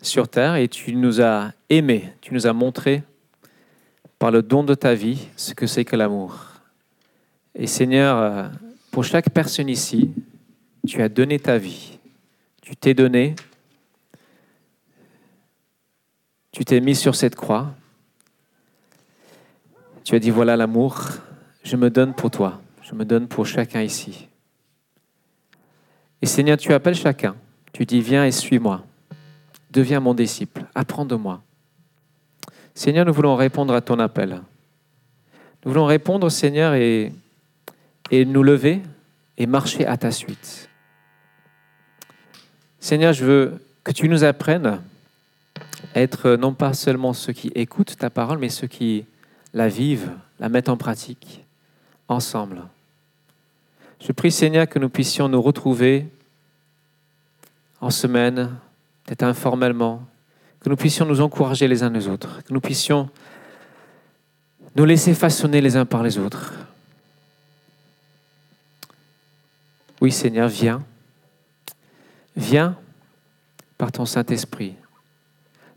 sur 0.00 0.26
terre 0.26 0.56
et 0.56 0.66
tu 0.66 0.94
nous 0.94 1.20
as 1.20 1.52
aimés, 1.68 2.14
tu 2.22 2.32
nous 2.32 2.46
as 2.46 2.54
montré 2.54 3.02
par 4.18 4.30
le 4.30 4.40
don 4.40 4.64
de 4.64 4.72
ta 4.72 4.94
vie 4.94 5.28
ce 5.36 5.52
que 5.52 5.66
c'est 5.66 5.84
que 5.84 5.96
l'amour. 5.96 6.34
Et 7.54 7.66
Seigneur, 7.66 8.16
euh, 8.16 8.48
pour 8.90 9.04
chaque 9.04 9.28
personne 9.28 9.68
ici, 9.68 10.10
tu 10.86 11.02
as 11.02 11.10
donné 11.10 11.38
ta 11.38 11.58
vie, 11.58 11.98
tu 12.62 12.74
t'es 12.74 12.94
donné, 12.94 13.36
tu 16.52 16.64
t'es 16.64 16.80
mis 16.80 16.96
sur 16.96 17.14
cette 17.14 17.36
croix, 17.36 17.74
tu 20.04 20.14
as 20.14 20.18
dit 20.18 20.30
voilà 20.30 20.56
l'amour, 20.56 21.02
je 21.64 21.76
me 21.76 21.90
donne 21.90 22.14
pour 22.14 22.30
toi, 22.30 22.62
je 22.80 22.94
me 22.94 23.04
donne 23.04 23.28
pour 23.28 23.44
chacun 23.44 23.82
ici. 23.82 24.27
Et 26.20 26.26
Seigneur, 26.26 26.56
tu 26.56 26.72
appelles 26.72 26.94
chacun, 26.94 27.36
tu 27.72 27.86
dis 27.86 28.00
viens 28.00 28.24
et 28.24 28.32
suis-moi. 28.32 28.84
Deviens 29.70 30.00
mon 30.00 30.14
disciple, 30.14 30.64
apprends 30.74 31.04
de 31.04 31.14
moi. 31.14 31.42
Seigneur, 32.74 33.04
nous 33.04 33.12
voulons 33.12 33.36
répondre 33.36 33.74
à 33.74 33.80
ton 33.80 33.98
appel. 33.98 34.40
Nous 35.64 35.72
voulons 35.72 35.86
répondre, 35.86 36.28
Seigneur, 36.30 36.74
et, 36.74 37.12
et 38.10 38.24
nous 38.24 38.42
lever 38.42 38.82
et 39.36 39.46
marcher 39.46 39.86
à 39.86 39.96
ta 39.96 40.10
suite. 40.10 40.68
Seigneur, 42.80 43.12
je 43.12 43.24
veux 43.24 43.64
que 43.84 43.92
tu 43.92 44.08
nous 44.08 44.24
apprennes 44.24 44.80
à 45.94 46.00
être 46.00 46.36
non 46.36 46.54
pas 46.54 46.72
seulement 46.72 47.12
ceux 47.12 47.32
qui 47.32 47.48
écoutent 47.54 47.96
ta 47.96 48.10
parole, 48.10 48.38
mais 48.38 48.48
ceux 48.48 48.66
qui 48.66 49.04
la 49.52 49.68
vivent, 49.68 50.12
la 50.38 50.48
mettent 50.48 50.68
en 50.68 50.76
pratique 50.76 51.44
ensemble. 52.08 52.62
Je 54.00 54.12
prie, 54.12 54.30
Seigneur, 54.30 54.68
que 54.68 54.78
nous 54.78 54.88
puissions 54.88 55.28
nous 55.28 55.42
retrouver 55.42 56.06
en 57.80 57.90
semaine, 57.90 58.56
peut-être 59.04 59.24
informellement, 59.24 60.02
que 60.60 60.68
nous 60.68 60.76
puissions 60.76 61.04
nous 61.04 61.20
encourager 61.20 61.68
les 61.68 61.82
uns 61.82 61.90
les 61.90 62.08
autres, 62.08 62.42
que 62.42 62.52
nous 62.52 62.60
puissions 62.60 63.08
nous 64.76 64.84
laisser 64.84 65.14
façonner 65.14 65.60
les 65.60 65.76
uns 65.76 65.84
par 65.84 66.02
les 66.02 66.18
autres. 66.18 66.54
Oui, 70.00 70.12
Seigneur, 70.12 70.48
viens. 70.48 70.84
Viens 72.36 72.76
par 73.76 73.90
ton 73.90 74.04
Saint-Esprit. 74.04 74.74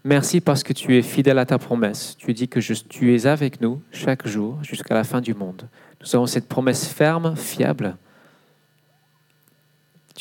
Merci 0.04 0.42
parce 0.42 0.64
que 0.64 0.74
tu 0.74 0.98
es 0.98 1.02
fidèle 1.02 1.40
à 1.40 1.46
ta 1.46 1.58
promesse. 1.58 2.16
Tu 2.18 2.34
dis 2.34 2.48
que 2.48 2.60
tu 2.60 3.16
es 3.16 3.26
avec 3.28 3.62
nous 3.62 3.82
chaque 3.92 4.28
jour 4.28 4.58
jusqu'à 4.64 4.96
la 4.96 5.04
fin 5.04 5.22
du 5.22 5.34
monde. 5.34 5.68
Nous 6.02 6.16
avons 6.16 6.28
cette 6.28 6.48
promesse 6.48 6.88
ferme, 6.88 7.36
fiable. 7.36 7.96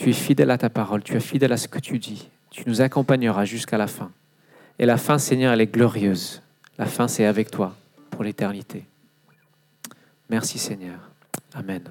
Tu 0.00 0.08
es 0.08 0.14
fidèle 0.14 0.50
à 0.50 0.56
ta 0.56 0.70
parole, 0.70 1.02
tu 1.02 1.14
es 1.14 1.20
fidèle 1.20 1.52
à 1.52 1.58
ce 1.58 1.68
que 1.68 1.78
tu 1.78 1.98
dis. 1.98 2.26
Tu 2.50 2.62
nous 2.66 2.80
accompagneras 2.80 3.44
jusqu'à 3.44 3.76
la 3.76 3.86
fin. 3.86 4.10
Et 4.78 4.86
la 4.86 4.96
fin, 4.96 5.18
Seigneur, 5.18 5.52
elle 5.52 5.60
est 5.60 5.66
glorieuse. 5.66 6.40
La 6.78 6.86
fin, 6.86 7.06
c'est 7.06 7.26
avec 7.26 7.50
toi 7.50 7.74
pour 8.08 8.24
l'éternité. 8.24 8.86
Merci, 10.30 10.58
Seigneur. 10.58 10.96
Amen. 11.52 11.82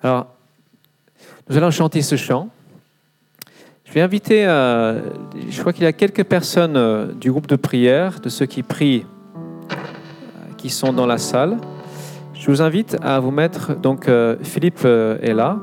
Alors, 0.00 0.32
nous 1.50 1.56
allons 1.56 1.72
chanter 1.72 2.02
ce 2.02 2.14
chant. 2.14 2.50
Je 3.84 3.92
vais 3.92 4.02
inviter, 4.02 4.46
euh, 4.46 5.10
je 5.50 5.60
crois 5.60 5.72
qu'il 5.72 5.82
y 5.82 5.86
a 5.86 5.92
quelques 5.92 6.22
personnes 6.22 6.76
euh, 6.76 7.12
du 7.14 7.32
groupe 7.32 7.48
de 7.48 7.56
prière, 7.56 8.20
de 8.20 8.28
ceux 8.28 8.46
qui 8.46 8.62
prient, 8.62 9.04
euh, 9.34 10.54
qui 10.56 10.70
sont 10.70 10.92
dans 10.92 11.06
la 11.06 11.18
salle. 11.18 11.56
Je 12.32 12.48
vous 12.48 12.62
invite 12.62 12.96
à 13.02 13.18
vous 13.18 13.32
mettre, 13.32 13.74
donc 13.74 14.08
Philippe 14.44 14.84
est 14.84 15.34
là. 15.34 15.58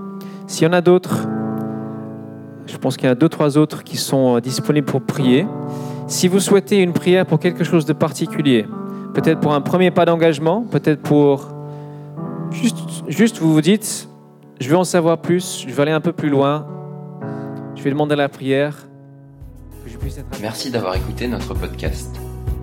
S'il 0.47 0.65
y 0.65 0.69
en 0.69 0.73
a 0.73 0.81
d'autres, 0.81 1.27
je 2.67 2.77
pense 2.77 2.97
qu'il 2.97 3.05
y 3.05 3.09
en 3.09 3.13
a 3.13 3.15
deux, 3.15 3.29
trois 3.29 3.57
autres 3.57 3.83
qui 3.83 3.97
sont 3.97 4.37
euh, 4.37 4.41
disponibles 4.41 4.85
pour 4.85 5.01
prier. 5.01 5.47
Si 6.07 6.27
vous 6.27 6.39
souhaitez 6.39 6.81
une 6.81 6.93
prière 6.93 7.25
pour 7.25 7.39
quelque 7.39 7.63
chose 7.63 7.85
de 7.85 7.93
particulier, 7.93 8.65
peut-être 9.13 9.39
pour 9.39 9.53
un 9.53 9.61
premier 9.61 9.91
pas 9.91 10.05
d'engagement, 10.05 10.61
peut-être 10.63 11.01
pour 11.01 11.49
juste, 12.51 12.77
juste 13.07 13.39
vous 13.39 13.53
vous 13.53 13.61
dites, 13.61 14.07
je 14.59 14.69
veux 14.69 14.77
en 14.77 14.83
savoir 14.83 15.19
plus, 15.19 15.65
je 15.67 15.73
veux 15.73 15.81
aller 15.81 15.91
un 15.91 16.01
peu 16.01 16.11
plus 16.11 16.29
loin, 16.29 16.67
je 17.75 17.83
vais 17.83 17.89
demander 17.89 18.15
la 18.15 18.29
prière, 18.29 18.87
que 19.83 19.91
je 19.91 19.97
puisse 19.97 20.17
être 20.17 20.25
Merci 20.41 20.71
d'avoir 20.71 20.95
écouté 20.95 21.27
notre 21.27 21.53
podcast. 21.53 22.19